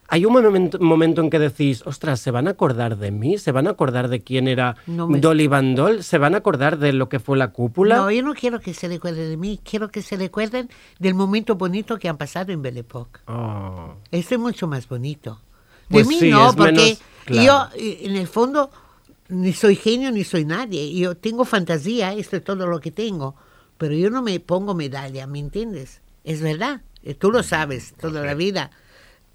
¿Hay 0.07 0.23
un 0.25 0.33
momento, 0.33 0.77
momento 0.79 1.21
en 1.21 1.29
que 1.31 1.39
decís, 1.39 1.81
ostras, 1.85 2.19
¿se 2.19 2.29
van 2.29 2.47
a 2.47 2.51
acordar 2.51 2.97
de 2.97 3.09
mí? 3.11 3.37
¿Se 3.39 3.51
van 3.51 3.65
a 3.67 3.71
acordar 3.71 4.07
de 4.07 4.21
quién 4.21 4.47
era 4.47 4.75
No 4.85 5.07
me- 5.07 5.19
Dolly 5.19 5.47
Van 5.47 5.73
Doll? 5.73 6.03
¿Se 6.03 6.19
van 6.19 6.35
a 6.35 6.37
acordar 6.37 6.77
de 6.77 6.93
lo 6.93 7.09
que 7.09 7.19
fue 7.19 7.37
la 7.37 7.51
cúpula? 7.51 7.95
No, 7.97 8.11
yo 8.11 8.21
no 8.21 8.33
quiero 8.35 8.59
que 8.59 8.73
se 8.75 8.87
recuerden 8.87 9.29
de 9.29 9.37
mí, 9.37 9.59
quiero 9.63 9.89
que 9.89 10.03
se 10.03 10.15
recuerden 10.15 10.69
del 10.99 11.15
momento 11.15 11.55
bonito 11.55 11.97
que 11.97 12.07
han 12.07 12.17
pasado 12.17 12.51
en 12.51 12.61
Belle 12.61 12.81
Époque. 12.81 13.19
Oh. 13.27 13.95
Esto 14.11 14.35
es 14.35 14.39
mucho 14.39 14.67
más 14.67 14.87
bonito. 14.87 15.41
De 15.89 15.93
Pues 15.95 16.07
mí 16.07 16.19
sí, 16.19 16.29
no, 16.29 16.53
porque 16.55 16.71
menos- 16.71 17.01
claro. 17.25 17.71
yo 17.73 17.79
eh, 17.81 18.01
en 18.03 18.15
el 18.15 18.27
fondo 18.27 18.69
ni 19.29 19.53
soy 19.53 19.75
genio 19.75 20.11
ni 20.11 20.23
soy 20.23 20.45
nadie. 20.45 20.93
Yo 20.93 21.17
tengo 21.17 21.45
fantasía, 21.45 22.13
esto 22.13 22.37
es 22.37 22.43
todo 22.43 22.67
lo 22.67 22.79
que 22.79 22.91
tengo, 22.91 23.35
pero 23.79 23.95
yo 23.95 24.11
no 24.11 24.21
me 24.21 24.39
pongo 24.39 24.75
medalla, 24.75 25.25
¿me 25.25 25.39
entiendes? 25.39 26.01
Es 26.23 26.41
verdad, 26.41 26.81
eh, 27.03 27.15
tú 27.15 27.31
lo 27.31 27.41
sabes 27.41 27.95
toda 27.99 28.23
la 28.23 28.35
vida, 28.35 28.69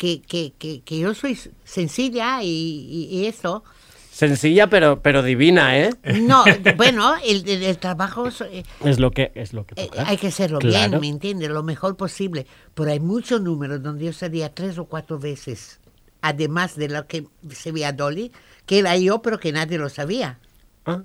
que, 0.01 0.23
que, 0.23 0.55
que, 0.59 0.81
que 0.81 0.99
yo 0.99 1.13
soy 1.15 1.39
sencilla 1.63 2.43
y, 2.43 2.49
y- 2.49 3.09
y 3.19 3.27
eso. 3.27 3.63
Sencilla 4.11 4.67
pero, 4.69 5.01
pero 5.03 5.23
divina, 5.23 5.79
¿eh? 5.79 5.91
No, 6.23 6.43
bueno, 6.79 7.15
el, 7.23 7.47
el- 7.47 7.63
el 7.63 7.77
trabajo 7.79 8.27
es, 8.29 8.41
eh, 8.41 8.65
Es 8.83 8.99
lo 8.99 9.11
que, 9.11 9.31
es 9.35 9.53
lo 9.53 9.67
que 9.67 9.75
eh, 9.81 9.89
toca. 9.89 10.09
hay 10.09 10.17
que 10.17 10.29
hacerlo 10.29 10.59
Claro. 10.59 10.89
bien, 10.89 11.01
¿me 11.03 11.09
entiendes? 11.09 11.51
Lo 11.51 11.63
mejor 11.63 11.97
posible. 11.99 12.47
Pero 12.75 12.91
hay 12.91 12.99
muchos 13.01 13.43
números 13.43 13.83
donde 13.83 14.07
yo 14.07 14.13
salía 14.15 14.55
tres 14.55 14.79
o 14.79 14.87
cuatro 14.87 15.19
veces, 15.19 15.81
además 16.23 16.77
de 16.77 16.89
lo 16.89 17.07
que 17.07 17.27
se 17.51 17.71
veía 17.71 17.93
Dolly, 17.93 18.33
que 18.65 18.79
era 18.79 18.97
yo, 18.97 19.21
pero 19.21 19.39
que 19.39 19.53
nadie 19.53 19.77
lo 19.77 19.91
sabía. 19.91 20.39
Ah, 20.87 21.03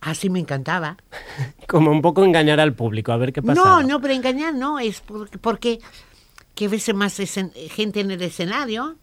Así 0.00 0.28
me 0.28 0.40
encantaba. 0.40 0.96
como 1.68 1.90
un 1.92 2.02
poco 2.02 2.24
engañar 2.24 2.58
al 2.58 2.74
público, 2.74 3.12
a 3.12 3.16
ver 3.16 3.32
qué 3.32 3.42
pasa. 3.42 3.54
No, 3.60 3.82
no, 3.84 4.00
pero 4.00 4.12
engañar 4.12 4.54
no, 4.54 4.78
es 4.80 5.00
porque, 5.00 5.38
porque 5.38 5.78
que 6.54 6.68
veces 6.68 6.94
más 6.94 7.16
gente 7.70 8.00
en 8.00 8.10
el 8.10 8.22
escenario. 8.22 8.96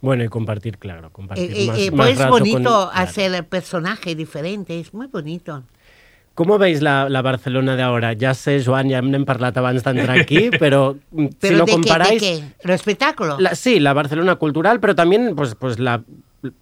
Bueno, 0.00 0.24
y 0.24 0.28
compartir, 0.28 0.78
claro, 0.78 1.08
Eh, 1.08 1.10
compartir 1.12 1.52
eh, 1.54 1.66
más, 1.66 1.78
eh, 1.78 1.90
más 1.90 1.96
pues 2.06 2.12
es 2.12 2.18
rato 2.18 2.30
con- 2.32 2.40
bonito 2.40 2.60
claro. 2.62 2.90
hacer 2.92 3.34
el 3.34 3.44
personaje 3.44 4.14
diferente, 4.14 4.80
es 4.80 4.92
muy 4.92 5.06
bonito. 5.06 5.62
Com 6.34 6.48
veis 6.58 6.80
la, 6.80 7.10
la 7.12 7.20
Barcelona 7.20 7.76
d'ara? 7.76 8.14
Ja 8.18 8.32
sé, 8.32 8.54
Joan, 8.64 8.88
ja 8.88 9.02
n'hem 9.04 9.26
parlat 9.28 9.56
abans 9.60 9.84
d'entrar 9.84 10.16
aquí, 10.18 10.48
però 10.62 10.94
mm, 11.12 11.26
si 11.26 11.36
Pero 11.38 11.58
lo 11.58 11.66
comparáis... 11.66 12.22
qué? 12.22 12.42
¿Lo 12.64 12.72
espectáculo? 12.72 13.36
La- 13.38 13.54
sí, 13.54 13.78
la 13.78 13.92
Barcelona 13.92 14.36
cultural, 14.36 14.80
pero 14.80 14.94
también 14.94 15.36
pues, 15.36 15.54
pues 15.54 15.78
la, 15.78 16.02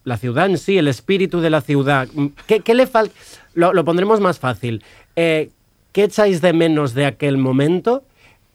la 0.02 0.16
ciudad 0.16 0.46
en 0.50 0.58
sí, 0.58 0.76
el 0.76 0.88
espíritu 0.88 1.40
de 1.40 1.50
la 1.50 1.60
ciudad. 1.60 2.08
Mm, 2.12 2.26
¿Qué, 2.48 2.60
qué 2.60 2.74
le 2.74 2.88
falta? 2.88 3.14
Lo, 3.54 3.72
lo 3.72 3.84
pondremos 3.84 4.18
más 4.20 4.40
fácil. 4.40 4.82
Eh, 5.14 5.50
¿Qué 5.92 6.04
echáis 6.04 6.40
de 6.42 6.52
menos 6.52 6.92
de 6.94 7.06
aquel 7.06 7.36
momento? 7.38 8.02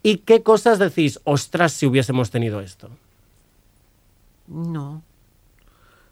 ¿Y 0.06 0.18
qué 0.18 0.44
cosas 0.44 0.78
decís, 0.78 1.20
ostras, 1.24 1.74
si 1.74 1.88
hubiésemos 1.88 2.30
tenido 2.30 2.62
esto? 2.62 2.92
No. 4.48 5.02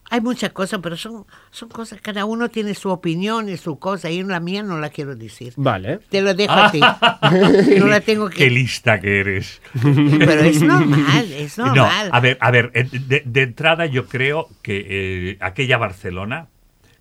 Hay 0.09 0.19
muchas 0.19 0.51
cosas, 0.51 0.79
pero 0.81 0.97
son, 0.97 1.27
son 1.51 1.69
cosas, 1.69 2.01
cada 2.01 2.25
uno 2.25 2.49
tiene 2.49 2.73
su 2.73 2.89
opinión 2.89 3.49
y 3.49 3.57
su 3.57 3.77
cosa, 3.77 4.09
y 4.09 4.23
la 4.23 4.39
mía 4.39 4.63
no 4.63 4.79
la 4.79 4.89
quiero 4.89 5.15
decir. 5.15 5.53
Vale. 5.57 5.99
Te 6.09 6.21
lo 6.23 6.33
dejo 6.33 6.53
a 6.53 6.71
ti. 6.71 6.79
No 7.79 7.85
la 7.85 8.01
tengo 8.01 8.29
Qué 8.31 8.35
que... 8.35 8.49
lista 8.49 8.99
que 8.99 9.19
eres. 9.19 9.61
Pero 9.79 10.41
es 10.41 10.63
normal, 10.63 11.31
es 11.31 11.55
No, 11.59 11.67
normal. 11.67 12.09
a 12.11 12.19
ver, 12.19 12.39
a 12.41 12.49
ver, 12.49 12.71
de, 12.71 13.21
de 13.23 13.41
entrada 13.43 13.85
yo 13.85 14.07
creo 14.07 14.49
que 14.63 14.85
eh, 15.33 15.37
aquella 15.39 15.77
Barcelona, 15.77 16.47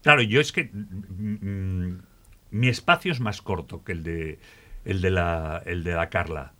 claro, 0.02 0.20
yo 0.20 0.42
es 0.42 0.52
que 0.52 0.64
mm, 0.64 1.46
mm, 1.48 2.02
mi 2.50 2.68
espacio 2.68 3.12
es 3.12 3.20
más 3.20 3.40
corto 3.40 3.82
que 3.82 3.92
el 3.92 4.02
de 4.02 4.38
el 4.84 5.00
de 5.00 5.10
la 5.10 5.62
el 5.64 5.84
de 5.84 5.92
la 5.94 6.10
Carla. 6.10 6.52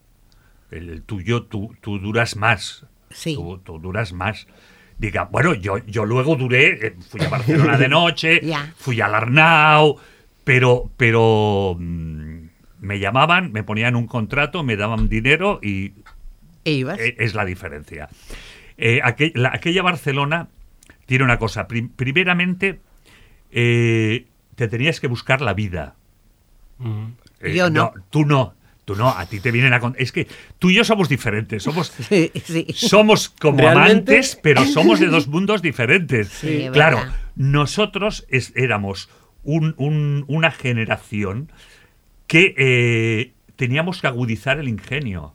El, 0.73 0.89
el 0.91 1.03
tuyo, 1.03 1.45
tú, 1.45 1.75
tú 1.81 1.99
duras 1.99 2.37
más. 2.37 2.87
Sí. 3.11 3.35
Tú, 3.35 3.59
tú 3.59 3.79
duras 3.79 4.13
más. 4.13 4.47
Diga, 4.99 5.25
bueno, 5.25 5.55
yo, 5.55 5.79
yo 5.87 6.05
luego 6.05 6.37
duré, 6.37 6.87
eh, 6.87 6.97
fui 7.09 7.21
a 7.25 7.29
Barcelona 7.29 7.77
de 7.77 7.89
noche, 7.89 8.41
fui 8.77 9.01
al 9.01 9.15
Arnau, 9.15 9.97
pero, 10.45 10.91
pero 10.97 11.77
mm, 11.79 12.39
me 12.81 12.99
llamaban, 12.99 13.53
me 13.53 13.63
ponían 13.65 13.97
un 13.97 14.07
contrato, 14.07 14.63
me 14.63 14.77
daban 14.77 15.09
dinero 15.09 15.59
y 15.63 15.93
¿E 16.65 16.73
ibas? 16.73 16.99
eh, 17.01 17.17
es 17.19 17.35
la 17.35 17.45
diferencia. 17.45 18.09
Eh, 18.79 19.01
aquel- 19.03 19.33
la- 19.35 19.51
aquella 19.55 19.83
Barcelona 19.83 20.49
tiene 21.07 21.25
una 21.25 21.39
cosa. 21.39 21.67
Prim- 21.69 21.91
primeramente, 21.91 22.81
eh, 23.51 24.27
te 24.55 24.69
tenías 24.69 25.01
que 25.01 25.09
buscar 25.09 25.41
la 25.41 25.55
vida. 25.55 25.97
Eh, 27.41 27.55
Yo 27.55 27.71
no. 27.71 27.93
Tú 28.11 28.25
no. 28.25 28.55
Tú 28.85 28.97
no. 28.97 29.09
A 29.11 29.27
ti 29.27 29.39
te 29.41 29.51
vienen 29.53 29.73
a... 29.75 29.81
con- 29.81 29.95
Es 29.99 30.11
que 30.13 30.27
tú 30.59 30.71
y 30.71 30.75
yo 30.75 30.85
somos 30.85 31.09
diferentes. 31.09 31.63
Somos... 31.63 31.89
Sí, 32.09 32.31
sí. 32.45 32.67
Somos 32.75 33.29
como 33.29 33.59
¿Realmente? 33.59 34.13
amantes, 34.13 34.39
pero 34.43 34.65
somos 34.65 34.99
de 35.01 35.07
dos 35.07 35.27
mundos 35.29 35.63
diferentes. 35.63 36.29
Sí, 36.29 36.69
claro, 36.73 36.97
verdad. 36.99 37.15
nosotros 37.37 38.27
es- 38.29 38.53
éramos 38.57 39.09
un- 39.45 39.75
un- 39.79 40.25
una 40.29 40.51
generación 40.51 41.51
que 42.27 42.55
eh, 42.59 43.33
teníamos 43.57 44.01
que 44.01 44.07
agudizar 44.09 44.59
el 44.59 44.69
ingenio. 44.69 45.35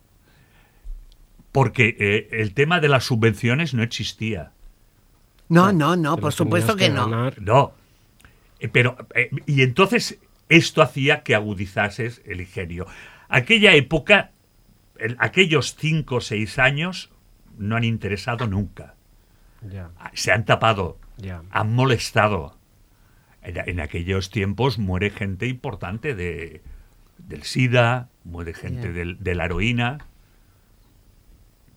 Porque 1.52 1.96
eh, 1.98 2.28
el 2.32 2.52
tema 2.54 2.80
de 2.80 2.88
las 2.88 3.04
subvenciones 3.04 3.72
no 3.74 3.82
existía. 3.82 4.52
No, 5.48 5.72
no, 5.72 5.96
no, 5.96 6.18
por 6.18 6.32
supuesto 6.34 6.76
que 6.76 6.90
no. 6.90 7.08
ganar. 7.08 7.40
No. 7.40 7.72
Eh, 8.60 8.68
Pero, 8.68 8.96
eh, 9.14 9.30
y 9.46 9.62
entonces 9.62 10.18
esto 10.50 10.82
hacía 10.82 11.22
que 11.22 11.34
agudizases 11.34 12.20
el 12.26 12.42
ingenio. 12.42 12.86
Aquella 13.28 13.74
época, 13.74 14.30
el- 14.98 15.16
aquellos 15.18 15.74
cinco 15.76 16.16
o 16.16 16.20
seis 16.20 16.58
años, 16.58 17.10
no 17.58 17.76
han 17.76 17.84
interesado 17.84 18.46
nunca. 18.46 18.94
Se 20.14 20.32
han 20.32 20.44
tapado, 20.44 20.98
han 21.50 21.74
molestado. 21.74 22.56
En, 23.42 23.56
en 23.68 23.80
aquellos 23.80 24.30
tiempos 24.30 24.78
muere 24.78 25.10
gente 25.10 25.46
importante 25.46 26.14
de, 26.14 26.62
del 27.18 27.42
SIDA, 27.42 28.08
muere 28.24 28.54
gente 28.54 28.92
del- 28.92 29.22
de 29.22 29.34
la 29.34 29.44
heroína, 29.46 29.98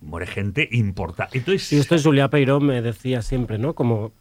muere 0.01 0.27
gente 0.27 0.67
importante. 0.71 1.37
Entonces, 1.37 1.71
Y 1.73 1.77
esto 1.77 1.97
Juliá 1.99 2.29
Peiró 2.29 2.59
me 2.59 2.81
decía 2.81 3.21
siempre, 3.21 3.57
¿no? 3.57 3.73
Como 3.73 4.11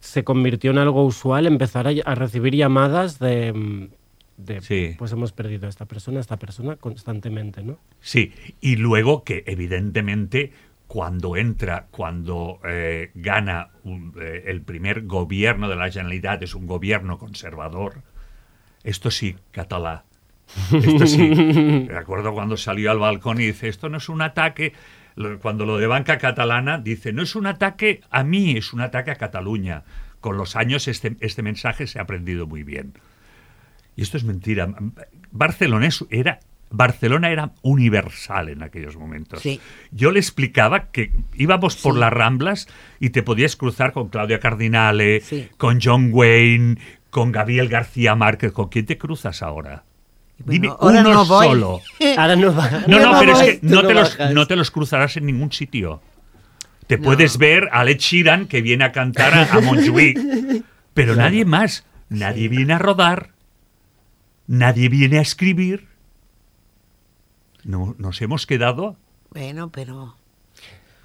se 0.00 0.24
convirtió 0.24 0.70
en 0.70 0.78
algo 0.78 1.04
usual 1.04 1.46
empezar 1.46 1.86
a, 1.86 1.90
a 2.06 2.14
recibir 2.14 2.54
llamadas 2.54 3.18
de, 3.18 3.52
mm, 3.52 3.88
de, 4.36 4.60
Sí. 4.60 4.94
pues 4.98 5.12
hemos 5.12 5.32
perdido 5.32 5.66
a 5.66 5.68
esta 5.70 5.86
persona, 5.86 6.18
a 6.18 6.20
esta 6.20 6.38
persona 6.38 6.76
constantemente, 6.76 7.62
¿no? 7.62 7.78
Sí, 8.00 8.32
y 8.60 8.76
luego 8.76 9.24
que 9.24 9.44
evidentemente 9.46 10.52
cuando 10.86 11.36
entra, 11.36 11.86
cuando 11.90 12.60
eh, 12.64 13.10
gana 13.14 13.70
un- 13.84 14.14
eh, 14.20 14.44
el 14.46 14.60
primer 14.62 15.02
gobierno 15.06 15.68
de 15.68 15.76
la 15.76 15.90
Generalitat, 15.90 16.42
es 16.42 16.54
un 16.54 16.66
gobierno 16.66 17.18
conservador, 17.18 18.02
esto 18.84 19.10
sí, 19.10 19.36
catalá. 19.52 20.04
Esto 20.72 21.06
sí. 21.06 21.18
Me 21.88 21.96
acuerdo 21.96 22.34
cuando 22.34 22.56
salió 22.58 22.90
al 22.90 22.98
balcón 22.98 23.40
y 23.40 23.46
dice, 23.46 23.68
esto 23.68 23.88
no 23.88 23.96
es 23.98 24.08
un 24.10 24.20
ataque. 24.20 24.72
Cuando 25.40 25.64
lo 25.66 25.78
de 25.78 25.86
banca 25.86 26.18
catalana 26.18 26.78
dice, 26.78 27.12
no 27.12 27.22
es 27.22 27.36
un 27.36 27.46
ataque 27.46 28.00
a 28.10 28.24
mí, 28.24 28.52
es 28.56 28.72
un 28.72 28.80
ataque 28.80 29.10
a 29.12 29.14
Cataluña. 29.16 29.84
Con 30.20 30.36
los 30.36 30.56
años 30.56 30.88
este, 30.88 31.16
este 31.20 31.42
mensaje 31.42 31.86
se 31.86 31.98
ha 31.98 32.02
aprendido 32.02 32.46
muy 32.46 32.64
bien. 32.64 32.92
Y 33.96 34.02
esto 34.02 34.16
es 34.16 34.24
mentira. 34.24 34.68
Barcelona 35.30 35.86
es- 35.86 36.04
era, 36.10 36.40
Barcelona 36.70 37.30
era 37.30 37.52
universal 37.62 38.48
en 38.48 38.62
aquellos 38.62 38.96
momentos. 38.96 39.40
Sí. 39.42 39.60
Yo 39.90 40.10
le 40.10 40.18
explicaba 40.20 40.90
que 40.90 41.12
íbamos 41.34 41.76
por 41.76 41.94
Sí. 41.94 42.00
las 42.00 42.12
Ramblas 42.12 42.68
y 43.00 43.10
te 43.10 43.22
podías 43.22 43.56
cruzar 43.56 43.92
con 43.92 44.08
Claudia 44.08 44.40
Cardinale, 44.40 45.20
Sí. 45.20 45.48
con 45.58 45.80
John 45.82 46.10
Wayne, 46.12 46.78
con 47.10 47.30
Gabriel 47.32 47.68
García 47.68 48.14
Márquez. 48.14 48.52
¿Con 48.52 48.68
quién 48.68 48.86
te 48.86 48.96
cruzas 48.96 49.42
ahora? 49.42 49.84
Dime 50.44 50.68
ahora 50.68 51.00
uno 51.02 51.12
no 51.12 51.24
voy. 51.26 51.46
solo. 51.46 51.80
Ahora 52.18 52.34
no 52.34 52.52
va. 52.56 52.68
No, 52.88 52.98
no, 52.98 53.12
No 53.12 53.20
pero 53.20 53.32
es 53.32 53.42
que 53.42 53.58
no 53.62 53.86
te, 53.86 53.94
los, 53.94 54.18
no 54.32 54.46
te 54.48 54.56
los 54.56 54.70
cruzarás 54.72 55.16
en 55.16 55.26
ningún 55.26 55.52
sitio. 55.52 56.02
Te 56.88 56.98
puedes 56.98 57.38
ver 57.38 57.68
a 57.70 57.84
Ed 57.84 57.98
Sheeran 57.98 58.46
que 58.48 58.60
viene 58.60 58.82
a 58.84 58.90
cantar 58.90 59.34
a, 59.34 59.42
a 59.42 59.60
pero 60.94 61.14
nadie 61.14 61.44
más. 61.44 61.84
Nadie 62.08 62.48
viene 62.48 62.72
a 62.72 62.78
rodar. 62.78 63.31
Nadie 64.52 64.90
viene 64.90 65.16
a 65.18 65.22
escribir. 65.22 65.88
No, 67.64 67.94
nos 67.98 68.20
hemos 68.20 68.46
quedado. 68.46 68.96
Bueno, 69.30 69.70
pero... 69.70 70.14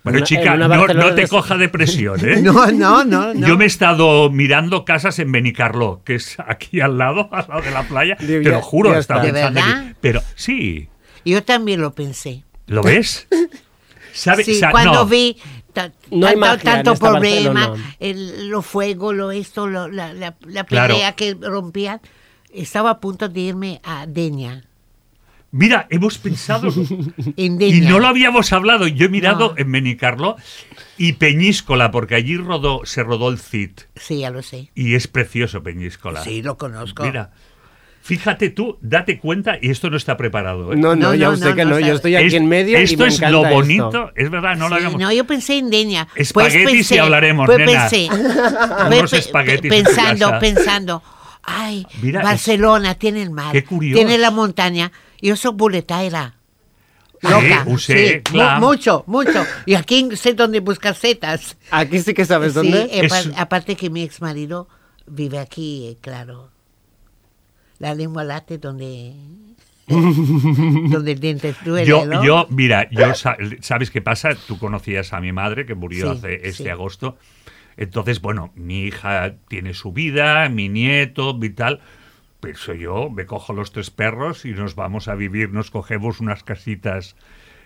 Bueno, 0.04 0.20
chica, 0.22 0.58
no, 0.58 0.68
no 0.68 1.16
te 1.16 1.22
de- 1.22 1.28
coja 1.30 1.56
depresión, 1.58 2.20
¿eh? 2.28 2.38
No, 2.42 2.66
no, 2.72 3.06
no, 3.06 3.34
no. 3.34 3.48
Yo 3.48 3.58
me 3.58 3.64
he 3.64 3.68
estado 3.68 4.30
mirando 4.30 4.84
casas 4.84 5.18
en 5.20 5.32
Benicarló, 5.32 6.02
que 6.04 6.16
es 6.16 6.38
aquí 6.46 6.82
al 6.82 6.98
lado, 6.98 7.30
al 7.32 7.46
lado 7.48 7.62
de 7.62 7.72
la 7.72 7.84
playa. 7.84 8.18
Te 8.18 8.42
lo 8.44 8.62
juro, 8.62 8.98
estaba 8.98 9.22
está. 9.22 9.28
¿De 9.28 9.34
pensando 9.34 9.60
en- 9.62 9.66
verdad? 9.66 9.96
Pero 10.02 10.22
sí, 10.36 10.90
Yo 11.24 11.42
también 11.44 11.80
lo 11.80 11.94
pensé. 11.94 12.44
¿lo 12.68 12.84
ves? 12.84 13.28
¿Sabes? 14.14 14.46
Sí, 14.46 14.56
Sa- 14.56 14.72
cuando 14.72 14.94
no. 14.94 15.06
vi 15.06 15.38
No 16.12 16.26
tanto, 16.28 16.38
magia 16.38 16.58
tanto 16.64 16.96
problema, 16.96 17.74
el, 18.00 18.50
lo 18.50 18.62
fuego, 18.62 19.14
lo 19.14 19.32
esto, 19.32 19.68
lo- 19.68 19.88
la, 19.88 20.14
la, 20.14 20.36
la 20.46 20.64
Claro. 20.66 20.96
pelea 20.96 21.12
que 21.16 21.34
rompían, 21.40 22.02
estaba 22.54 22.90
a 22.92 23.00
punto 23.00 23.30
de 23.30 23.40
irme 23.40 23.82
a 23.84 24.06
Deña. 24.08 24.64
Mira, 25.52 25.88
hemos 25.90 26.18
pensado 26.18 26.70
En 27.38 27.54
y 27.54 27.58
Deña. 27.58 27.90
no 27.90 28.00
lo 28.00 28.08
habíamos 28.08 28.52
hablado. 28.52 28.88
Yo 28.88 29.06
he 29.06 29.10
mirado 29.10 29.50
No. 29.50 29.58
en 29.58 29.72
Benicarló 29.72 30.36
y 30.98 31.14
Peñíscola, 31.14 31.90
porque 31.92 32.16
allí 32.16 32.36
rodó, 32.38 32.82
se 32.86 33.02
rodó 33.04 33.30
el 33.30 33.40
CID. 33.40 33.72
Sí, 33.96 34.20
ya 34.20 34.30
lo 34.30 34.42
sé. 34.44 34.70
Y 34.76 34.96
es 34.96 35.08
precioso 35.08 35.64
Peñíscola. 35.64 36.22
Sí, 36.24 36.42
lo 36.42 36.58
conozco. 36.58 37.04
Mira, 37.04 37.32
fíjate 38.02 38.50
tú, 38.50 38.78
date 38.82 39.20
cuenta, 39.20 39.58
y 39.62 39.70
esto 39.70 39.90
no 39.90 39.96
está 39.98 40.18
preparado. 40.18 40.74
¿eh? 40.74 40.76
No, 40.76 40.96
no, 40.98 41.08
No, 41.10 41.16
ya 41.16 41.30
no, 41.30 41.38
sé 41.38 41.46
no, 41.50 41.56
que 41.56 41.64
no 41.66 41.72
no. 41.72 41.80
Yo 41.80 41.94
estoy 41.94 42.16
aquí 42.18 42.28
Es- 42.28 42.34
en 42.34 42.48
medio 42.48 42.78
y 42.80 42.84
esto 42.84 43.04
me 43.04 43.08
es 43.08 43.16
encanta 43.16 43.32
lo 43.32 43.44
esto. 43.46 43.56
bonito, 43.56 44.12
es 44.16 44.30
verdad, 44.30 44.58
no 44.58 44.68
lo 44.68 44.76
hagamos. 44.76 45.00
no, 45.00 45.12
yo 45.14 45.24
pensé 45.26 45.58
en 45.60 45.70
Deña. 45.70 46.08
Espaguetis 46.16 46.92
y 46.92 46.98
hablaremos, 46.98 47.46
pues 47.46 47.58
nena. 47.60 47.88
pensé, 47.90 48.10
Unos 48.12 49.12
pe- 49.12 49.60
pensando, 49.70 50.40
pensando, 50.40 51.04
ay, 51.48 51.88
Mira, 52.02 52.20
es- 52.20 52.26
Barcelona 52.26 52.94
tiene 52.96 53.24
el 53.24 53.32
mar, 53.32 53.52
Qué 53.54 53.64
curioso. 53.64 53.96
tiene 53.98 54.18
la 54.20 54.30
montaña. 54.30 54.92
Yo 55.22 55.36
soy 55.36 55.54
buletaira. 55.56 56.36
Sí, 57.20 57.28
Loca, 57.28 57.66
sé, 57.80 58.10
sí, 58.18 58.22
clar. 58.22 58.60
mu- 58.62 58.68
mucho, 58.68 59.04
mucho. 59.08 59.44
Y 59.66 59.74
aquí 59.74 60.08
sé 60.16 60.36
dónde 60.36 60.60
buscar 60.60 60.94
setas. 60.94 61.58
Aquí 61.72 62.00
sí 62.00 62.14
que 62.14 62.26
sabes 62.26 62.54
Sí, 62.54 62.60
dónde. 62.60 62.82
eh, 62.84 63.06
Es- 63.06 63.12
apa- 63.12 63.42
aparte 63.42 63.76
que 63.76 63.90
mi 63.90 64.04
ex 64.04 64.22
marido 64.22 64.68
vive 65.08 65.40
aquí, 65.40 65.88
eh, 65.88 65.98
claro. 66.00 66.52
La 67.80 67.96
lengua 67.96 68.24
late 68.24 68.60
donde, 68.60 69.14
donde 69.88 71.12
el 71.14 71.20
diente 71.20 71.56
duele, 71.66 71.88
Yo, 71.88 72.06
¿no? 72.06 72.24
yo, 72.24 72.46
mira, 72.50 72.88
yo 72.92 73.14
sa- 73.16 73.38
¿sabes 73.62 73.90
qué 73.90 74.02
pasa? 74.02 74.36
Tú 74.36 74.60
conocías 74.60 75.14
a 75.14 75.20
mi 75.20 75.32
madre 75.32 75.66
que 75.66 75.74
murió 75.76 76.12
Sí, 76.12 76.18
hace 76.20 76.34
este 76.48 76.64
sí. 76.66 76.70
agosto. 76.70 77.18
Entonces, 77.78 78.22
bueno, 78.22 78.52
mi 78.56 78.82
hija 78.86 79.36
tiene 79.48 79.74
su 79.74 79.94
vida, 79.94 80.50
mi 80.50 80.68
nieto 80.70 81.38
y 81.42 81.50
tal. 81.52 81.80
Pero 82.40 82.74
yo 82.76 83.10
me 83.10 83.26
cojo 83.26 83.54
los 83.54 83.72
tres 83.72 83.90
perros 83.92 84.46
y 84.46 84.52
nos 84.52 84.76
vamos 84.76 85.08
a 85.08 85.16
vivir, 85.16 85.52
nos 85.52 85.72
cogemos 85.72 86.20
unas 86.20 86.44
casitas 86.44 87.16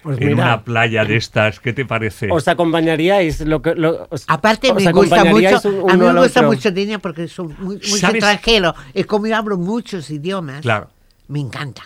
Pues 0.03 0.18
en 0.20 0.28
mira. 0.30 0.43
una 0.45 0.64
playa 0.64 1.03
de 1.05 1.18
estas. 1.18 1.59
¿Qué 1.59 1.74
te 1.74 1.86
parece? 1.86 2.30
Os 2.32 2.47
acompañaríais 2.47 3.41
lo 3.41 3.62
que. 3.62 3.76
lo- 3.76 4.07
os- 4.09 4.24
Aparte 4.28 4.72
os 4.72 4.84
me 4.84 4.91
gusta 4.91 5.24
mucho, 5.26 5.59
un- 5.70 5.91
a 5.91 5.97
mí 5.97 6.03
me 6.05 6.22
gusta 6.22 6.41
mucho 6.41 6.72
Deña 6.72 6.99
porque 6.99 7.28
son 7.28 7.47
muy, 7.59 7.76
muy 7.78 7.99
extranjero. 7.99 8.74
Y 8.93 9.03
como 9.03 9.28
yo 9.28 9.36
hablo 9.36 9.57
muchos 9.57 10.09
idiomas, 10.09 10.62
claro. 10.62 10.89
me 11.28 11.39
encanta. 11.39 11.84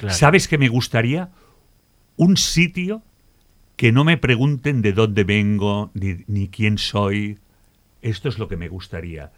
Claro. 0.00 0.14
¿Sabes 0.14 0.46
que 0.48 0.58
me 0.58 0.68
gustaría? 0.68 1.30
Un 2.16 2.36
sitio 2.36 3.02
que 3.78 3.92
no 3.92 4.02
me 4.02 4.16
pregunten 4.16 4.82
de 4.82 4.92
dónde 4.92 5.22
vengo 5.22 5.90
ni, 5.94 6.16
ni 6.26 6.48
quién 6.48 6.78
soy. 6.78 7.38
Esto 8.02 8.28
es 8.28 8.36
lo 8.38 8.48
que 8.48 8.56
me 8.56 8.68
gustaría. 8.68 9.30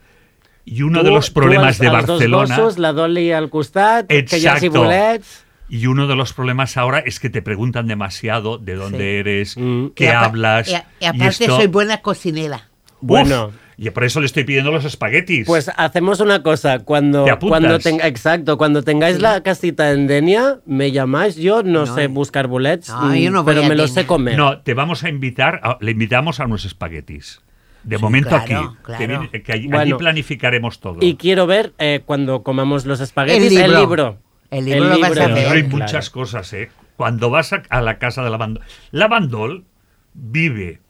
Y 0.64 0.80
uno 0.82 1.02
de 1.02 1.10
los 1.10 1.30
problemas 1.30 1.78
de 1.78 1.86
dos 1.88 2.06
Barcelona. 2.06 2.56
gossos, 2.56 2.78
la 2.78 2.92
Dolly 2.94 3.32
al 3.32 3.50
costat, 3.50 4.06
que 4.08 4.22
ja 4.24 4.56
s'hi 4.58 4.66
Exacto. 4.66 4.80
bolets... 4.80 5.44
Y 5.68 5.86
uno 5.86 6.06
de 6.08 6.16
los 6.16 6.32
problemas 6.32 6.76
ahora 6.78 6.98
es 7.00 7.20
que 7.20 7.28
te 7.30 7.42
preguntan 7.42 7.86
demasiado 7.86 8.56
de 8.58 8.74
dónde 8.76 8.98
Sí. 8.98 9.04
eres, 9.04 9.56
Mm. 9.56 9.86
qué 9.94 10.04
Y 10.04 10.08
hablas. 10.08 10.68
Y, 11.00 11.04
aparte 11.04 11.44
esto- 11.44 11.56
soy 11.56 11.66
buena 11.68 11.98
cocinera. 11.98 12.68
Uf, 12.94 12.98
Bueno. 13.02 13.52
Y 13.82 13.88
por 13.90 14.04
eso 14.04 14.20
le 14.20 14.26
estoy 14.26 14.44
pidiendo 14.44 14.70
los 14.70 14.84
espaguetis. 14.84 15.46
Pues 15.46 15.70
hacemos 15.74 16.20
una 16.20 16.42
cosa, 16.42 16.80
cuando, 16.80 17.24
¿Te 17.24 17.34
cuando 17.38 17.78
tenga, 17.78 18.06
exacto, 18.06 18.58
cuando 18.58 18.82
tengáis 18.82 19.20
la 19.20 19.42
casita 19.42 19.92
en 19.92 20.06
Denia, 20.06 20.60
me 20.66 20.92
llamáis, 20.92 21.36
yo 21.36 21.62
no, 21.62 21.86
No, 21.86 21.94
sé 21.94 22.04
eh. 22.04 22.06
buscar 22.08 22.46
bolets, 22.46 22.90
No, 22.90 23.16
yo 23.16 23.30
no 23.30 23.42
mm, 23.42 23.46
pero 23.46 23.62
me 23.64 23.74
los 23.74 23.92
sé 23.92 24.04
comer. 24.06 24.36
No, 24.36 24.60
te 24.60 24.74
vamos 24.74 25.02
a 25.02 25.08
invitar, 25.08 25.60
a- 25.62 25.78
le 25.80 25.92
invitamos 25.92 26.40
a 26.40 26.44
unos 26.44 26.66
espaguetis. 26.66 27.40
De 27.82 27.96
Sí, 27.96 28.02
momento 28.02 28.28
claro, 28.28 28.44
aquí. 28.44 28.76
claro. 28.82 29.30
Que, 29.42 29.52
allí, 29.54 29.94
planificaremos 29.94 30.80
todo. 30.80 30.98
Y 31.00 31.16
quiero 31.16 31.46
ver 31.46 31.72
eh, 31.78 32.02
cuando 32.04 32.42
comamos 32.42 32.84
los 32.84 33.00
espaguetis 33.00 33.50
El 33.50 33.56
el 33.56 33.70
libro. 33.70 33.80
libro. 33.80 34.18
El 34.50 34.64
libro 34.66 34.84
lo 34.90 34.98
vas 35.00 35.16
a 35.16 35.24
hay 35.24 35.62
claro. 35.62 35.68
muchas 35.68 36.10
cosas, 36.10 36.52
¿eh? 36.52 36.70
Cuando 36.96 37.30
vas 37.30 37.54
a, 37.54 37.62
a 37.70 37.80
la 37.80 37.98
casa 37.98 38.22
de 38.22 38.28
la 38.28 38.36
Bandol. 38.36 38.62
La 38.90 39.08
Bandol 39.08 39.64
vive 40.12 40.80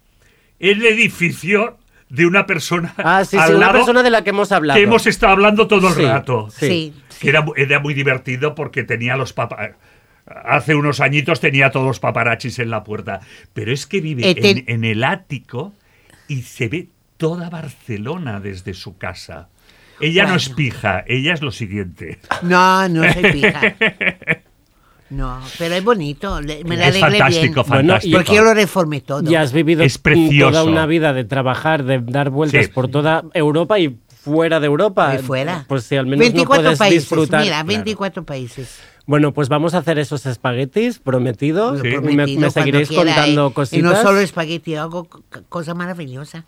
en 0.58 0.78
el 0.78 0.86
edificio 0.86 1.78
de 2.10 2.26
una 2.26 2.44
persona 2.46 2.92
Ah, 2.98 3.24
sí, 3.24 3.36
al 3.38 3.48
sí, 3.48 3.54
una 3.54 3.72
persona 3.72 4.02
de 4.02 4.10
la 4.10 4.22
que 4.22 4.30
hemos 4.30 4.52
hablado. 4.52 4.76
que 4.78 4.84
hemos 4.84 5.06
estado 5.06 5.32
hablando 5.32 5.66
todo 5.66 5.88
el 5.88 5.94
Sí, 5.94 6.02
rato. 6.02 6.48
sí. 6.50 6.92
Sí, 7.08 7.18
Que 7.20 7.28
era, 7.30 7.40
mu- 7.42 7.54
era 7.56 7.80
muy 7.80 7.94
divertido 7.94 8.54
porque 8.54 8.82
tenía 8.84 9.16
los 9.16 9.32
papá. 9.32 9.72
Hace 10.44 10.74
unos 10.74 11.00
añitos 11.00 11.40
tenía 11.40 11.70
todos 11.70 11.86
los 11.86 12.00
paparachis 12.00 12.58
en 12.60 12.70
la 12.70 12.84
puerta. 12.84 13.20
Pero 13.52 13.72
es 13.72 13.86
que 13.86 14.00
vive 14.00 14.28
Eh, 14.30 14.36
en, 14.38 14.64
en 14.68 14.84
el 14.84 15.02
ático 15.04 15.72
y 16.28 16.42
se 16.42 16.68
ve 16.68 16.88
toda 17.16 17.50
Barcelona 17.50 18.38
desde 18.40 18.74
su 18.74 18.96
casa. 18.98 19.48
Ella 20.00 20.24
no 20.26 20.34
es 20.36 20.48
pija, 20.48 21.04
ella 21.06 21.34
es 21.34 21.42
lo 21.42 21.50
siguiente. 21.52 22.20
No, 22.42 22.88
no 22.88 23.02
soy 23.12 23.32
pija. 23.32 23.60
No, 25.10 25.40
pero 25.58 25.74
es 25.74 25.82
bonito. 25.84 26.40
le- 26.40 26.62
Me 26.64 26.76
la 26.76 26.88
es 26.88 26.96
arreglé 27.02 27.18
fantástico, 27.18 27.54
bien. 27.64 27.66
Fantástico. 27.66 28.16
Porque 28.18 28.34
yo 28.36 28.42
lo 28.44 28.54
reformé 28.54 29.00
todo. 29.00 29.28
Y 29.30 29.34
has 29.34 29.52
vivido 29.52 29.82
Es 29.82 29.98
precioso. 29.98 30.50
toda 30.52 30.64
una 30.64 30.86
vida 30.86 31.12
de 31.12 31.24
trabajar, 31.24 31.84
de 31.84 31.98
dar 32.00 32.30
vueltas 32.30 32.66
Sí. 32.66 32.70
por 32.72 32.88
toda 32.88 33.24
Europa 33.34 33.78
y 33.80 33.98
fuera 34.22 34.60
de 34.60 34.66
Europa. 34.66 35.14
Y 35.16 35.18
fuera. 35.18 35.64
Pues 35.68 35.84
si 35.84 35.96
al 35.96 36.06
menos 36.06 36.20
24 36.20 36.56
no 36.62 36.62
puedes 36.62 36.78
países, 36.78 37.00
disfrutar. 37.02 37.40
mira, 37.42 37.56
Claro. 37.56 37.66
24 37.66 38.24
países. 38.24 38.78
Bueno, 39.06 39.32
pues 39.34 39.48
vamos 39.48 39.74
a 39.74 39.78
hacer 39.78 39.98
esos 39.98 40.24
espaguetis, 40.26 41.00
prometido. 41.00 41.72
Lo 41.72 41.78
Sí. 41.78 41.88
Me- 41.88 42.00
prometido, 42.00 42.40
Me, 42.42 42.50
seguiréis 42.50 42.88
quiera, 42.88 43.02
contando 43.14 43.48
eh. 43.48 43.52
cositas. 43.52 43.78
Y 43.78 43.82
no 43.82 44.00
solo 44.00 44.20
espagueti, 44.20 44.76
hago 44.76 45.08
c- 45.34 45.40
cosa 45.48 45.74
maravillosa. 45.74 46.44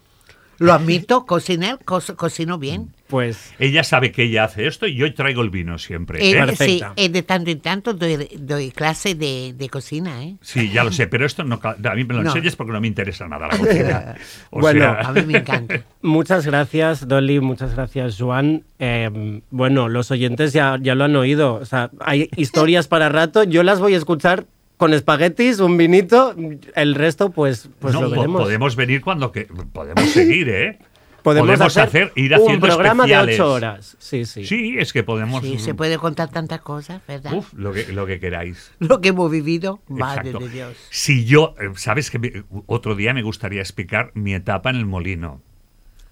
Lo 0.58 0.72
admito, 0.72 1.26
cocinar, 1.26 1.80
co- 1.84 2.00
cocino 2.14 2.58
bien. 2.58 2.94
Pues 3.12 3.52
Ella 3.58 3.84
sabe 3.84 4.10
que 4.10 4.22
ella 4.24 4.44
hace 4.44 4.66
esto 4.66 4.86
y 4.86 4.94
yo 4.94 5.12
traigo 5.12 5.42
el 5.42 5.50
vino 5.50 5.76
siempre. 5.78 6.18
Eh, 6.26 6.32
¿eh? 6.32 6.56
sí, 6.56 6.80
eh, 6.96 7.10
de 7.10 7.22
tanto 7.22 7.50
en 7.50 7.60
tanto 7.60 7.92
doy, 7.92 8.26
doy 8.38 8.70
clase 8.70 9.14
de, 9.14 9.52
de 9.54 9.68
cocina, 9.68 10.24
¿eh? 10.24 10.36
Sí, 10.40 10.70
ya 10.72 10.82
lo 10.82 10.90
sé, 10.92 11.06
pero 11.08 11.26
esto 11.26 11.44
no, 11.44 11.60
a 11.62 11.94
mí 11.94 12.04
me 12.04 12.14
lo 12.14 12.22
No. 12.22 12.30
enseñes 12.30 12.56
porque 12.56 12.72
no 12.72 12.80
me 12.80 12.86
interesa 12.88 13.28
nada 13.28 13.48
la 13.48 13.58
cocina. 13.58 14.14
O 14.50 14.60
Bueno, 14.60 14.80
sea, 14.80 15.00
A 15.00 15.12
mí 15.12 15.20
me 15.26 15.38
encanta. 15.40 15.82
muchas 16.00 16.46
gracias, 16.46 17.06
Dolly, 17.06 17.38
muchas 17.40 17.74
gracias, 17.74 18.16
Joan. 18.18 18.62
Eh, 18.78 19.42
bueno, 19.50 19.90
los 19.90 20.10
oyentes 20.10 20.54
ya, 20.54 20.78
ya 20.80 20.94
lo 20.94 21.04
han 21.04 21.14
oído. 21.14 21.56
O 21.56 21.66
sea, 21.66 21.90
hay 22.00 22.30
historias 22.36 22.88
para 22.88 23.10
rato. 23.10 23.44
Yo 23.44 23.62
las 23.62 23.78
voy 23.78 23.92
a 23.92 23.98
escuchar 23.98 24.46
con 24.78 24.94
espaguetis, 24.94 25.60
un 25.60 25.76
vinito. 25.76 26.34
El 26.74 26.94
resto, 26.94 27.28
pues, 27.30 27.68
pues 27.78 27.92
no, 27.92 28.00
lo 28.00 28.08
po- 28.08 28.14
veremos. 28.16 28.42
podemos 28.42 28.74
venir 28.74 29.02
cuando 29.02 29.30
que 29.32 29.42
podemos 29.72 30.08
seguir, 30.10 30.48
¿eh? 30.48 30.78
Podemos 31.22 31.76
hacer, 31.76 32.12
ir 32.16 32.32
un 32.34 32.40
haciendo 32.42 32.66
programa 32.66 33.04
especiales. 33.04 33.36
de 33.36 33.42
ocho 33.42 33.52
horas. 33.52 33.96
Sí, 33.98 34.24
sí. 34.24 34.44
Sí, 34.44 34.76
es 34.78 34.92
que 34.92 35.02
podemos. 35.04 35.42
Sí, 35.42 35.58
se 35.58 35.74
puede 35.74 35.98
contar 35.98 36.30
tantas 36.30 36.60
cosas, 36.60 37.00
¿verdad? 37.06 37.32
Uf, 37.34 37.52
lo 37.54 37.72
que, 37.72 37.92
lo 37.92 38.06
que 38.06 38.18
queráis. 38.20 38.72
Lo 38.78 39.00
que 39.00 39.10
hemos 39.10 39.30
vivido, 39.30 39.80
madre 39.88 40.30
Exacto. 40.30 40.46
de 40.46 40.52
Dios. 40.52 40.76
Si 40.90 41.24
yo, 41.24 41.54
eh, 41.60 41.70
sabes 41.76 42.10
que 42.10 42.42
otro 42.66 42.94
día 42.94 43.14
me 43.14 43.22
gustaría 43.22 43.60
explicar 43.60 44.10
mi 44.14 44.34
etapa 44.34 44.70
en 44.70 44.76
el 44.76 44.86
molino. 44.86 45.40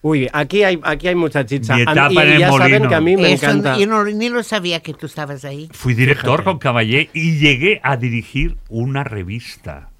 Uy, 0.02 0.28
aquí 0.32 0.62
hay, 0.62 0.80
aquí 0.82 1.08
hay 1.08 1.14
mucha 1.14 1.44
chicha. 1.44 1.74
Mi 1.76 1.82
A 1.82 1.84
mí- 1.86 1.92
etapa 1.92 2.12
y 2.14 2.18
en 2.28 2.32
el 2.32 2.38
ya 2.38 2.48
saben 2.52 2.60
molino. 2.70 2.88
que 2.88 2.94
a 2.94 3.00
mí 3.02 3.16
me 3.16 3.32
Eso, 3.34 3.46
encanta. 3.46 3.76
yo 3.78 3.86
no, 3.86 4.04
ni 4.04 4.28
lo 4.30 4.42
sabía 4.42 4.80
que 4.80 4.94
tú 4.94 5.04
estabas 5.06 5.44
ahí. 5.44 5.68
Fui 5.72 5.92
director 5.94 6.24
Fíjate. 6.38 6.44
con 6.44 6.58
Caballé 6.58 7.10
y 7.12 7.38
llegué 7.38 7.80
a 7.82 7.96
dirigir 7.98 8.56
una 8.70 9.04
revista. 9.04 9.90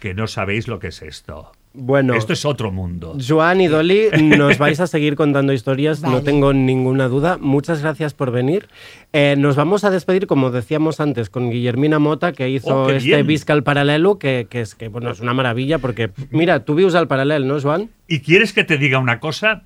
Que 0.00 0.14
no 0.14 0.26
sabéis 0.26 0.68
lo 0.68 0.78
que 0.78 0.86
es 0.88 1.02
esto. 1.02 1.52
Bueno, 1.72 2.14
Esto 2.14 2.32
es 2.32 2.44
otro 2.44 2.72
mundo. 2.72 3.16
Joan 3.24 3.60
y 3.60 3.68
Dolly, 3.68 4.08
nos 4.22 4.58
vais 4.58 4.80
a 4.80 4.88
seguir 4.88 5.14
contando 5.14 5.52
historias, 5.52 6.02
no 6.02 6.20
tengo 6.22 6.52
ninguna 6.52 7.06
duda. 7.06 7.38
Muchas 7.40 7.80
gracias 7.80 8.12
por 8.12 8.32
venir. 8.32 8.68
Eh, 9.12 9.36
nos 9.38 9.54
vamos 9.54 9.84
a 9.84 9.90
despedir, 9.90 10.26
como 10.26 10.50
decíamos 10.50 10.98
antes, 10.98 11.30
con 11.30 11.48
Guillermina 11.50 12.00
Mota, 12.00 12.32
que 12.32 12.48
hizo 12.48 12.82
Oh, 12.82 12.86
qué 12.88 12.96
este 12.96 13.08
bien. 13.14 13.26
Visca 13.26 13.52
al 13.52 13.62
Paralelo, 13.62 14.18
que, 14.18 14.48
que 14.50 14.62
es 14.62 14.74
que 14.74 14.88
bueno, 14.88 15.12
es 15.12 15.20
una 15.20 15.32
maravilla, 15.32 15.78
porque 15.78 16.10
mira, 16.32 16.64
tú 16.64 16.74
vius 16.74 16.96
al 16.96 17.06
Paralel, 17.06 17.46
¿no, 17.46 17.60
Joan? 17.60 17.88
¿Y 18.08 18.18
quieres 18.20 18.52
que 18.52 18.64
te 18.64 18.76
diga 18.76 18.98
una 18.98 19.20
cosa? 19.20 19.62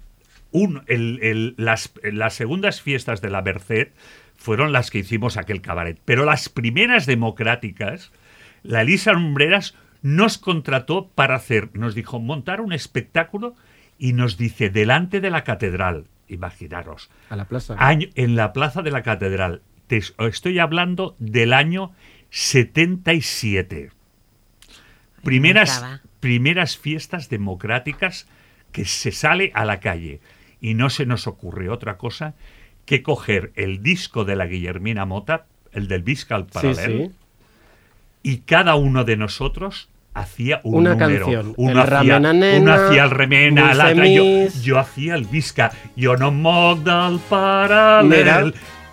Un, 0.51 0.83
el- 0.89 1.19
el- 1.23 1.55
las, 1.57 1.91
las 2.03 2.35
segundas 2.35 2.83
fiestas 2.83 3.23
de 3.23 3.31
la 3.31 3.41
Merced 3.41 3.89
fueron 4.37 4.73
las 4.73 4.91
que 4.91 4.99
hicimos 4.99 5.39
aquel 5.39 5.63
cabaret. 5.63 5.99
Pero 6.05 6.27
las 6.27 6.51
primeras 6.51 7.07
democráticas, 7.07 8.13
la 8.63 8.83
Elisa 8.83 9.13
Lumbreras 9.13 9.75
nos 10.05 10.37
contrató 10.37 11.09
para 11.15 11.35
hacer, 11.35 11.71
nos 11.73 11.95
dijo, 11.95 12.21
montar 12.21 12.61
un 12.61 12.75
espectáculo 12.75 13.57
y 13.99 14.13
nos 14.13 14.37
dice, 14.37 14.69
delante 14.69 15.21
de 15.23 15.31
la 15.31 15.45
catedral, 15.45 16.05
imaginaros, 16.29 17.09
A 17.31 17.37
la 17.37 17.47
plaza. 17.47 17.75
año- 17.79 18.09
en 18.15 18.37
la 18.37 18.53
plaza 18.53 18.83
de 18.83 18.91
la 18.91 19.03
catedral. 19.03 19.63
Te 19.87 19.97
es- 19.97 20.15
estoy 20.19 20.59
hablando 20.59 21.17
del 21.19 21.55
año 21.55 21.93
77. 22.29 23.93
Primeras, 25.23 25.83
primeras 26.21 26.77
fiestas 26.77 27.31
democráticas 27.31 28.27
que 28.73 28.85
se 28.85 29.11
sale 29.11 29.53
a 29.55 29.65
la 29.65 29.81
calle. 29.81 30.21
Y 30.61 30.75
no 30.75 30.91
se 30.91 31.07
nos 31.07 31.27
ocurre 31.27 31.69
otra 31.71 31.97
cosa 31.97 32.35
que 32.85 33.03
coger 33.03 33.53
el 33.55 33.83
disco 33.83 34.25
de 34.27 34.37
la 34.37 34.47
Guillermina 34.47 35.07
Mota, 35.07 35.47
el 35.73 35.89
del 35.89 36.03
Viscal 36.03 36.43
sí, 36.45 36.51
Paralel, 36.53 37.11
sí. 37.11 37.15
y 38.23 38.39
cada 38.41 38.75
uno 38.75 39.05
de 39.05 39.17
nosotros 39.17 39.89
hacía 40.15 40.61
un 40.63 40.77
Una 40.77 40.91
número. 40.95 41.25
canción. 41.27 41.55
Uno 41.57 41.71
El 41.73 41.93
hacía, 41.95 42.21
Nena, 42.21 42.59
uno 42.61 42.73
hacía 42.73 43.05
el 43.05 43.11
remena, 43.11 43.63
Dulce 43.63 43.77
l'altre 43.77 44.15
yo, 44.15 44.61
yo 44.63 44.79
hacía 44.79 45.15
el 45.17 45.25
visca. 45.25 45.73
Yo 45.97 46.17
no 46.17 46.31
moc 46.31 46.79
del 46.81 47.19
paral·lel, 47.29 48.05
Mira. 48.09 48.45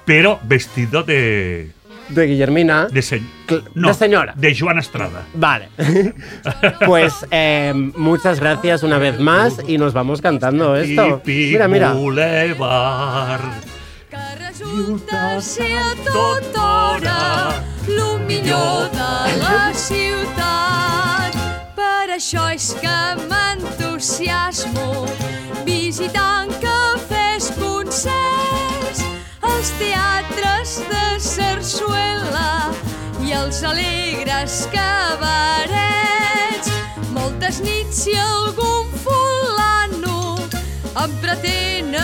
pero 0.05 0.39
vestido 0.43 1.03
de, 1.03 1.71
De 2.09 2.25
Guillermina. 2.27 2.87
de, 2.87 3.01
se- 3.01 3.21
no, 3.75 3.89
de 3.89 3.93
señora. 3.93 4.33
De 4.35 4.55
Joan 4.57 4.79
Estrada. 4.79 5.23
Vale. 5.33 5.69
pues 6.85 7.13
eh, 7.31 7.71
muchas 7.95 8.39
gracias 8.39 8.83
una 8.83 8.97
vez 8.97 9.19
más 9.19 9.57
y 9.67 9.77
nos 9.77 9.93
vamos 9.93 10.21
cantando 10.21 10.75
esto. 10.75 11.21
Mira, 11.25 11.67
mira. 11.67 11.93
Boulevard. 11.93 13.41
que 14.09 14.17
resulta 14.47 15.39
ser 15.39 15.77
a 15.77 16.11
tota 16.11 16.91
hora 16.91 17.49
millor 18.27 18.89
de 18.91 19.37
la 19.39 19.71
ciutat. 19.73 21.00
Això 22.11 22.41
és 22.51 22.65
que 22.75 22.95
m'entusiasmo 23.29 25.05
visitant 25.63 26.51
cafès, 26.59 27.47
concerts, 27.55 28.99
els 29.47 29.71
teatres 29.79 30.73
de 30.89 31.05
Sarsuela 31.23 32.73
i 33.23 33.31
els 33.31 33.63
alegres 33.63 34.67
cabarets. 34.75 36.67
Moltes 37.15 37.63
nits 37.63 38.03
i 38.11 38.19
algun 38.19 38.91
fulano 39.05 40.35
em 41.05 41.15
pretén 41.23 41.95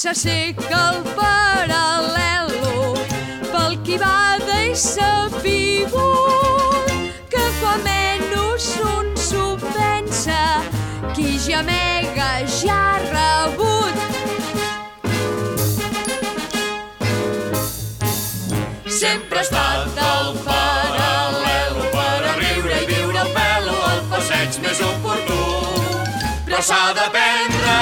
Massa 0.00 0.14
seca 0.16 0.78
el 0.90 1.02
paral·lelo 1.12 2.94
pel 3.50 3.74
qui 3.84 3.98
va 4.00 4.38
de 4.40 4.60
sapigut 4.82 5.98
que 7.34 7.42
quan 7.58 7.84
menys 7.84 8.68
un 8.92 9.10
s'ho 9.26 9.44
pensa 9.66 10.38
qui 11.12 11.36
gemega 11.44 12.30
ja 12.54 12.78
ha 12.78 12.96
rebut 13.10 14.00
Sempre 19.02 19.38
ha 19.38 19.46
estat 19.50 20.02
al 20.08 20.32
paral·lelo 20.48 21.92
per 21.92 22.18
a 22.32 22.34
riure 22.40 22.82
i 22.86 22.90
viure 22.94 23.20
el 23.26 23.30
pelo 23.36 23.76
al 23.92 24.02
passeig 24.16 24.62
més 24.64 24.80
oportú. 24.80 25.09
Però 26.60 26.68
s'ha 26.76 26.92
d'aprendre 26.92 27.74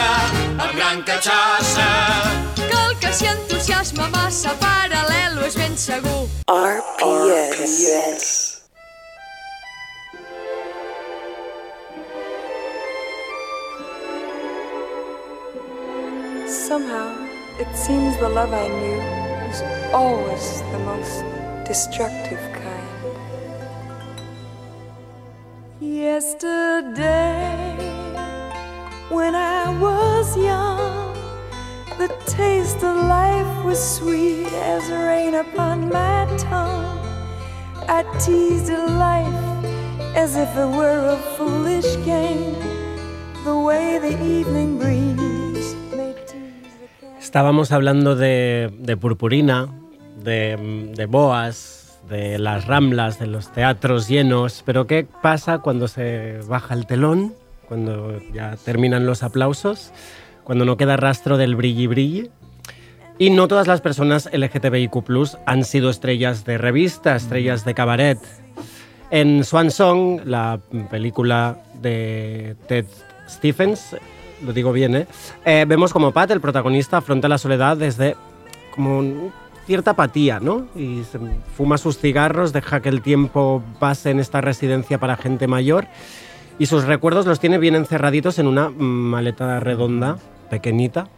amb 0.62 0.72
gran 0.76 1.00
catxassa 1.02 1.86
que 2.54 2.76
el 2.80 2.92
que 3.02 3.10
s'hi 3.10 3.26
entusiasma 3.26 4.06
massa 4.12 4.52
paral·lelo 4.60 5.42
és 5.48 5.56
ben 5.58 5.74
segur. 5.84 6.20
RPS. 6.46 8.28
Somehow, 16.46 17.10
it 17.58 17.74
seems 17.74 18.14
the 18.22 18.28
love 18.28 18.54
I 18.54 18.68
knew 18.78 19.02
was 19.48 19.60
always 19.92 20.62
the 20.70 20.78
most 20.86 21.24
destructive 21.66 22.44
kind. 22.54 22.94
Yesterday, 25.80 27.48
when 29.10 29.34
I 29.34 29.68
was 29.78 30.36
young, 30.36 31.14
the 31.98 32.08
taste 32.26 32.82
of 32.84 32.96
life 32.96 33.64
was 33.64 33.78
sweet 33.78 34.52
as 34.52 34.90
rain 34.90 35.34
upon 35.34 35.88
my 35.88 36.26
tongue. 36.36 36.98
I 37.88 38.04
teased 38.18 38.70
life 38.70 39.64
as 40.14 40.36
if 40.36 40.48
it 40.56 40.66
were 40.76 41.12
a 41.12 41.16
foolish 41.36 41.96
game, 42.04 42.54
the 43.44 43.56
way 43.56 43.98
the 43.98 44.12
evening 44.22 44.78
breeze 44.78 45.74
may 45.96 46.14
tease 46.26 46.76
the. 46.80 47.18
Estábamos 47.18 47.72
hablando 47.72 48.14
de, 48.14 48.70
de 48.78 48.96
purpurina, 48.96 49.68
de, 50.22 50.92
de 50.94 51.06
boas, 51.06 51.98
de 52.08 52.38
las 52.38 52.66
ramblas, 52.66 53.18
de 53.18 53.26
los 53.26 53.52
teatros 53.52 54.08
llenos, 54.08 54.62
pero 54.64 54.86
¿qué 54.86 55.06
pasa 55.22 55.58
cuando 55.58 55.88
se 55.88 56.40
baja 56.48 56.74
el 56.74 56.86
telón? 56.86 57.34
Cuando 57.68 58.18
ya 58.32 58.56
terminan 58.64 59.06
los 59.06 59.22
aplausos, 59.22 59.92
cuando 60.42 60.64
no 60.64 60.78
queda 60.78 60.96
rastro 60.96 61.36
del 61.36 61.54
brilli 61.54 61.86
brilli. 61.86 62.30
Y 63.18 63.30
no 63.30 63.48
todas 63.48 63.66
las 63.66 63.80
personas 63.80 64.30
LGTBIQ 64.32 64.94
han 65.44 65.64
sido 65.64 65.90
estrellas 65.90 66.44
de 66.44 66.56
revista, 66.56 67.16
estrellas 67.16 67.64
de 67.64 67.74
cabaret. 67.74 68.18
En 69.10 69.44
Swan 69.44 69.70
Song, 69.70 70.20
la 70.24 70.60
película 70.90 71.58
de 71.82 72.56
Ted 72.66 72.86
Stephens, 73.28 73.96
lo 74.44 74.52
digo 74.52 74.72
bien, 74.72 74.94
¿eh? 74.94 75.06
Eh, 75.44 75.64
vemos 75.66 75.92
como 75.92 76.12
Pat, 76.12 76.30
el 76.30 76.40
protagonista, 76.40 76.98
afronta 76.98 77.28
la 77.28 77.38
soledad 77.38 77.76
desde 77.76 78.16
como 78.74 79.32
cierta 79.66 79.90
apatía, 79.90 80.40
¿no? 80.40 80.66
Y 80.76 81.02
fuma 81.56 81.76
sus 81.76 81.98
cigarros, 81.98 82.52
deja 82.52 82.80
que 82.80 82.88
el 82.88 83.02
tiempo 83.02 83.62
pase 83.78 84.10
en 84.10 84.20
esta 84.20 84.40
residencia 84.40 84.98
para 84.98 85.16
gente 85.16 85.46
mayor 85.46 85.86
y 86.58 86.66
sus 86.66 86.84
recuerdos 86.84 87.26
los 87.26 87.40
tiene 87.40 87.58
bien 87.58 87.74
encerraditos 87.74 88.38
en 88.38 88.46
una 88.46 88.70
maleta 88.70 89.60
redonda, 89.60 90.18
pequeñita, 90.50 91.08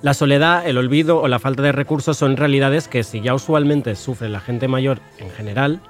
la 0.00 0.14
soledad, 0.14 0.64
el 0.64 0.78
olvido 0.78 1.20
o 1.20 1.26
la 1.26 1.40
falta 1.40 1.60
de 1.62 1.72
recursos 1.72 2.16
son 2.16 2.36
realidades 2.36 2.86
que 2.86 3.02
si 3.02 3.20
ya 3.20 3.34
usualmente 3.34 3.96
sufre 3.96 4.28
la 4.28 4.38
gente 4.38 4.68
mayor 4.68 5.00
en 5.18 5.28
general, 5.30 5.80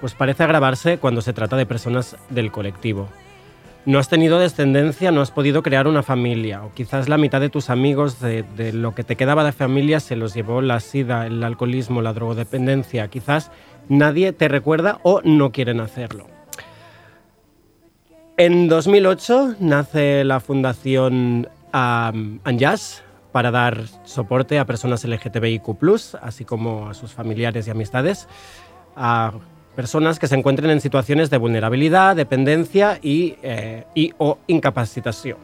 pues 0.00 0.14
parece 0.14 0.44
agravarse 0.44 0.98
cuando 0.98 1.22
se 1.22 1.32
trata 1.32 1.56
de 1.56 1.66
personas 1.66 2.16
del 2.30 2.52
colectivo. 2.52 3.08
No 3.84 3.98
has 3.98 4.08
tenido 4.08 4.38
descendencia, 4.38 5.10
no 5.10 5.22
has 5.22 5.32
podido 5.32 5.64
crear 5.64 5.88
una 5.88 6.04
familia, 6.04 6.62
o 6.62 6.72
quizás 6.72 7.08
la 7.08 7.18
mitad 7.18 7.40
de 7.40 7.48
tus 7.48 7.68
amigos 7.68 8.20
de, 8.20 8.44
de 8.44 8.72
lo 8.72 8.94
que 8.94 9.02
te 9.02 9.16
quedaba 9.16 9.42
de 9.42 9.50
familia 9.50 9.98
se 9.98 10.14
los 10.14 10.34
llevó 10.34 10.60
la 10.60 10.78
sida, 10.78 11.26
el 11.26 11.42
alcoholismo, 11.42 12.00
la 12.00 12.12
drogodependencia. 12.12 13.08
Quizás 13.08 13.50
nadie 13.88 14.32
te 14.32 14.46
recuerda 14.46 15.00
o 15.02 15.20
no 15.24 15.50
quieren 15.50 15.80
hacerlo. 15.80 16.37
En 18.40 18.68
2008 18.68 19.56
nace 19.58 20.22
la 20.22 20.38
fundación 20.38 21.48
um, 21.74 22.38
Anjas 22.44 23.02
para 23.32 23.50
dar 23.50 23.82
soporte 24.04 24.60
a 24.60 24.64
personas 24.64 25.04
LGTBIQ, 25.04 25.66
así 26.22 26.44
como 26.44 26.88
a 26.88 26.94
sus 26.94 27.12
familiares 27.12 27.66
y 27.66 27.72
amistades, 27.72 28.28
a 28.94 29.32
personas 29.74 30.20
que 30.20 30.28
se 30.28 30.36
encuentren 30.36 30.70
en 30.70 30.80
situaciones 30.80 31.30
de 31.30 31.36
vulnerabilidad, 31.38 32.14
dependencia 32.14 33.00
y, 33.02 33.34
eh, 33.42 33.86
y 33.96 34.12
o 34.18 34.38
incapacitación. 34.46 35.38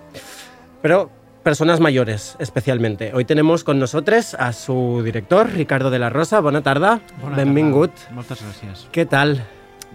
Pero 0.80 1.10
personas 1.42 1.80
mayores, 1.80 2.36
especialmente. 2.38 3.10
Hoy 3.12 3.24
tenemos 3.24 3.64
con 3.64 3.80
nosotros 3.80 4.34
a 4.34 4.52
su 4.52 5.02
director, 5.04 5.50
Ricardo 5.50 5.90
de 5.90 5.98
la 5.98 6.10
Rosa. 6.10 6.38
Bona 6.38 6.62
tarda, 6.62 7.00
Bona 7.20 7.34
benvingut. 7.34 7.92
tarda. 7.92 8.14
Moltes 8.14 8.38
gràcies. 8.38 8.86
Què 8.94 9.04
tal? 9.04 9.42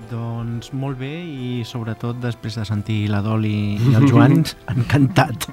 Doncs 0.08 0.72
molt 0.74 0.98
bé 0.98 1.12
i 1.22 1.50
sobretot 1.68 2.18
després 2.24 2.56
de 2.58 2.64
sentir 2.66 3.02
la 3.12 3.20
Doli 3.22 3.76
i 3.78 3.92
el 4.00 4.08
Joan, 4.10 4.40
encantat. 4.74 5.50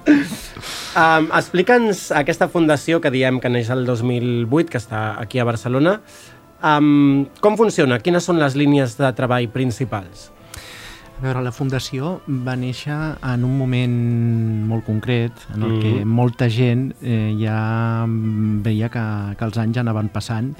Um, 0.97 1.27
Explica'ns 1.37 2.07
aquesta 2.17 2.49
fundació 2.49 3.01
que 3.05 3.11
diem 3.13 3.41
que 3.43 3.51
neix 3.53 3.69
el 3.75 3.85
2008, 3.89 4.71
que 4.73 4.81
està 4.81 5.03
aquí 5.21 5.43
a 5.43 5.49
Barcelona. 5.49 5.99
Um, 6.65 7.27
com 7.45 7.59
funciona? 7.61 7.99
Quines 8.01 8.25
són 8.25 8.41
les 8.41 8.57
línies 8.57 8.97
de 8.97 9.11
treball 9.19 9.51
principals? 9.53 10.31
A 11.17 11.23
veure, 11.25 11.41
la 11.45 11.53
Fundació 11.53 12.19
va 12.29 12.55
néixer 12.61 12.93
en 13.25 13.45
un 13.49 13.55
moment 13.57 13.93
molt 14.69 14.85
concret 14.85 15.33
en 15.55 15.63
el 15.65 15.79
que 15.81 15.93
Mhm. 16.03 16.09
molta 16.13 16.49
gent 16.53 16.91
eh, 17.03 17.33
ja 17.41 18.05
veia 18.07 18.91
que, 18.93 19.05
que 19.39 19.45
els 19.47 19.57
anys 19.57 19.79
anaven 19.81 20.11
passant 20.13 20.51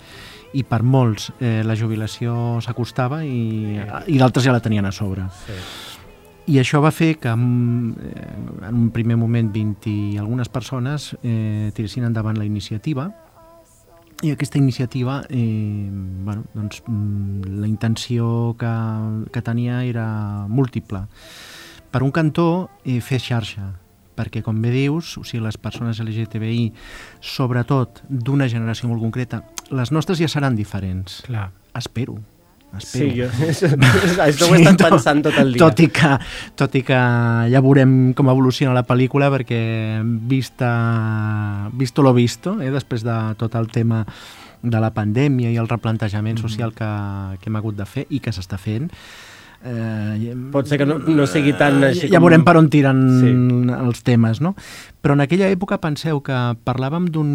i 0.57 0.65
per 0.65 0.81
molts 0.83 1.31
eh, 1.39 1.61
la 1.67 1.77
jubilació 1.77 2.61
s'acostava 2.65 3.23
i, 3.25 3.77
i 3.77 4.17
d'altres 4.17 4.47
ja 4.47 4.55
la 4.55 4.63
tenien 4.65 4.89
a 4.89 4.93
sobre. 4.95 5.27
Sí. 5.45 5.59
I 6.47 6.61
això 6.63 6.79
va 6.81 6.93
fer 6.95 7.17
que 7.19 7.33
en, 7.33 7.95
en 8.63 8.75
un 8.87 8.91
primer 8.95 9.17
moment 9.19 9.51
20 9.53 9.91
i 9.91 10.19
algunes 10.23 10.49
persones 10.49 11.11
eh, 11.23 11.73
tiressin 11.75 12.07
endavant 12.07 12.39
la 12.39 12.47
iniciativa 12.47 13.09
i 14.23 14.31
aquesta 14.33 14.57
iniciativa, 14.57 15.25
eh, 15.29 15.91
bueno, 15.91 16.47
doncs, 16.55 16.83
mm, 16.87 17.59
la 17.61 17.67
intenció 17.69 18.57
que, 18.59 18.73
que 19.33 19.43
tenia 19.43 19.83
era 19.85 20.47
múltiple. 20.49 21.03
Per 21.91 22.03
un 22.03 22.11
cantó, 22.11 22.71
eh, 22.85 23.01
fer 23.01 23.21
xarxa, 23.21 23.75
perquè, 24.17 24.43
com 24.43 24.59
bé 24.63 24.73
dius, 24.75 25.17
o 25.21 25.25
sigui, 25.25 25.43
les 25.45 25.59
persones 25.61 26.01
LGTBI, 26.03 26.71
sobretot 27.21 28.03
d'una 28.09 28.49
generació 28.49 28.89
molt 28.91 29.03
concreta, 29.05 29.43
les 29.71 29.93
nostres 29.93 30.19
ja 30.23 30.29
seran 30.33 30.57
diferents. 30.57 31.21
Clar. 31.29 31.51
Espero. 31.77 32.17
Sí, 32.83 33.05
Espero. 33.07 33.29
jo, 33.31 33.77
això 34.27 34.49
ho 34.51 34.55
he 34.57 34.63
estat 34.65 34.81
tot- 34.83 34.91
pensant 34.97 35.23
tot 35.25 35.37
el 35.41 35.53
dia. 35.55 35.61
Tot 35.63 35.81
i, 35.81 35.87
que, 35.93 36.11
tot 36.59 36.75
i 36.77 36.83
que 36.85 36.99
ja 37.53 37.63
veurem 37.65 37.93
com 38.19 38.29
evoluciona 38.33 38.75
la 38.77 38.83
pel·lícula 38.89 39.31
perquè 39.33 39.61
vista, 40.03 41.71
visto 41.73 42.03
lo 42.03 42.13
visto, 42.17 42.59
eh, 42.61 42.73
després 42.75 43.05
de 43.07 43.15
tot 43.39 43.55
el 43.55 43.69
tema 43.73 44.03
de 44.67 44.81
la 44.83 44.91
pandèmia 44.91 45.53
i 45.53 45.57
el 45.61 45.69
replantejament 45.71 46.41
social 46.43 46.73
que, 46.75 46.89
que 47.41 47.49
hem 47.53 47.57
hagut 47.61 47.77
de 47.79 47.87
fer 47.87 48.07
i 48.11 48.19
que 48.25 48.33
s'està 48.35 48.59
fent, 48.59 48.89
eh, 49.65 50.35
Pot 50.53 50.67
ser 50.69 50.79
que 50.79 50.87
no, 50.87 50.99
no 50.99 51.27
sigui 51.27 51.53
tan 51.59 51.83
així 51.85 52.11
ja 52.13 52.21
veurem 52.23 52.45
per 52.45 52.57
on 52.61 52.69
tiren 52.71 53.03
Sí. 53.21 53.33
els 53.77 54.03
temes, 54.03 54.41
no? 54.41 54.55
Però 55.03 55.15
en 55.15 55.21
aquella 55.25 55.49
època 55.51 55.81
penseu 55.81 56.21
que 56.23 56.37
parlàvem 56.65 57.09
d'un 57.11 57.31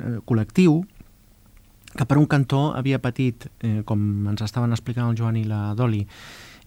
eh, 0.00 0.18
col·lectiu 0.24 0.84
que 1.96 2.04
per 2.04 2.18
un 2.18 2.26
cantó 2.26 2.74
havia 2.76 3.00
patit, 3.00 3.46
eh, 3.64 3.80
com 3.88 4.26
ens 4.28 4.42
estaven 4.44 4.72
explicant 4.76 5.08
el 5.08 5.16
Joan 5.16 5.36
i 5.40 5.44
la 5.48 5.74
Doli, 5.74 6.02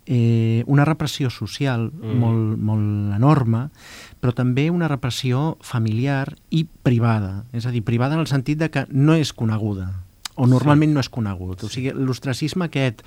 eh, 0.10 0.64
una 0.66 0.86
repressió 0.86 1.30
social 1.30 1.92
Mm. 1.92 2.06
mm. 2.08 2.18
molt, 2.20 2.58
molt 2.58 3.16
enorme, 3.16 3.70
però 4.20 4.34
també 4.34 4.70
una 4.72 4.88
repressió 4.88 5.58
familiar 5.62 6.36
i 6.50 6.66
privada. 6.66 7.46
És 7.54 7.68
a 7.68 7.72
dir, 7.72 7.84
privada 7.84 8.16
en 8.16 8.22
el 8.22 8.28
sentit 8.28 8.58
de 8.58 8.72
que 8.72 8.88
no 8.90 9.14
és 9.14 9.34
coneguda, 9.34 9.92
o 10.36 10.48
normalment 10.48 10.90
sí. 10.90 10.94
no 10.96 11.00
és 11.00 11.10
conegut. 11.10 11.64
O 11.64 11.70
sigui, 11.70 11.92
l'ostracisme 11.94 12.66
aquest 12.66 13.04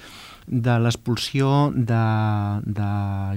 de 0.47 0.75
l'expulsió 0.83 1.71
de, 1.75 2.03
de 2.67 2.89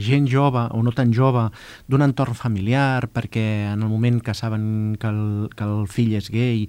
gent 0.02 0.28
jove 0.32 0.66
o 0.72 0.82
no 0.84 0.92
tan 0.96 1.14
jove 1.14 1.48
d'un 1.88 2.02
entorn 2.06 2.34
familiar 2.36 3.08
perquè 3.14 3.72
en 3.74 3.84
el 3.86 3.90
moment 3.90 4.22
que 4.24 4.34
saben 4.34 4.98
que 5.00 5.08
el, 5.08 5.50
que 5.56 5.64
el 5.68 5.88
fill 5.88 6.16
és 6.18 6.30
gay 6.34 6.68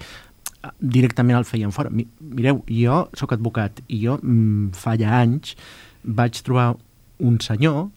directament 0.80 1.39
el 1.39 1.45
feien 1.47 1.72
fora. 1.72 1.91
Mi- 1.91 2.09
Mireu, 2.20 2.62
jo 2.66 3.07
sóc 3.14 3.32
advocat 3.37 3.82
i 3.87 4.01
jo 4.05 4.18
mm, 4.22 4.72
fa 4.74 4.97
ja 4.99 5.20
anys 5.22 5.55
vaig 6.03 6.41
trobar 6.43 6.74
un 7.22 7.39
senyor 7.41 7.89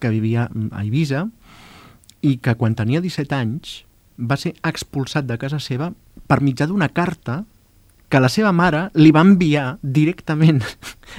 que 0.00 0.10
vivia 0.10 0.48
mm, 0.52 0.70
a 0.72 0.82
Eivissa 0.84 1.26
i 2.22 2.36
que 2.38 2.54
quan 2.54 2.76
tenia 2.78 3.00
17 3.02 3.34
anys 3.34 3.82
va 4.18 4.36
ser 4.38 4.54
expulsat 4.62 5.26
de 5.26 5.38
casa 5.40 5.58
seva 5.58 5.90
per 6.28 6.40
mitjà 6.44 6.68
d'una 6.70 6.88
carta 6.94 7.42
que 8.12 8.20
la 8.20 8.28
seva 8.32 8.52
mare 8.52 8.86
li 9.00 9.12
va 9.14 9.24
enviar 9.24 9.78
directament 9.82 10.60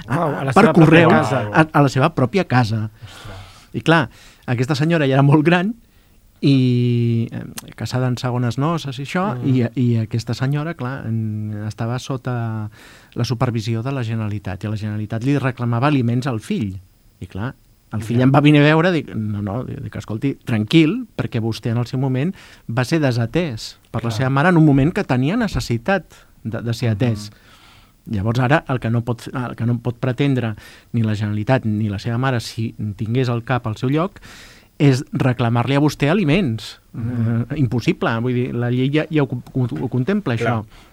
a, 0.06 0.20
Uau, 0.20 0.36
a 0.38 0.44
la 0.50 0.54
per 0.54 0.70
correu 0.76 1.10
casa. 1.10 1.48
a, 1.50 1.66
a 1.66 1.82
la 1.86 1.89
seva 1.89 2.14
pròpia 2.14 2.46
casa. 2.50 2.86
I 3.74 3.82
clar, 3.82 4.06
aquesta 4.46 4.78
senyora 4.78 5.08
ja 5.10 5.18
era 5.18 5.26
molt 5.26 5.46
gran 5.48 5.74
i 6.44 7.30
eh, 7.32 7.44
casada 7.80 8.10
en 8.12 8.18
segones 8.20 8.60
noces 8.60 9.00
i 9.00 9.06
això, 9.08 9.30
mm. 9.34 9.50
i, 9.50 9.64
i 9.80 9.86
aquesta 10.04 10.36
senyora, 10.38 10.76
clar, 10.78 10.98
estava 11.70 11.98
sota 12.04 12.36
la 13.16 13.26
supervisió 13.26 13.82
de 13.82 13.94
la 13.96 14.04
Generalitat 14.04 14.66
i 14.66 14.72
la 14.72 14.80
Generalitat 14.80 15.24
li 15.24 15.38
reclamava 15.39 15.89
aliments 15.89 16.28
al 16.28 16.41
fill. 16.44 16.76
I 17.24 17.30
clar, 17.32 17.54
el 17.96 18.04
fill 18.04 18.22
em 18.26 18.34
va 18.34 18.41
venir 18.44 18.60
a 18.60 18.68
veure, 18.68 18.91
dic, 18.91 19.14
no, 19.16 19.39
no, 19.46 19.62
dic, 19.70 19.96
escolti, 19.96 20.34
tranquil, 20.44 21.06
perquè 21.16 21.39
vostè 21.41 21.72
en 21.72 21.80
el 21.80 21.88
seu 21.88 22.02
moment 22.02 22.34
va 22.68 22.84
ser 22.89 23.00
desatès 23.00 23.78
per 23.89 24.02
clar. 24.02 24.10
la 24.10 24.16
seva 24.18 24.32
mare 24.34 24.52
en 24.52 24.60
un 24.60 24.68
moment 24.68 24.91
que 24.91 25.06
tenia 25.08 25.39
necessitat 25.39 26.18
de, 26.44 26.62
de 26.62 26.74
ser 26.78 26.94
atès. 26.94 27.30
Mm 27.32 27.52
Llavors 28.12 28.41
ara 28.44 28.64
el 28.68 28.82
que, 28.84 28.91
no 28.91 29.04
pot, 29.08 29.30
el 29.32 29.56
que 29.56 29.66
no 29.68 29.78
pot 29.84 30.00
pretendre 30.04 30.54
ni 30.91 31.06
la 31.06 31.16
Generalitat 31.16 31.68
ni 31.68 31.88
la 31.91 32.02
seva 32.04 32.20
mare 32.20 32.41
si 32.44 32.74
tingués 33.00 33.32
el 33.32 33.46
cap 33.48 33.68
al 33.68 33.78
seu 33.80 33.91
lloc 33.94 34.20
és 34.82 35.04
reclamar-li 35.14 35.78
a 35.78 35.82
vostè 35.84 36.10
aliments. 36.12 36.80
Mm. 36.91 37.44
Eh, 37.54 37.60
impossible, 37.62 38.12
vull 38.26 38.36
dir, 38.36 38.48
la 38.58 38.72
llei 38.74 38.89
ja, 38.91 39.06
ja 39.14 39.24
ho, 39.24 39.30
ho, 39.30 39.68
ho 39.70 39.89
contempla, 39.91 40.36
Clar. 40.36 40.58
això. 40.58 40.89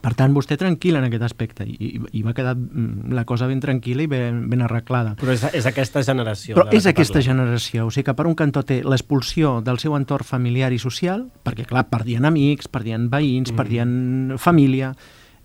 Per 0.00 0.14
tant, 0.16 0.32
vostè 0.32 0.56
tranquil 0.56 0.96
en 0.96 1.04
aquest 1.04 1.22
aspecte 1.26 1.66
i, 1.68 2.00
i, 2.12 2.22
va 2.24 2.32
quedar 2.32 2.54
mm, 2.56 3.12
la 3.12 3.24
cosa 3.28 3.46
ben 3.46 3.60
tranquil·la 3.60 4.06
i 4.06 4.08
ben, 4.08 4.48
ben 4.48 4.62
arreglada. 4.64 5.14
Però 5.20 5.34
és, 5.34 5.42
és 5.52 5.66
aquesta 5.68 6.00
generació. 6.02 6.56
Però 6.56 6.68
és 6.72 6.84
que 6.86 6.94
aquesta 6.94 7.18
parlo. 7.20 7.26
generació, 7.28 7.86
o 7.86 7.90
sigui 7.92 8.06
que 8.08 8.14
per 8.16 8.26
un 8.26 8.34
cantó 8.38 8.62
té 8.64 8.80
l'expulsió 8.82 9.60
del 9.60 9.78
seu 9.82 9.94
entorn 9.98 10.24
familiar 10.24 10.72
i 10.72 10.78
social, 10.78 11.26
perquè 11.44 11.66
clar, 11.68 11.88
perdien 11.92 12.24
amics, 12.24 12.68
perdien 12.72 13.10
veïns, 13.12 13.52
Mm. 13.52 13.56
perdien 13.56 14.34
família, 14.38 14.94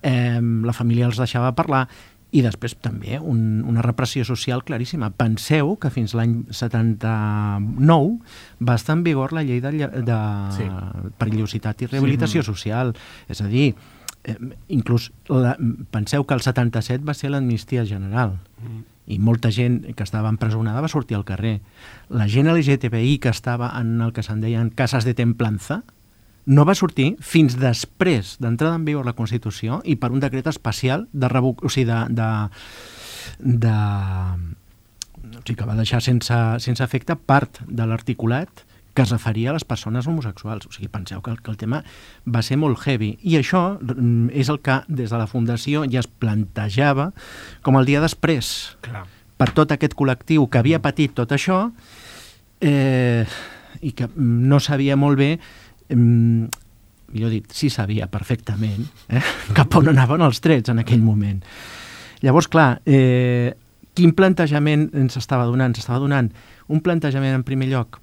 eh, 0.01 0.39
la 0.41 0.73
família 0.73 1.05
els 1.07 1.17
deixava 1.17 1.51
parlar, 1.55 1.87
i 2.31 2.41
després 2.43 2.75
també 2.83 3.19
un, 3.23 3.63
una 3.63 3.81
repressió 3.81 4.25
social 4.27 4.63
claríssima. 4.67 5.09
Penseu 5.15 5.77
que 5.79 5.89
fins 5.89 6.13
l'any 6.13 6.41
79 6.51 8.19
va 8.59 8.75
estar 8.75 8.97
en 8.97 9.03
vigor 9.03 9.33
la 9.33 9.43
llei 9.43 9.59
de, 9.63 9.71
de 9.71 10.17
Sí. 10.55 10.65
perillositat 11.17 11.81
i 11.81 11.85
rehabilitació 11.87 12.43
social. 12.43 12.93
És 13.29 13.41
a 13.41 13.47
dir, 13.47 13.75
eh, 14.28 14.38
inclús 14.67 15.11
la, 15.32 15.55
penseu 15.91 16.28
que 16.28 16.36
el 16.38 16.43
77 16.45 17.03
va 17.07 17.15
ser 17.17 17.32
l'amnistia 17.34 17.86
general 17.88 18.38
i 19.07 19.17
molta 19.23 19.49
gent 19.55 19.80
que 19.95 20.03
estava 20.03 20.30
empresonada 20.30 20.84
va 20.84 20.91
sortir 20.91 21.15
al 21.15 21.23
carrer. 21.25 21.61
La 22.11 22.28
gent 22.28 22.49
LGTBI 22.51 23.17
que 23.23 23.32
estava 23.32 23.71
en 23.80 24.01
el 24.03 24.11
que 24.13 24.23
se'n 24.23 24.43
deien 24.43 24.69
cases 24.69 25.07
de 25.07 25.15
templanza 25.15 25.82
no 26.47 26.63
va 26.67 26.75
sortir 26.75 27.15
fins 27.23 27.57
després 27.59 28.36
d'entrada 28.43 28.75
en 28.80 28.86
vigor 28.88 29.07
la 29.07 29.15
Constitució 29.15 29.82
i 29.84 29.97
per 29.99 30.11
un 30.11 30.23
decret 30.23 30.47
especial 30.47 31.07
de 31.11 31.28
o 31.32 31.69
sigui, 31.69 31.88
de, 31.88 31.99
de, 32.11 32.30
de 33.39 33.75
o 35.38 35.41
sigui, 35.43 35.55
que 35.55 35.67
va 35.67 35.75
deixar 35.80 36.03
sense, 36.03 36.38
sense 36.59 36.84
efecte 36.84 37.15
part 37.15 37.63
de 37.67 37.88
l'articulat 37.88 38.66
que 38.97 39.03
es 39.03 39.11
referia 39.13 39.51
a 39.51 39.53
les 39.53 39.63
persones 39.63 40.07
homosexuals. 40.09 40.65
O 40.65 40.71
sigui, 40.73 40.87
penseu 40.89 41.21
que 41.21 41.29
el, 41.29 41.37
que 41.37 41.51
el 41.53 41.57
tema 41.61 41.83
va 42.25 42.41
ser 42.41 42.55
molt 42.57 42.79
heavy. 42.81 43.11
I 43.29 43.35
això 43.37 43.75
mm, 43.77 44.31
és 44.33 44.49
el 44.49 44.57
que 44.65 44.79
des 44.89 45.11
de 45.13 45.19
la 45.21 45.27
Fundació 45.29 45.83
ja 45.85 46.01
es 46.01 46.09
plantejava 46.09 47.11
com 47.61 47.77
el 47.77 47.85
dia 47.85 48.01
després. 48.01 48.49
Clar. 48.81 49.03
Per 49.37 49.51
tot 49.53 49.75
aquest 49.75 49.93
col·lectiu 49.93 50.47
que 50.49 50.57
havia 50.57 50.81
patit 50.81 51.13
tot 51.13 51.35
això 51.37 51.59
eh, 52.57 53.21
i 53.85 53.93
que 53.93 54.09
no 54.17 54.57
sabia 54.57 54.97
molt 54.97 55.21
bé 55.21 55.29
mm, 55.93 56.49
millor 57.13 57.35
dit, 57.35 57.45
sí 57.53 57.69
sabia 57.69 58.09
perfectament 58.09 58.81
eh, 59.13 59.21
cap 59.59 59.77
on 59.77 59.93
anaven 59.93 60.25
els 60.25 60.41
trets 60.41 60.73
en 60.73 60.81
aquell 60.81 61.05
moment. 61.05 61.45
Llavors, 62.25 62.49
clar, 62.49 62.79
eh, 62.89 63.53
quin 63.93 64.17
plantejament 64.17 64.89
ens 64.97 65.21
estava 65.21 65.45
donant? 65.45 65.69
Ens 65.69 65.85
estava 65.85 66.01
donant 66.01 66.33
un 66.73 66.81
plantejament, 66.81 67.37
en 67.37 67.45
primer 67.45 67.69
lloc, 67.69 68.01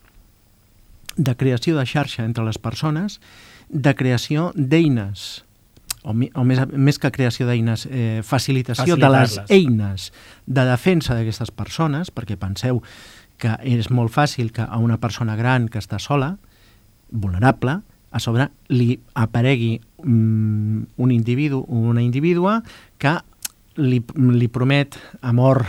de 1.17 1.37
creació 1.37 1.77
de 1.79 1.87
xarxa 1.87 2.25
entre 2.25 2.45
les 2.45 2.59
persones, 2.59 3.21
de 3.69 3.95
creació 3.95 4.53
d'eines, 4.57 5.45
o, 6.03 6.13
mi- 6.13 6.31
o 6.35 6.45
més, 6.45 6.61
més 6.73 6.99
que 6.99 7.11
creació 7.11 7.47
d'eines, 7.49 7.87
eh, 7.91 8.21
facilitació 8.23 8.97
de 8.97 9.09
les 9.09 9.39
eines 9.51 10.13
de 10.47 10.65
defensa 10.69 11.15
d'aquestes 11.15 11.51
persones, 11.51 12.11
perquè 12.13 12.37
penseu 12.37 12.83
que 13.39 13.57
és 13.65 13.89
molt 13.91 14.13
fàcil 14.13 14.53
que 14.53 14.63
a 14.63 14.79
una 14.79 14.99
persona 15.01 15.35
gran 15.37 15.69
que 15.69 15.79
està 15.81 15.99
sola, 15.99 16.37
vulnerable, 17.11 17.81
a 18.15 18.21
sobre 18.21 18.49
li 18.71 19.01
aparegui 19.15 19.81
mm, 20.03 20.83
un 21.03 21.11
individu 21.11 21.65
o 21.67 21.75
una 21.91 22.03
individua 22.03 22.61
que 22.99 23.17
li, 23.77 23.99
li 24.15 24.47
promet 24.49 24.95
amor 25.21 25.65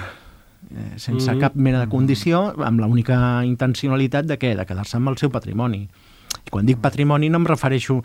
eh, 0.75 0.99
sense 0.99 1.31
Mhm. 1.31 1.39
cap 1.39 1.55
mena 1.55 1.79
de 1.79 1.87
condició, 1.87 2.53
amb 2.63 2.79
l'única 2.79 3.43
intencionalitat 3.45 4.25
de 4.25 4.37
què? 4.37 4.55
De 4.55 4.65
quedar-se 4.65 4.97
amb 4.97 5.09
el 5.09 5.17
seu 5.17 5.29
patrimoni. 5.31 5.87
Quan 6.51 6.65
dic 6.65 6.77
patrimoni 6.77 7.29
no 7.29 7.37
em 7.37 7.45
refereixo 7.45 8.03